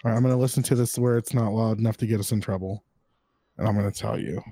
All 0.05 0.11
right, 0.11 0.14
I'm 0.14 0.22
gonna 0.22 0.36
listen 0.36 0.62
to 0.64 0.74
this 0.74 0.99
where 0.99 1.16
it's 1.16 1.32
not 1.32 1.55
loud 1.55 1.78
enough 1.78 1.97
to 1.97 2.07
get 2.07 2.20
us 2.20 2.32
in 2.32 2.41
trouble. 2.43 2.84
And 3.57 3.66
I'm 3.66 3.74
gonna 3.74 3.91
tell 3.91 4.20
you. 4.20 4.43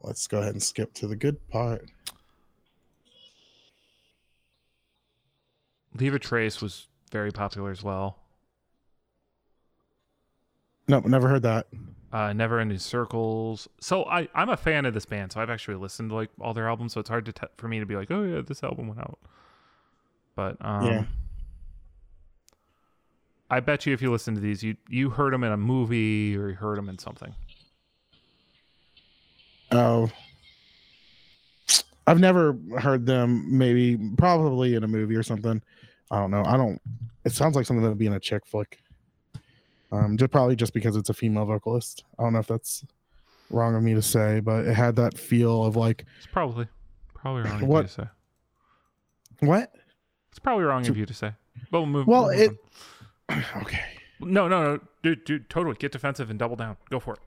Let's 0.00 0.26
go 0.26 0.40
ahead 0.40 0.54
and 0.54 0.60
skip 0.60 0.92
to 0.94 1.06
the 1.06 1.14
good 1.14 1.48
part. 1.48 1.88
Leave 5.94 6.14
a 6.14 6.18
Trace 6.18 6.60
was 6.60 6.88
very 7.12 7.30
popular 7.30 7.70
as 7.70 7.84
well. 7.84 8.18
Nope, 10.90 11.06
never 11.06 11.28
heard 11.28 11.42
that. 11.42 11.68
Uh, 12.12 12.32
Never 12.32 12.58
Ending 12.58 12.78
Circles. 12.78 13.68
So 13.80 14.04
I, 14.06 14.28
I'm 14.34 14.48
a 14.48 14.56
fan 14.56 14.84
of 14.86 14.92
this 14.92 15.06
band, 15.06 15.30
so 15.30 15.40
I've 15.40 15.48
actually 15.48 15.76
listened 15.76 16.10
to 16.10 16.16
like 16.16 16.30
all 16.40 16.52
their 16.52 16.68
albums. 16.68 16.92
So 16.92 17.00
it's 17.00 17.08
hard 17.08 17.24
to 17.26 17.32
t- 17.32 17.46
for 17.56 17.68
me 17.68 17.78
to 17.78 17.86
be 17.86 17.94
like, 17.94 18.10
oh 18.10 18.24
yeah, 18.24 18.40
this 18.44 18.64
album 18.64 18.88
went 18.88 18.98
out. 18.98 19.20
But 20.34 20.56
um, 20.60 20.84
Yeah. 20.84 21.04
I 23.48 23.60
bet 23.60 23.86
you 23.86 23.92
if 23.92 24.02
you 24.02 24.10
listen 24.10 24.34
to 24.34 24.40
these, 24.40 24.64
you 24.64 24.76
you 24.88 25.10
heard 25.10 25.32
them 25.32 25.44
in 25.44 25.52
a 25.52 25.56
movie 25.56 26.36
or 26.36 26.48
you 26.48 26.54
heard 26.56 26.78
them 26.78 26.88
in 26.88 26.98
something. 26.98 27.34
Oh, 29.70 30.10
I've 32.08 32.18
never 32.18 32.58
heard 32.80 33.06
them. 33.06 33.56
Maybe, 33.56 33.96
probably 34.18 34.74
in 34.74 34.82
a 34.82 34.88
movie 34.88 35.14
or 35.14 35.22
something. 35.22 35.62
I 36.10 36.18
don't 36.18 36.32
know. 36.32 36.42
I 36.44 36.56
don't. 36.56 36.80
It 37.24 37.30
sounds 37.32 37.54
like 37.54 37.66
something 37.66 37.82
that 37.84 37.90
would 37.90 37.98
be 37.98 38.06
in 38.06 38.12
a 38.12 38.20
chick 38.20 38.44
flick. 38.44 38.78
Um, 39.92 40.16
just 40.16 40.30
probably 40.30 40.56
just 40.56 40.72
because 40.72 40.96
it's 40.96 41.08
a 41.10 41.14
female 41.14 41.46
vocalist. 41.46 42.04
I 42.18 42.22
don't 42.22 42.32
know 42.32 42.38
if 42.38 42.46
that's 42.46 42.84
wrong 43.50 43.74
of 43.74 43.82
me 43.82 43.94
to 43.94 44.02
say, 44.02 44.40
but 44.40 44.64
it 44.66 44.74
had 44.74 44.94
that 44.96 45.18
feel 45.18 45.64
of 45.64 45.74
like 45.76 46.04
It's 46.18 46.26
probably 46.26 46.68
probably 47.14 47.42
wrong 47.42 47.62
of 47.62 47.68
What- 47.68 47.82
you 47.82 47.88
to 47.88 47.92
say. 47.94 48.04
what? 49.40 49.72
It's 50.30 50.38
probably 50.38 50.64
wrong 50.64 50.86
of 50.86 50.96
you 50.96 51.06
to 51.06 51.14
say. 51.14 51.32
But 51.70 51.80
we'll 51.80 51.86
move. 51.86 52.06
Well, 52.06 52.26
we'll 52.28 52.38
move 52.38 52.56
it. 53.28 53.44
Okay. 53.62 53.80
No, 54.20 54.48
no, 54.48 54.62
no, 54.74 54.80
dude, 55.02 55.24
dude, 55.24 55.48
totally 55.48 55.76
get 55.76 55.92
defensive 55.92 56.28
and 56.30 56.38
double 56.38 56.54
down. 56.56 56.76
Go 56.90 57.00
for 57.00 57.14
it. 57.14 57.20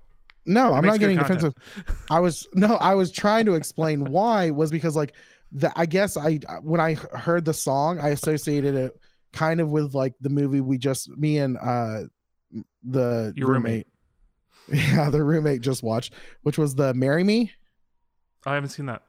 No, 0.45 0.73
I'm 0.73 0.85
not 0.85 0.99
getting 0.99 1.17
content. 1.17 1.39
defensive. 1.55 2.05
I 2.11 2.19
was 2.19 2.47
no, 2.53 2.75
I 2.75 2.93
was 2.93 3.11
trying 3.11 3.45
to 3.45 3.53
explain 3.53 4.03
why 4.11 4.51
was 4.51 4.69
because 4.71 4.95
like 4.95 5.13
the 5.51 5.71
I 5.75 5.85
guess 5.85 6.17
I 6.17 6.39
when 6.61 6.79
I 6.81 6.93
heard 6.95 7.45
the 7.45 7.53
song, 7.53 7.99
I 7.99 8.09
associated 8.09 8.75
it 8.75 8.99
kind 9.31 9.59
of 9.61 9.71
with 9.71 9.93
like 9.95 10.13
the 10.21 10.29
movie 10.29 10.61
we 10.61 10.77
just 10.77 11.09
me 11.17 11.39
and 11.39 11.57
uh 11.57 12.01
the 12.83 13.33
Your 13.35 13.49
roommate. 13.49 13.87
Yeah, 14.71 15.09
the 15.09 15.21
roommate 15.23 15.59
just 15.61 15.83
watched, 15.83 16.13
which 16.43 16.57
was 16.57 16.73
the 16.75 16.93
Marry 16.93 17.23
Me 17.25 17.51
I 18.45 18.53
haven't 18.55 18.69
seen 18.69 18.85
that. 18.85 19.01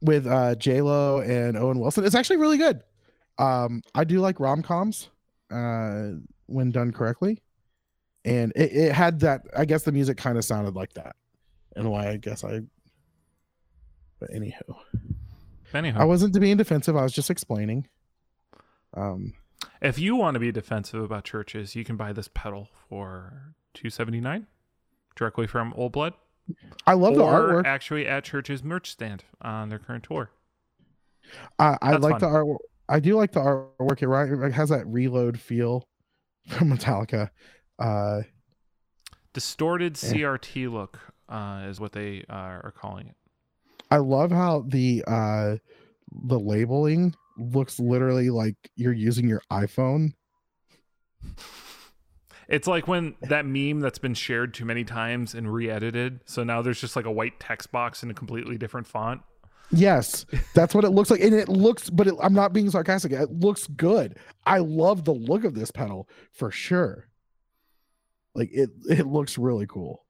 with 0.00 0.26
uh 0.26 0.54
J 0.54 0.80
Lo 0.80 1.20
and 1.20 1.56
Owen 1.56 1.78
Wilson. 1.78 2.04
It's 2.04 2.14
actually 2.14 2.38
really 2.38 2.56
good. 2.58 2.80
Um, 3.38 3.82
I 3.94 4.04
do 4.04 4.20
like 4.20 4.40
rom 4.40 4.62
coms 4.62 5.10
uh 5.50 6.12
when 6.46 6.70
done 6.70 6.92
correctly, 6.92 7.42
and 8.24 8.52
it, 8.56 8.72
it 8.72 8.92
had 8.92 9.20
that. 9.20 9.42
I 9.56 9.64
guess 9.66 9.82
the 9.82 9.92
music 9.92 10.16
kind 10.16 10.38
of 10.38 10.44
sounded 10.44 10.74
like 10.74 10.94
that, 10.94 11.14
and 11.76 11.90
why 11.90 12.08
I 12.08 12.16
guess 12.16 12.42
I. 12.42 12.60
But 14.18 14.30
anywho, 14.30 14.76
Anyhow, 15.74 16.00
I 16.00 16.04
wasn't 16.04 16.32
to 16.34 16.40
being 16.40 16.56
defensive. 16.56 16.96
I 16.96 17.02
was 17.02 17.12
just 17.12 17.28
explaining. 17.28 17.86
Um, 18.96 19.34
if 19.80 19.98
you 19.98 20.16
want 20.16 20.34
to 20.34 20.40
be 20.40 20.50
defensive 20.52 21.02
about 21.02 21.24
CHVRCHES, 21.24 21.74
you 21.74 21.84
can 21.84 21.96
buy 21.96 22.12
this 22.12 22.28
pedal 22.32 22.68
for 22.88 23.54
two 23.74 23.90
seventy 23.90 24.20
nine, 24.20 24.46
directly 25.14 25.46
from 25.46 25.72
Old 25.76 25.92
Blood, 25.92 26.14
I 26.86 26.94
love 26.94 27.14
the 27.14 27.22
artwork. 27.22 27.64
actually 27.66 28.06
at 28.06 28.24
Church's 28.24 28.62
merch 28.62 28.90
stand 28.90 29.24
on 29.42 29.68
their 29.68 29.78
current 29.78 30.04
tour. 30.04 30.30
I, 31.58 31.76
I 31.82 31.96
like 31.96 32.20
fun. 32.20 32.20
the 32.20 32.26
art. 32.28 32.46
I 32.88 33.00
do 33.00 33.16
like 33.16 33.32
the 33.32 33.40
artwork. 33.40 34.02
It 34.02 34.08
right 34.08 34.30
it 34.30 34.52
has 34.52 34.68
that 34.68 34.86
reload 34.86 35.40
feel 35.40 35.88
from 36.48 36.70
Metallica. 36.70 37.30
Uh, 37.78 38.22
Distorted 39.32 40.00
Yeah. 40.02 40.10
CRT 40.12 40.72
look 40.72 40.98
uh, 41.28 41.66
is 41.68 41.80
what 41.80 41.92
they 41.92 42.24
uh, 42.28 42.32
are 42.32 42.74
calling 42.76 43.08
it. 43.08 43.16
I 43.90 43.98
love 43.98 44.30
how 44.30 44.64
the 44.66 45.04
uh 45.06 45.56
the 46.10 46.38
labeling 46.38 47.14
looks 47.38 47.78
literally 47.78 48.30
like 48.30 48.56
you're 48.76 48.92
using 48.92 49.28
your 49.28 49.42
iPhone. 49.50 50.12
It's 52.48 52.68
like 52.68 52.86
when 52.86 53.16
that 53.22 53.44
meme 53.44 53.80
that's 53.80 53.98
been 53.98 54.14
shared 54.14 54.54
too 54.54 54.64
many 54.64 54.84
times 54.84 55.34
and 55.34 55.52
re-edited, 55.52 56.20
so 56.26 56.44
now 56.44 56.62
there's 56.62 56.80
just 56.80 56.94
like 56.94 57.04
a 57.04 57.10
white 57.10 57.40
text 57.40 57.72
box 57.72 58.02
in 58.02 58.10
a 58.10 58.14
completely 58.14 58.56
different 58.56 58.86
font. 58.86 59.22
Yes, 59.72 60.24
that's 60.54 60.72
what 60.74 60.84
it 60.84 60.90
looks 60.90 61.10
like, 61.10 61.20
and 61.20 61.34
it 61.34 61.48
looks. 61.48 61.90
But 61.90 62.06
it, 62.06 62.14
I'm 62.22 62.34
not 62.34 62.52
being 62.52 62.70
sarcastic. 62.70 63.10
It 63.10 63.32
looks 63.32 63.66
good. 63.66 64.16
I 64.44 64.58
love 64.58 65.04
the 65.04 65.14
look 65.14 65.42
of 65.42 65.54
this 65.54 65.72
pedal 65.72 66.08
for 66.32 66.52
sure. 66.52 67.08
Like 68.34 68.50
it, 68.52 68.70
it 68.88 69.08
looks 69.08 69.38
really 69.38 69.66
cool. 69.66 70.04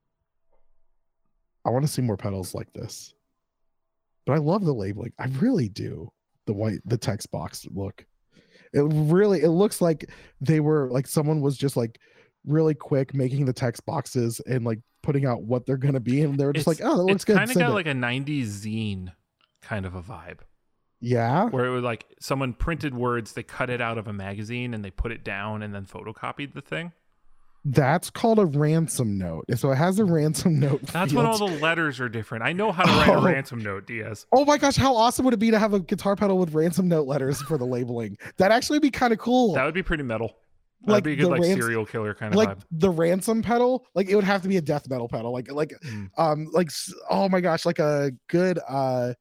I 1.65 1.71
want 1.71 1.85
to 1.85 1.91
see 1.91 2.03
more 2.03 2.17
pedals 2.17 2.53
like 2.53 2.71
this. 2.73 3.15
But 4.27 4.33
I 4.33 4.37
love 4.37 4.63
the 4.63 4.73
labeling. 4.73 5.13
I 5.17 5.25
really 5.39 5.69
do. 5.69 6.11
The 6.47 6.53
white, 6.53 6.79
the 6.85 6.97
text 6.97 7.29
box 7.31 7.67
look. 7.69 8.05
It 8.73 8.81
really, 8.81 9.41
it 9.43 9.49
looks 9.49 9.79
like 9.81 10.09
they 10.41 10.59
were 10.59 10.89
like 10.89 11.05
someone 11.07 11.41
was 11.41 11.57
just 11.57 11.77
like 11.77 11.99
really 12.45 12.73
quick 12.73 13.13
making 13.13 13.45
the 13.45 13.53
text 13.53 13.85
boxes 13.85 14.39
and 14.47 14.65
like 14.65 14.79
putting 15.03 15.25
out 15.25 15.43
what 15.43 15.65
they're 15.65 15.77
gonna 15.77 15.99
be, 15.99 16.21
and 16.21 16.37
they're 16.39 16.51
just 16.53 16.67
It's- 16.67 16.79
like, 16.81 16.89
oh, 16.91 16.97
that 16.97 17.03
looks 17.03 17.15
It's 17.15 17.25
good. 17.25 17.37
kind 17.37 17.49
of 17.49 17.55
got 17.57 17.69
it." 17.71 17.73
like 17.73 17.85
a 17.87 17.93
'90s 17.93 18.47
zine 18.65 19.13
kind 19.61 19.85
of 19.85 19.95
a 19.95 20.01
vibe, 20.01 20.39
yeah. 20.99 21.45
where 21.49 21.65
it 21.65 21.69
was 21.71 21.83
like 21.83 22.05
someone 22.19 22.53
printed 22.53 22.93
words, 22.95 23.33
they 23.33 23.43
cut 23.43 23.69
it 23.69 23.79
out 23.81 23.97
of 23.97 24.07
a 24.07 24.13
magazine, 24.13 24.73
and 24.73 24.83
they 24.83 24.91
put 24.91 25.11
it 25.11 25.23
down, 25.23 25.61
and 25.61 25.73
then 25.73 25.85
photocopied 25.85 26.53
the 26.53 26.61
thing. 26.61 26.91
That's 27.69 28.09
called 28.09 28.39
a 28.39 28.45
ransom 28.45 29.17
note. 29.17 29.45
So 29.57 29.71
it 29.71 29.75
has 29.75 29.99
a 29.99 30.05
ransom 30.05 30.59
note. 30.59 30.81
That's 30.83 31.11
field. 31.11 31.23
when 31.23 31.25
all 31.25 31.37
the 31.37 31.59
letters 31.59 31.99
are 31.99 32.07
different. 32.07 32.45
I 32.45 32.53
know 32.53 32.71
how 32.71 32.83
to 32.83 32.91
write 32.91 33.09
Oh. 33.17 33.19
a 33.21 33.25
ransom 33.25 33.59
note, 33.61 33.85
Diaz. 33.85 34.25
Oh 34.31 34.45
my 34.45 34.57
gosh, 34.57 34.77
how 34.77 34.95
awesome 34.95 35.25
would 35.25 35.33
it 35.33 35.37
be 35.37 35.51
to 35.51 35.59
have 35.59 35.73
a 35.73 35.79
guitar 35.81 36.15
pedal 36.15 36.37
with 36.37 36.53
ransom 36.53 36.87
note 36.87 37.07
letters 37.07 37.41
for 37.41 37.57
the 37.57 37.65
labeling? 37.65 38.17
That'd 38.37 38.55
actually 38.55 38.79
be 38.79 38.89
kind 38.89 39.11
of 39.11 39.19
cool. 39.19 39.53
That 39.55 39.65
would 39.65 39.73
be 39.73 39.83
pretty 39.83 40.03
metal. 40.03 40.35
That'd 40.81 40.93
Like 40.93 41.03
be 41.03 41.13
a 41.13 41.15
good 41.17 41.27
like 41.27 41.41
rans- 41.41 41.59
serial 41.59 41.85
killer 41.85 42.13
kind 42.13 42.33
of 42.33 42.37
like 42.37 42.49
vibe. 42.49 42.61
the 42.71 42.89
ransom 42.89 43.41
pedal, 43.41 43.85
like 43.95 44.07
it 44.09 44.15
would 44.15 44.23
have 44.23 44.43
to 44.43 44.47
be 44.47 44.57
a 44.57 44.61
death 44.61 44.87
metal 44.89 45.07
pedal. 45.09 45.33
Like 45.33 45.51
like 45.51 45.73
Mm. 45.83 46.09
um 46.17 46.47
like 46.53 46.69
oh 47.09 47.27
my 47.27 47.41
gosh, 47.41 47.65
like 47.65 47.79
a 47.79 48.11
good 48.29 48.59
uh 48.69 49.13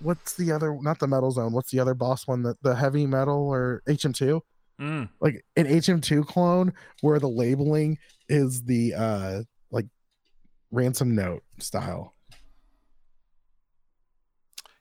what's 0.00 0.34
the 0.34 0.52
other 0.52 0.76
not 0.80 0.98
the 0.98 1.06
metal 1.06 1.30
zone, 1.30 1.52
what's 1.52 1.70
the 1.70 1.80
other 1.80 1.94
boss 1.94 2.26
one 2.26 2.42
that 2.44 2.62
the 2.62 2.74
heavy 2.76 3.06
metal 3.06 3.48
or 3.48 3.82
HM2? 3.88 4.40
Mm. 4.80 5.08
Like 5.20 5.44
an 5.56 5.66
HM2 5.66 6.26
clone 6.26 6.72
where 7.00 7.18
the 7.18 7.28
labeling 7.28 7.98
is 8.28 8.62
the 8.64 8.94
uh 8.94 9.42
like 9.70 9.86
ransom 10.70 11.14
note 11.14 11.42
style. 11.58 12.14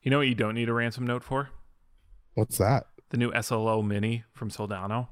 You 0.02 0.12
know 0.12 0.18
what 0.18 0.28
you 0.28 0.36
don't 0.36 0.56
need 0.56 0.70
a 0.70 0.74
ransom 0.74 1.08
note 1.08 1.24
for? 1.24 1.50
What's 2.34 2.58
that? 2.58 2.88
The 3.10 3.18
new 3.18 3.32
SLO 3.42 3.82
Mini 3.82 4.24
from 4.34 4.50
Soldano. 4.50 5.08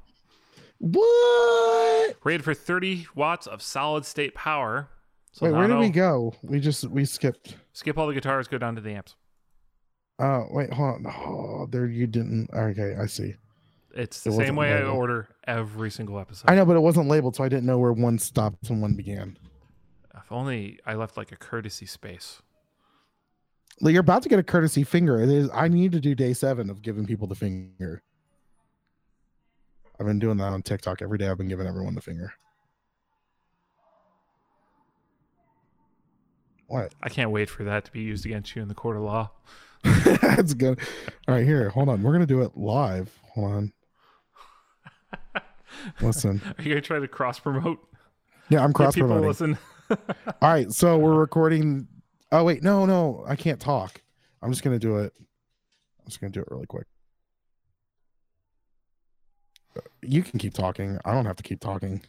What? 0.80 2.16
Rated 2.24 2.44
for 2.44 2.54
30 2.54 3.08
watts 3.16 3.46
of 3.48 3.62
solid 3.62 4.06
state 4.06 4.34
power. 4.34 4.90
Wait, 5.40 5.52
where 5.52 5.68
did 5.68 5.78
we 5.78 5.90
go? 5.90 6.34
We 6.42 6.60
just 6.60 6.86
we 6.90 7.06
skipped. 7.06 7.56
Skip 7.74 7.98
all 7.98 8.08
the 8.08 8.14
guitars, 8.14 8.48
go 8.48 8.58
down 8.58 8.76
to 8.76 8.82
the 8.82 8.92
amps. 8.92 9.16
Uh, 10.20 10.44
wait, 10.50 10.74
hold 10.74 11.06
on. 11.06 11.14
Oh, 11.16 11.68
there 11.70 11.86
you 11.88 12.06
didn't. 12.06 12.50
Okay, 12.54 12.96
I 13.00 13.06
see. 13.06 13.36
It's 13.96 14.26
It 14.26 14.30
the 14.30 14.32
same 14.32 14.40
wasn't 14.40 14.58
way 14.58 14.74
I 14.74 14.84
order 14.84 15.28
every 15.46 15.92
single 15.92 16.20
episode. 16.20 16.50
I 16.50 16.56
know, 16.56 16.66
but 16.66 16.76
it 16.76 16.82
wasn't 16.82 17.08
labeled, 17.08 17.36
so 17.36 17.44
I 17.44 17.50
didn't 17.50 17.66
know 17.66 17.78
where 17.78 17.94
one 17.94 18.20
stopped 18.20 18.70
and 18.70 18.82
one 18.82 18.96
began. 18.96 19.38
If 20.16 20.32
only 20.32 20.80
I 20.86 20.96
left 20.96 21.18
like 21.18 21.32
a 21.32 21.36
courtesy 21.36 21.86
space. 21.86 22.42
Like, 23.80 23.94
you're 23.94 24.02
about 24.02 24.24
to 24.24 24.30
get 24.30 24.40
a 24.40 24.44
courtesy 24.44 24.84
finger. 24.84 25.20
It 25.20 25.30
is. 25.30 25.50
I 25.54 25.68
need 25.68 25.92
to 25.94 26.00
do 26.00 26.14
day 26.14 26.34
seven 26.34 26.70
of 26.70 26.82
giving 26.82 27.06
people 27.06 27.28
the 27.28 27.36
finger. 27.36 28.04
I've 30.00 30.06
been 30.06 30.20
doing 30.20 30.38
that 30.38 30.54
on 30.54 30.62
TikTok 30.62 31.02
every 31.02 31.18
day. 31.18 31.28
I've 31.28 31.38
been 31.38 31.48
giving 31.48 31.68
everyone 31.68 31.96
the 31.96 32.02
finger. 32.02 32.34
What? 36.68 36.94
I 37.04 37.10
can't 37.10 37.32
wait 37.32 37.50
for 37.50 37.64
that 37.66 37.86
to 37.86 37.92
be 37.92 38.02
used 38.02 38.26
against 38.26 38.56
you 38.56 38.62
in 38.62 38.68
the 38.68 38.74
court 38.74 38.96
of 38.96 39.04
law. 39.04 39.32
That's 39.84 40.54
good. 40.54 40.80
All 41.28 41.36
right, 41.36 41.46
here. 41.46 41.70
Hold 41.70 41.90
on. 41.90 42.02
We're 42.02 42.14
gonna 42.14 42.26
do 42.26 42.42
it 42.42 42.56
live. 42.56 43.12
Hold 43.34 43.52
on. 43.52 43.74
Listen. 46.02 46.42
Are 46.58 46.62
you 46.62 46.70
gonna 46.70 46.82
try 46.82 47.00
to 47.00 47.08
cross 47.08 47.40
promote? 47.40 47.80
Yeah, 48.50 48.64
I'm 48.64 48.74
cross 48.74 48.96
people 48.96 49.10
promoting. 49.10 49.28
listen. 49.28 49.58
All 50.42 50.50
right, 50.50 50.72
so 50.72 50.98
we're 50.98 51.14
recording. 51.14 51.88
Oh 52.32 52.44
wait, 52.44 52.64
no, 52.64 52.86
no, 52.86 53.24
I 53.28 53.36
can't 53.36 53.60
talk. 53.60 54.02
I'm 54.42 54.52
just 54.52 54.64
gonna 54.64 54.80
do 54.80 54.98
it. 54.98 55.14
I'm 56.00 56.06
just 56.08 56.20
gonna 56.20 56.32
do 56.32 56.42
it 56.42 56.48
really 56.50 56.66
quick. 56.66 56.88
You 60.02 60.24
can 60.24 60.40
keep 60.40 60.54
talking. 60.54 60.98
I 61.06 61.14
don't 61.14 61.26
have 61.26 61.38
to 61.38 61.44
keep 61.44 61.60
talking. 61.60 62.02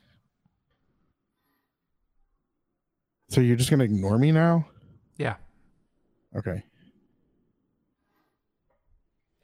So 3.28 3.40
you're 3.40 3.56
just 3.56 3.70
gonna 3.70 3.84
ignore 3.84 4.18
me 4.18 4.32
now? 4.32 4.66
yeah. 5.18 5.36
Okay. 6.36 6.62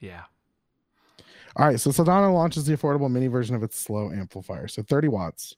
Yeah. 0.01 0.23
All 1.59 1.67
right. 1.67 1.79
So 1.81 1.91
Soldano 1.91 2.33
launches 2.33 2.67
the 2.67 2.77
affordable 2.77 3.11
mini 3.11 3.27
version 3.27 3.57
of 3.57 3.63
its 3.63 3.79
SLO 3.79 4.11
amplifier. 4.11 4.69
So 4.69 4.83
30 4.83 5.09
watts. 5.09 5.57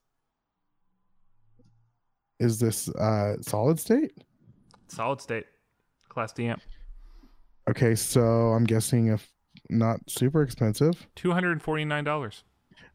Is 2.38 2.58
this 2.58 2.88
uh 2.88 3.36
solid 3.42 3.78
state? 3.78 4.12
Solid 4.88 5.20
state. 5.20 5.44
Class 6.08 6.32
D 6.32 6.46
amp. 6.46 6.62
Okay, 7.68 7.94
so 7.94 8.20
I'm 8.20 8.64
guessing 8.64 9.08
if 9.08 9.30
not 9.68 10.00
super 10.08 10.42
expensive. 10.42 11.06
Two 11.14 11.32
hundred 11.32 11.52
and 11.52 11.62
forty 11.62 11.84
nine 11.84 12.02
dollars. 12.02 12.42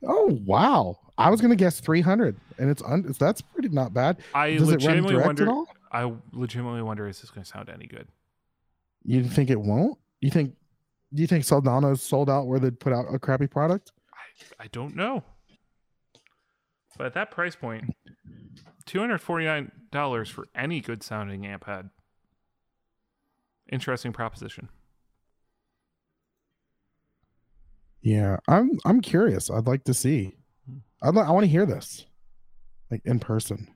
Oh 0.06 0.39
wow! 0.45 0.97
I 1.18 1.30
was 1.30 1.41
gonna 1.41 1.56
guess 1.56 1.80
300, 1.80 2.36
and 2.58 2.70
it's 2.70 2.84
un- 2.84 3.14
that's 3.18 3.41
pretty 3.41 3.70
not 3.70 3.93
bad. 3.93 4.18
I 4.34 4.58
Does 4.58 4.64
it 4.64 4.84
run 4.84 4.97
legitimately 4.97 5.18
wonder 5.18 5.43
at 5.43 5.49
all? 5.49 5.68
I 5.91 6.12
legitimately 6.34 6.82
wonder 6.82 7.08
is 7.08 7.22
this 7.22 7.30
gonna 7.30 7.45
sound 7.45 7.70
any 7.70 7.86
good? 7.88 8.08
You 9.03 9.24
think 9.24 9.49
it 9.49 9.60
won't? 9.62 9.97
You 10.22 10.32
think? 10.32 10.56
Do 11.14 11.22
you 11.22 11.28
think 11.28 11.45
Soldano's 11.45 12.01
sold 12.01 12.30
out 12.30 12.47
where 12.47 12.60
they'd 12.60 12.80
put 12.80 12.93
out 12.93 13.06
a 13.14 13.20
crappy 13.20 13.47
product? 13.47 13.91
I 14.60 14.64
I 14.66 14.68
don't 14.68 14.95
know. 14.95 15.24
But 16.97 17.08
at 17.08 17.14
that 17.14 17.32
price 17.32 17.56
point, 17.56 17.93
two 18.86 18.99
hundred 18.99 19.20
forty 19.20 19.45
nine 19.45 19.72
dollars 19.91 20.30
for 20.30 20.45
any 20.56 20.82
good 20.82 21.03
sounding 21.03 21.45
amp 21.45 21.66
head. 21.66 21.89
Interesting 23.72 24.14
proposition. 24.14 24.70
Yeah, 28.01 28.38
I'm 28.47 28.80
I'm 28.86 29.01
curious. 29.01 29.49
I'd 29.49 29.68
like 29.68 29.84
to 29.86 29.93
see. 29.93 30.36
I'd 31.01 31.16
li- 31.16 31.22
I 31.22 31.32
want 31.32 31.43
to 31.43 31.49
hear 31.51 31.66
this, 31.66 32.06
like 32.91 33.01
in 33.06 33.20
person. 33.20 33.68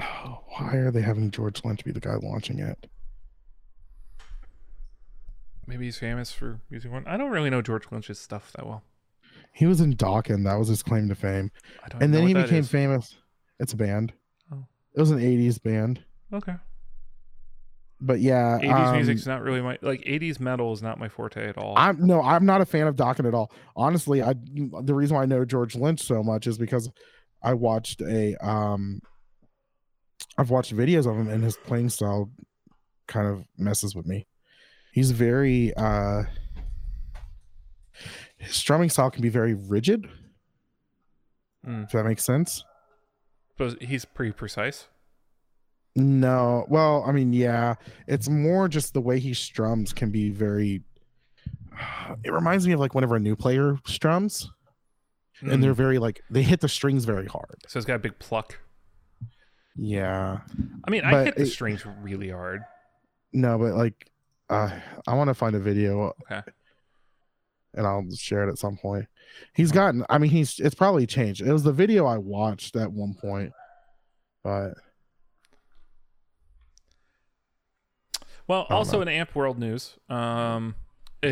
Oh, 0.00 0.42
why 0.48 0.76
are 0.76 0.90
they 0.90 1.00
having 1.00 1.30
George 1.30 1.64
Lynch 1.64 1.84
be 1.84 1.90
the 1.92 2.00
guy 2.00 2.14
launching 2.22 2.58
it? 2.58 2.86
Maybe 5.66 5.86
he's 5.86 5.98
famous 5.98 6.32
for 6.32 6.60
using 6.70 6.92
one. 6.92 7.04
I 7.06 7.16
don't 7.16 7.30
really 7.30 7.50
know 7.50 7.62
George 7.62 7.84
Lynch's 7.90 8.18
stuff 8.18 8.52
that 8.56 8.66
well. 8.66 8.82
He 9.52 9.66
was 9.66 9.80
in 9.80 9.96
Dokken. 9.96 10.44
That 10.44 10.58
was 10.58 10.68
his 10.68 10.82
claim 10.82 11.08
to 11.08 11.14
fame. 11.14 11.50
I 11.84 11.88
don't 11.88 12.02
and 12.02 12.14
then 12.14 12.26
he 12.26 12.34
became 12.34 12.60
is. 12.60 12.70
famous. 12.70 13.16
It's 13.58 13.72
a 13.72 13.76
band. 13.76 14.12
Oh. 14.52 14.66
It 14.94 15.00
was 15.00 15.10
an 15.10 15.18
'80s 15.18 15.62
band, 15.62 16.04
Okay. 16.32 16.54
but 18.00 18.20
yeah, 18.20 18.58
80s 18.62 18.86
um, 18.88 18.96
music's 18.96 19.26
not 19.26 19.42
really 19.42 19.62
my 19.62 19.78
like 19.80 20.02
80s 20.02 20.38
metal 20.40 20.72
is 20.72 20.82
not 20.82 20.98
my 20.98 21.08
forte 21.08 21.48
at 21.48 21.56
all. 21.56 21.74
I'm 21.76 22.06
no, 22.06 22.20
I'm 22.22 22.44
not 22.44 22.60
a 22.60 22.66
fan 22.66 22.86
of 22.86 22.96
Dokken 22.96 23.26
at 23.26 23.34
all. 23.34 23.50
Honestly, 23.74 24.22
I 24.22 24.34
the 24.82 24.94
reason 24.94 25.16
why 25.16 25.22
I 25.22 25.26
know 25.26 25.44
George 25.44 25.74
Lynch 25.74 26.02
so 26.02 26.22
much 26.22 26.46
is 26.46 26.58
because 26.58 26.90
I 27.42 27.54
watched 27.54 28.02
a 28.02 28.36
um, 28.46 29.00
I've 30.36 30.50
watched 30.50 30.76
videos 30.76 31.10
of 31.10 31.16
him 31.16 31.28
and 31.28 31.42
his 31.42 31.56
playing 31.56 31.88
style 31.88 32.30
kind 33.08 33.26
of 33.26 33.44
messes 33.56 33.94
with 33.94 34.04
me. 34.06 34.26
He's 34.96 35.10
very 35.10 35.74
uh, 35.76 36.22
his 38.38 38.54
strumming 38.56 38.88
style 38.88 39.10
can 39.10 39.20
be 39.20 39.28
very 39.28 39.52
rigid. 39.52 40.08
Mm. 41.66 41.84
If 41.84 41.90
that 41.92 42.04
makes 42.04 42.24
sense. 42.24 42.64
But 43.58 43.82
he's 43.82 44.06
pretty 44.06 44.32
precise. 44.32 44.88
No, 45.96 46.64
well, 46.70 47.04
I 47.06 47.12
mean, 47.12 47.34
yeah, 47.34 47.74
it's 48.06 48.28
more 48.30 48.68
just 48.68 48.94
the 48.94 49.02
way 49.02 49.18
he 49.18 49.34
strums 49.34 49.92
can 49.92 50.10
be 50.10 50.30
very. 50.30 50.82
It 52.24 52.32
reminds 52.32 52.66
me 52.66 52.72
of 52.72 52.80
like 52.80 52.94
whenever 52.94 53.16
a 53.16 53.20
new 53.20 53.36
player 53.36 53.76
strums, 53.84 54.48
and 55.42 55.62
they're 55.62 55.74
Mm. 55.74 55.76
very 55.76 55.98
like 55.98 56.22
they 56.30 56.42
hit 56.42 56.60
the 56.60 56.70
strings 56.70 57.04
very 57.04 57.26
hard. 57.26 57.56
so 57.68 57.78
he's 57.78 57.84
got 57.84 57.96
a 57.96 57.98
big 57.98 58.18
pluck. 58.18 58.58
Yeah, 59.76 60.38
I 60.86 60.90
mean, 60.90 61.04
I 61.04 61.10
But 61.10 61.26
hit 61.26 61.36
the 61.36 61.42
it- 61.42 61.46
strings 61.48 61.84
really 62.00 62.30
hard. 62.30 62.62
no, 63.34 63.58
but 63.58 63.74
like, 63.74 64.10
uh, 64.50 64.70
I 65.06 65.14
want 65.14 65.28
to 65.28 65.34
find 65.34 65.54
a 65.56 65.58
video 65.60 66.12
Okay. 66.30 66.42
and 67.74 67.86
I'll 67.86 68.04
share 68.14 68.46
it 68.46 68.50
at 68.50 68.58
some 68.58 68.76
point. 68.76 69.06
He's 69.54 69.72
gotten. 69.72 70.04
I 70.08 70.18
mean, 70.18 70.30
he's. 70.30 70.58
It's 70.60 70.74
probably 70.74 71.06
changed. 71.06 71.42
It 71.42 71.52
was 71.52 71.62
the 71.64 71.72
video 71.72 72.06
I 72.06 72.16
watched 72.18 72.76
at 72.76 72.90
one 72.92 73.14
point, 73.14 73.52
but 74.42 74.74
Well, 78.48 78.66
also 78.70 78.98
know. 78.98 79.02
in 79.02 79.08
Amp 79.08 79.34
World 79.34 79.58
news, 79.58 79.96
um, 80.08 80.76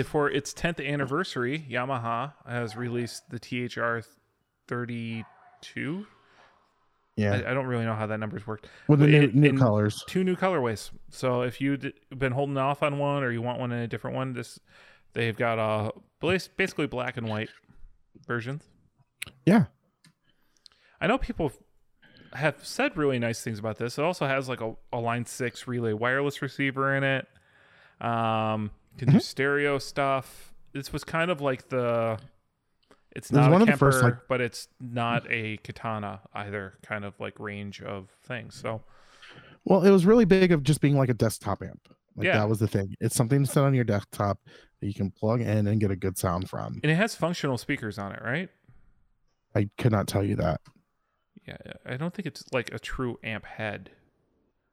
for 0.04 0.28
its 0.28 0.52
10th 0.52 0.84
anniversary, 0.84 1.64
Yamaha 1.70 2.32
has 2.46 2.76
released 2.76 3.30
the 3.30 3.38
THR 3.38 4.00
32. 4.66 6.06
Yeah, 7.16 7.32
I, 7.46 7.50
I 7.50 7.54
don't 7.54 7.66
really 7.66 7.84
know 7.84 7.94
how 7.94 8.06
that 8.06 8.18
number's 8.18 8.46
worked. 8.46 8.66
with 8.88 9.00
the 9.00 9.06
new, 9.06 9.22
it- 9.22 9.34
new 9.34 9.48
in- 9.50 9.58
colors. 9.58 10.02
Two 10.08 10.24
new 10.24 10.36
colorways. 10.36 10.90
So 11.10 11.42
if 11.42 11.60
you've 11.60 11.84
been 12.16 12.32
holding 12.32 12.56
off 12.56 12.82
on 12.82 12.98
one 12.98 13.22
or 13.22 13.30
you 13.30 13.40
want 13.42 13.60
one 13.60 13.70
in 13.72 13.78
a 13.78 13.86
different 13.86 14.16
one, 14.16 14.32
this 14.32 14.58
they've 15.12 15.36
got 15.36 15.58
uh 15.58 15.90
basically 16.20 16.86
black 16.86 17.16
and 17.16 17.28
white 17.28 17.50
versions. 18.26 18.64
Yeah, 19.46 19.64
I 21.00 21.06
know 21.06 21.18
people 21.18 21.52
have 22.32 22.56
said 22.66 22.96
really 22.96 23.18
nice 23.18 23.42
things 23.42 23.58
about 23.60 23.78
this. 23.78 23.96
It 23.98 24.02
also 24.04 24.26
has 24.26 24.48
like 24.48 24.60
a, 24.60 24.74
a 24.92 24.98
Line 24.98 25.24
Six 25.26 25.68
relay 25.68 25.92
wireless 25.92 26.42
receiver 26.42 26.96
in 26.96 27.04
it. 27.04 27.26
Um, 28.00 28.70
can 28.98 29.08
Mm-hmm. 29.08 29.12
do 29.18 29.20
stereo 29.20 29.78
stuff. 29.78 30.52
This 30.72 30.92
was 30.92 31.04
kind 31.04 31.30
of 31.30 31.40
like 31.40 31.68
the. 31.68 32.18
It's 33.14 33.30
not 33.30 33.50
one 33.50 33.60
a 33.60 33.64
of 33.64 33.70
the 33.70 33.76
first, 33.76 34.02
like- 34.02 34.26
but 34.28 34.40
it's 34.40 34.68
not 34.80 35.24
a 35.30 35.56
katana 35.58 36.20
either. 36.34 36.74
Kind 36.82 37.04
of 37.04 37.18
like 37.20 37.38
range 37.38 37.80
of 37.82 38.10
things. 38.26 38.54
So 38.56 38.82
Well, 39.64 39.82
it 39.84 39.90
was 39.90 40.04
really 40.04 40.24
big 40.24 40.52
of 40.52 40.62
just 40.62 40.80
being 40.80 40.96
like 40.96 41.08
a 41.08 41.14
desktop 41.14 41.62
amp. 41.62 41.88
Like 42.16 42.26
Yeah. 42.26 42.38
that 42.38 42.48
was 42.48 42.58
the 42.58 42.68
thing. 42.68 42.94
It's 43.00 43.14
something 43.16 43.44
to 43.44 43.50
sit 43.50 43.62
on 43.62 43.72
your 43.74 43.84
desktop 43.84 44.38
that 44.80 44.86
you 44.86 44.94
can 44.94 45.10
plug 45.10 45.40
in 45.40 45.66
and 45.66 45.80
get 45.80 45.90
a 45.90 45.96
good 45.96 46.18
sound 46.18 46.50
from. 46.50 46.80
and 46.82 46.90
it 46.92 46.96
has 46.96 47.14
functional 47.14 47.56
speakers 47.58 47.98
on 47.98 48.12
it, 48.12 48.20
right? 48.22 48.50
I 49.54 49.68
could 49.78 49.92
not 49.92 50.06
tell 50.08 50.24
you 50.24 50.34
that. 50.36 50.60
Yeah, 51.46 51.56
I 51.86 51.96
don't 51.96 52.12
think 52.14 52.26
it's 52.26 52.44
like 52.52 52.72
a 52.74 52.78
true 52.78 53.18
amp 53.22 53.44
head. 53.44 53.90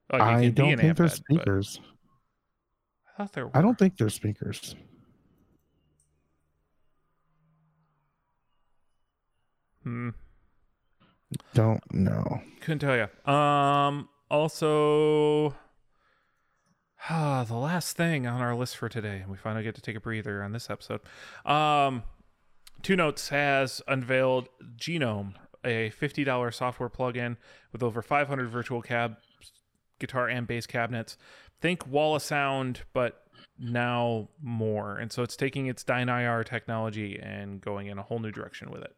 Oh, 0.10 0.18
like, 0.18 0.22
I 0.28 0.50
don't 0.50 0.78
think 0.78 0.98
there's 0.98 1.12
head, 1.18 1.24
speakers. 1.26 1.80
I 3.08 3.18
thought 3.18 3.34
there 3.34 3.46
were. 3.48 3.56
I 3.58 3.62
don't 3.62 3.78
think 3.78 3.98
there's 3.98 4.14
speakers. 4.16 4.76
Hmm. 9.84 10.10
Don't 11.54 11.82
know. 11.94 12.42
Couldn't 12.62 12.80
tell 12.80 12.96
you. 12.96 13.32
Um. 13.34 14.10
Also, 14.30 15.54
ah, 17.10 17.44
the 17.46 17.56
last 17.56 17.98
thing 17.98 18.26
on 18.26 18.42
our 18.42 18.56
list 18.56 18.78
for 18.78 18.88
today, 18.88 19.20
and 19.20 19.30
we 19.30 19.36
finally 19.36 19.64
get 19.64 19.76
to 19.76 19.82
take 19.82 19.98
a 19.98 20.00
breather 20.00 20.42
on 20.42 20.54
this 20.54 20.70
episode. 20.70 21.02
Um, 21.46 22.04
Two 22.82 22.96
Notes 22.96 23.30
has 23.30 23.82
unveiled 23.88 24.48
Genome, 24.78 25.34
a 25.66 25.90
fifty 25.90 26.24
dollars 26.24 26.56
software 26.56 26.90
plugin 26.90 27.38
with 27.74 27.84
over 27.84 28.02
five 28.02 28.28
hundred 28.28 28.50
virtual 28.50 28.82
cab, 28.82 29.18
guitar 30.00 30.30
and 30.30 30.48
bass 30.48 30.66
cabinets. 30.66 31.18
Think 31.60 31.86
wall 31.86 32.16
of 32.16 32.22
sound, 32.22 32.84
but 32.94 33.24
now 33.60 34.30
more. 34.42 34.98
And 34.98 35.12
so 35.12 35.24
it's 35.24 35.36
taking 35.36 35.68
its 35.68 35.84
DynIR 35.84 36.46
technology 36.46 37.20
and 37.22 37.62
going 37.62 37.88
in 37.88 37.98
a 37.98 38.04
whole 38.04 38.20
new 38.20 38.32
direction 38.32 38.72
with 38.72 38.82
it. 38.82 38.96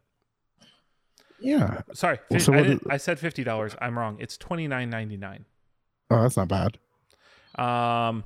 Yeah. 1.44 1.82
Sorry, 1.94 2.20
Well, 2.30 2.40
so 2.40 2.54
I, 2.54 2.58
is- 2.60 2.80
I 2.90 2.98
said 2.98 3.20
fifty 3.20 3.44
dollars. 3.44 3.76
I'm 3.82 3.98
wrong. 3.98 4.18
It's 4.20 4.38
twenty 4.38 4.68
nine 4.68 4.90
ninety 4.90 5.18
nine. 5.18 5.46
Oh, 6.10 6.22
that's 6.22 6.38
not 6.38 6.48
bad. 6.48 6.78
Um, 7.56 8.24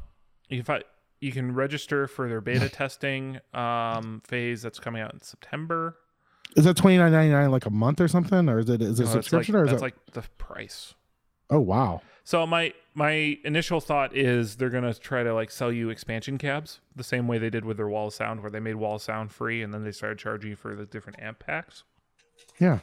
you 0.50 0.64
can 0.64 0.82
you 1.20 1.32
can 1.32 1.54
register 1.54 2.08
for 2.08 2.30
their 2.30 2.42
beta 2.42 2.70
testing 2.82 3.40
um 3.54 4.22
phase 4.26 4.62
that's 4.62 4.80
coming 4.80 5.02
out 5.02 5.14
in 5.14 5.22
September. 5.22 5.98
Is 6.56 6.66
that 6.66 6.78
twenty 6.78 6.98
nine 6.98 7.12
ninety 7.12 7.32
nine 7.32 7.52
like 7.52 7.66
a 7.66 7.70
month 7.72 8.00
or 8.00 8.08
something, 8.08 8.48
or 8.50 8.60
is 8.60 8.70
it 8.70 8.82
is 8.82 9.00
it 9.00 9.04
No, 9.04 9.10
that's 9.10 9.16
like, 9.16 9.24
subscription 9.24 9.56
or 9.56 9.64
is 9.66 9.72
that's 9.72 9.82
it? 9.82 9.86
like 9.86 9.96
the 10.14 10.22
price. 10.38 10.94
oh 11.50 11.60
wow. 11.60 12.02
So 12.24 12.46
my 12.46 12.74
my 12.94 13.38
initial 13.46 13.80
thought 13.80 14.16
is 14.16 14.56
they're 14.58 14.70
gonna 14.70 14.94
try 14.94 15.24
to 15.24 15.34
like 15.34 15.50
sell 15.52 15.72
you 15.72 15.90
expansion 15.90 16.38
cabs 16.38 16.80
the 16.96 17.04
same 17.04 17.28
way 17.28 17.38
they 17.38 17.50
did 17.50 17.64
with 17.66 17.78
their 17.78 17.88
wall 17.88 18.08
of 18.08 18.14
sound, 18.14 18.42
where 18.42 18.50
they 18.52 18.60
made 18.60 18.76
wall 18.76 18.96
of 18.96 19.02
sound 19.02 19.32
free 19.32 19.62
and 19.64 19.74
then 19.74 19.84
they 19.84 19.92
started 19.92 20.18
charging 20.20 20.52
you 20.52 20.56
for 20.56 20.76
the 20.76 20.86
different 20.86 21.20
amp 21.22 21.40
packs. 21.40 21.84
Yeah. 22.60 22.80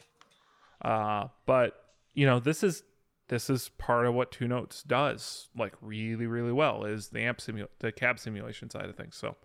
Uh, 0.85 1.27
but 1.47 1.73
you 2.13 2.25
know, 2.25 2.39
this 2.39 2.63
is 2.63 2.83
this 3.27 3.49
is 3.49 3.69
part 3.79 4.05
of 4.05 4.13
what 4.13 4.31
Two 4.31 4.47
Notes 4.47 4.83
does 4.83 5.49
like 5.57 5.73
really, 5.81 6.27
really 6.27 6.51
well 6.51 6.85
is 6.85 7.07
the 7.09 7.21
amp 7.21 7.39
simu- 7.39 7.67
the 7.79 7.91
cab 7.91 8.19
simulation 8.19 8.69
side 8.69 8.85
of 8.85 8.95
things. 8.95 9.15
So, 9.15 9.35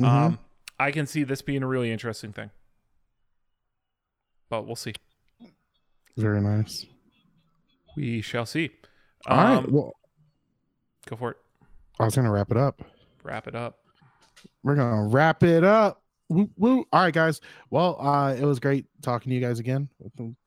Mhm. 0.00 0.04
um, 0.06 0.38
I 0.78 0.92
can 0.92 1.06
see 1.06 1.24
this 1.24 1.42
being 1.42 1.62
a 1.64 1.66
really 1.66 1.90
interesting 1.90 2.32
thing. 2.32 2.50
But 4.48 4.66
we'll 4.66 4.76
see. 4.76 4.92
Very 6.16 6.40
nice. 6.40 6.86
We 7.96 8.20
shall 8.20 8.46
see. 8.46 8.70
All 9.26 9.36
right. 9.36 9.56
Um, 9.56 9.66
Well, 9.72 9.92
Go 11.06 11.16
for 11.16 11.32
it. 11.32 11.36
I 11.98 12.04
was 12.04 12.14
gonna 12.14 12.30
wrap 12.30 12.50
it 12.52 12.56
up. 12.56 12.82
Wrap 13.24 13.46
it 13.48 13.54
up. 13.56 13.80
We're 14.62 14.76
gonna 14.76 15.08
wrap 15.08 15.42
it 15.42 15.64
up. 15.64 16.03
Woo, 16.28 16.48
woo. 16.56 16.84
All 16.92 17.02
right, 17.02 17.12
guys. 17.12 17.40
Well, 17.70 17.96
uh, 18.00 18.34
it 18.34 18.44
was 18.44 18.58
great 18.58 18.86
talking 19.02 19.30
to 19.30 19.34
you 19.34 19.40
guys 19.40 19.58
again. 19.58 19.88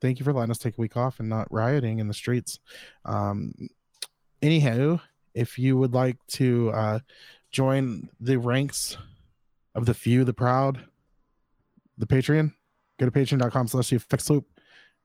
Thank 0.00 0.18
you 0.18 0.24
for 0.24 0.32
letting 0.32 0.50
us 0.50 0.58
take 0.58 0.76
a 0.76 0.80
week 0.80 0.96
off 0.96 1.20
and 1.20 1.28
not 1.28 1.52
rioting 1.52 2.00
in 2.00 2.08
the 2.08 2.14
streets. 2.14 2.58
Um, 3.04 3.54
anyhow, 4.42 5.00
if 5.34 5.58
you 5.58 5.76
would 5.76 5.94
like 5.94 6.16
to 6.28 6.70
uh, 6.70 6.98
join 7.50 8.08
the 8.20 8.38
ranks 8.38 8.96
of 9.74 9.86
the 9.86 9.94
few, 9.94 10.24
the 10.24 10.34
proud, 10.34 10.84
the 11.96 12.06
Patreon, 12.06 12.52
go 12.98 13.06
to 13.06 13.12
patreon.com 13.12 13.68
slash 13.68 13.92
loop. 14.30 14.46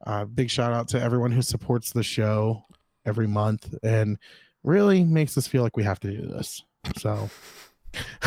Uh, 0.06 0.26
big 0.26 0.50
shout 0.50 0.74
out 0.74 0.88
to 0.90 1.02
everyone 1.02 1.32
who 1.32 1.42
supports 1.42 1.92
the 1.94 2.04
show 2.04 2.66
every 3.06 3.28
month 3.28 3.74
and 3.84 4.18
really 4.64 5.04
makes 5.04 5.38
us 5.38 5.48
feel 5.48 5.64
like 5.64 5.78
we 5.78 5.84
have 5.84 6.00
to 6.00 6.12
do 6.12 6.28
this. 6.28 6.64
So, 6.98 7.30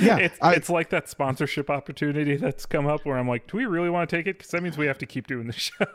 yeah, 0.00 0.18
it's, 0.18 0.38
I- 0.42 0.54
it's 0.54 0.68
like 0.70 0.90
that 0.90 1.08
sponsorship 1.08 1.70
opportunity 1.70 2.36
that's 2.36 2.66
come 2.66 2.86
up 2.86 3.04
where 3.04 3.16
I'm 3.18 3.28
like, 3.28 3.46
do 3.50 3.56
we 3.56 3.66
really 3.66 3.90
want 3.90 4.08
to 4.08 4.16
take 4.16 4.26
it? 4.26 4.38
Because 4.38 4.50
that 4.52 4.62
means 4.62 4.76
we 4.76 4.86
have 4.86 4.98
to 4.98 5.06
keep 5.06 5.26
doing 5.26 5.46
the 5.46 5.52
show. 5.52 5.86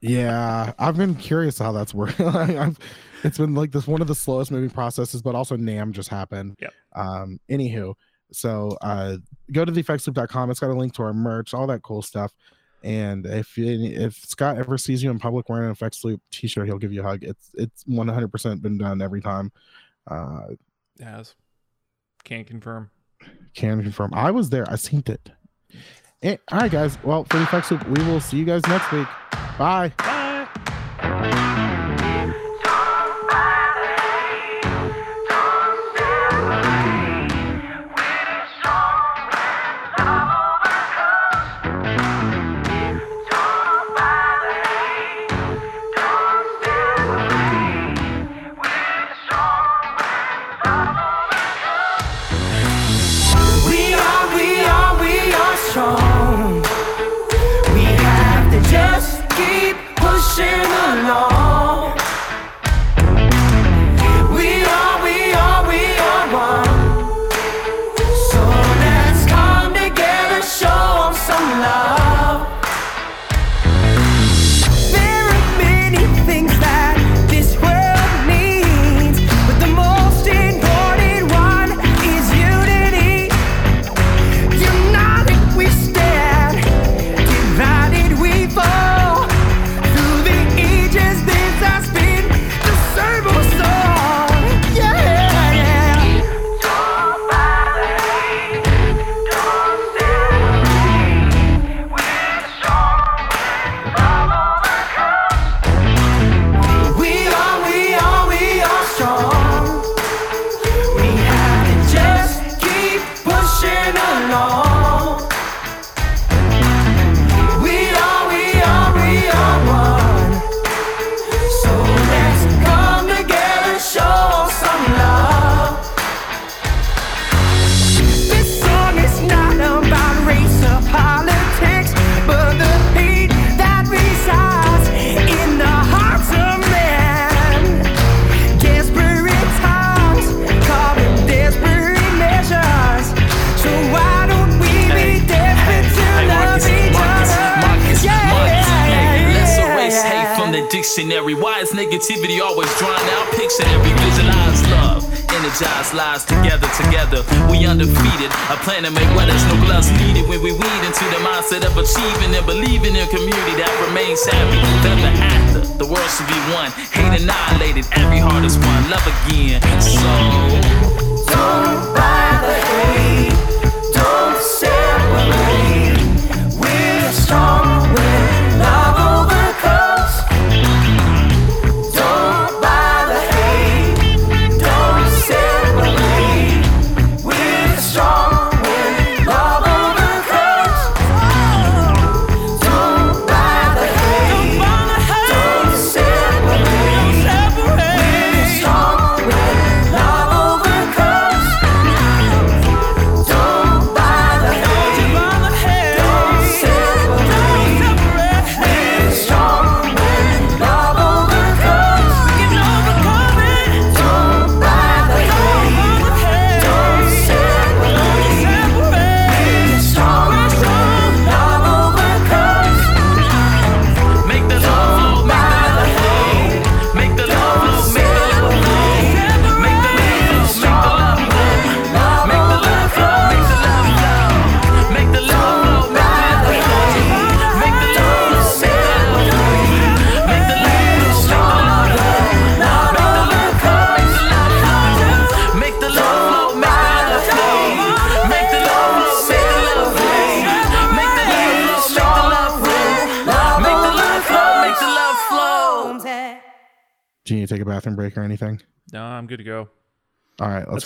Yeah, 0.00 0.72
I've 0.78 0.96
been 0.96 1.14
curious 1.14 1.58
how 1.58 1.72
that's 1.72 1.94
working. 1.94 2.26
I've, 2.28 2.78
it's 3.22 3.38
been 3.38 3.54
like 3.54 3.72
this 3.72 3.86
one 3.86 4.02
of 4.02 4.06
the 4.08 4.14
slowest 4.14 4.50
moving 4.50 4.70
processes, 4.70 5.22
but 5.22 5.34
also 5.34 5.56
NAMM 5.56 5.92
just 5.92 6.08
happened. 6.10 6.56
Yep. 6.60 6.72
Um, 6.94 7.40
anywho, 7.50 7.94
so 8.30 8.76
uh, 8.82 9.16
go 9.52 9.64
to 9.64 9.72
theffectsloop.com. 9.72 10.50
It's 10.50 10.60
got 10.60 10.70
a 10.70 10.74
link 10.74 10.92
to 10.94 11.02
our 11.04 11.14
merch, 11.14 11.54
all 11.54 11.66
that 11.68 11.82
cool 11.82 12.02
stuff. 12.02 12.32
And 12.82 13.24
if 13.24 13.56
if 13.56 14.14
Scott 14.16 14.58
ever 14.58 14.76
sees 14.76 15.02
you 15.02 15.10
in 15.10 15.18
public 15.18 15.48
wearing 15.48 15.64
an 15.64 15.70
effects 15.70 16.04
loop 16.04 16.20
t-shirt, 16.30 16.66
he'll 16.66 16.76
give 16.76 16.92
you 16.92 17.00
a 17.00 17.04
hug. 17.04 17.24
It's 17.24 17.48
it's 17.54 17.82
100% 17.84 18.60
been 18.60 18.76
done 18.76 19.00
every 19.00 19.22
time. 19.22 19.52
Uh, 20.06 20.48
Yes. 21.00 21.34
Can't 22.24 22.46
confirm. 22.46 22.90
can 23.54 23.82
confirm. 23.82 24.12
I 24.14 24.30
was 24.30 24.50
there. 24.50 24.64
I 24.70 24.76
seen 24.76 25.02
it. 25.06 25.30
Eh, 26.22 26.36
all 26.50 26.60
right, 26.60 26.70
guys. 26.70 26.98
Well, 27.04 27.24
for 27.24 27.38
the 27.38 27.46
loop, 27.70 27.86
we 27.88 28.02
will 28.04 28.20
see 28.20 28.38
you 28.38 28.44
guys 28.44 28.62
next 28.66 28.90
week. 28.92 29.06
Bye. 29.58 29.92
Bye. 29.98 31.70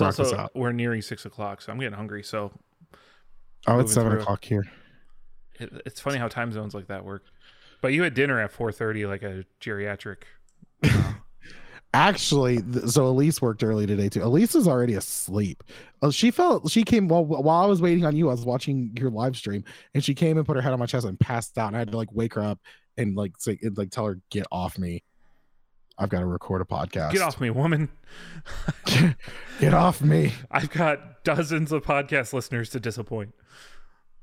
Let's 0.01 0.19
It's 0.19 0.19
rock 0.19 0.19
this 0.19 0.33
also 0.33 0.37
out. 0.37 0.53
we're 0.55 0.73
nearing 0.73 1.03
six 1.03 1.25
o'clock, 1.27 1.63
so 1.63 1.73
I'm 1.73 1.79
getting 1.79 1.95
hungry. 1.97 2.23
So 2.23 2.53
Oh, 3.67 3.79
it's 3.81 3.91
moving 3.91 3.95
seven 3.95 4.13
through. 4.13 4.21
o'clock 4.23 4.45
here. 4.45 4.67
it, 5.61 5.83
it's 5.87 6.01
funny 6.01 6.19
how 6.19 6.29
time 6.29 6.53
zones 6.53 6.75
like 6.75 6.87
that 6.89 7.05
work. 7.05 7.25
But 7.81 7.93
you 7.93 8.03
had 8.03 8.15
dinner 8.15 8.41
at 8.41 8.53
4:30, 8.53 9.07
like 9.09 9.23
a 9.23 9.45
geriatric. 9.61 10.23
Actually, 11.95 12.59
so 12.87 13.07
Elise 13.07 13.41
worked 13.41 13.65
early 13.65 13.87
today 13.87 14.11
too. 14.11 14.23
Elise 14.23 14.55
is 14.55 14.69
already 14.69 14.93
asleep. 14.95 15.65
Uh, 16.03 16.11
she 16.11 16.31
felt 16.31 16.71
she 16.71 16.85
came 16.85 17.09
while 17.09 17.25
while 17.25 17.63
I 17.65 17.67
was 17.67 17.81
waiting 17.81 18.05
on 18.05 18.15
you. 18.15 18.29
I 18.29 18.33
was 18.33 18.45
watching 18.45 18.93
your 18.99 19.11
live 19.11 19.37
stream, 19.37 19.65
and 19.95 20.05
she 20.05 20.15
came 20.15 20.37
and 20.37 20.47
put 20.47 20.57
her 20.57 20.63
head 20.63 20.75
on 20.75 20.79
my 20.79 20.87
chest 20.87 21.07
and 21.07 21.19
passed 21.19 21.57
out. 21.57 21.69
And 21.69 21.77
I 21.77 21.79
had 21.79 21.91
to 21.93 21.97
like 21.97 22.13
wake 22.13 22.35
her 22.35 22.43
up 22.43 22.61
and 22.99 23.17
like 23.17 23.33
say 23.39 23.59
and, 23.63 23.77
like 23.79 23.91
tell 23.91 24.05
her 24.05 24.21
get 24.31 24.47
off 24.53 24.77
me. 24.79 25.03
I've 25.99 26.09
got 26.09 26.21
to 26.21 26.27
record 26.27 26.63
a 26.63 26.65
podcast. 26.65 27.13
Get 27.13 27.23
off 27.23 27.41
me, 27.41 27.51
woman! 27.51 27.89
Get 29.61 29.75
off 29.75 30.01
me. 30.01 30.33
I've 30.51 30.71
got 30.71 31.25
dozens 31.25 31.73
of 31.73 31.83
podcast 31.83 32.33
listeners 32.33 32.71
to 32.71 32.81
disappoint. 32.81 33.35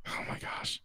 Oh 0.07 0.23
my 0.29 0.39
gosh. 0.39 0.81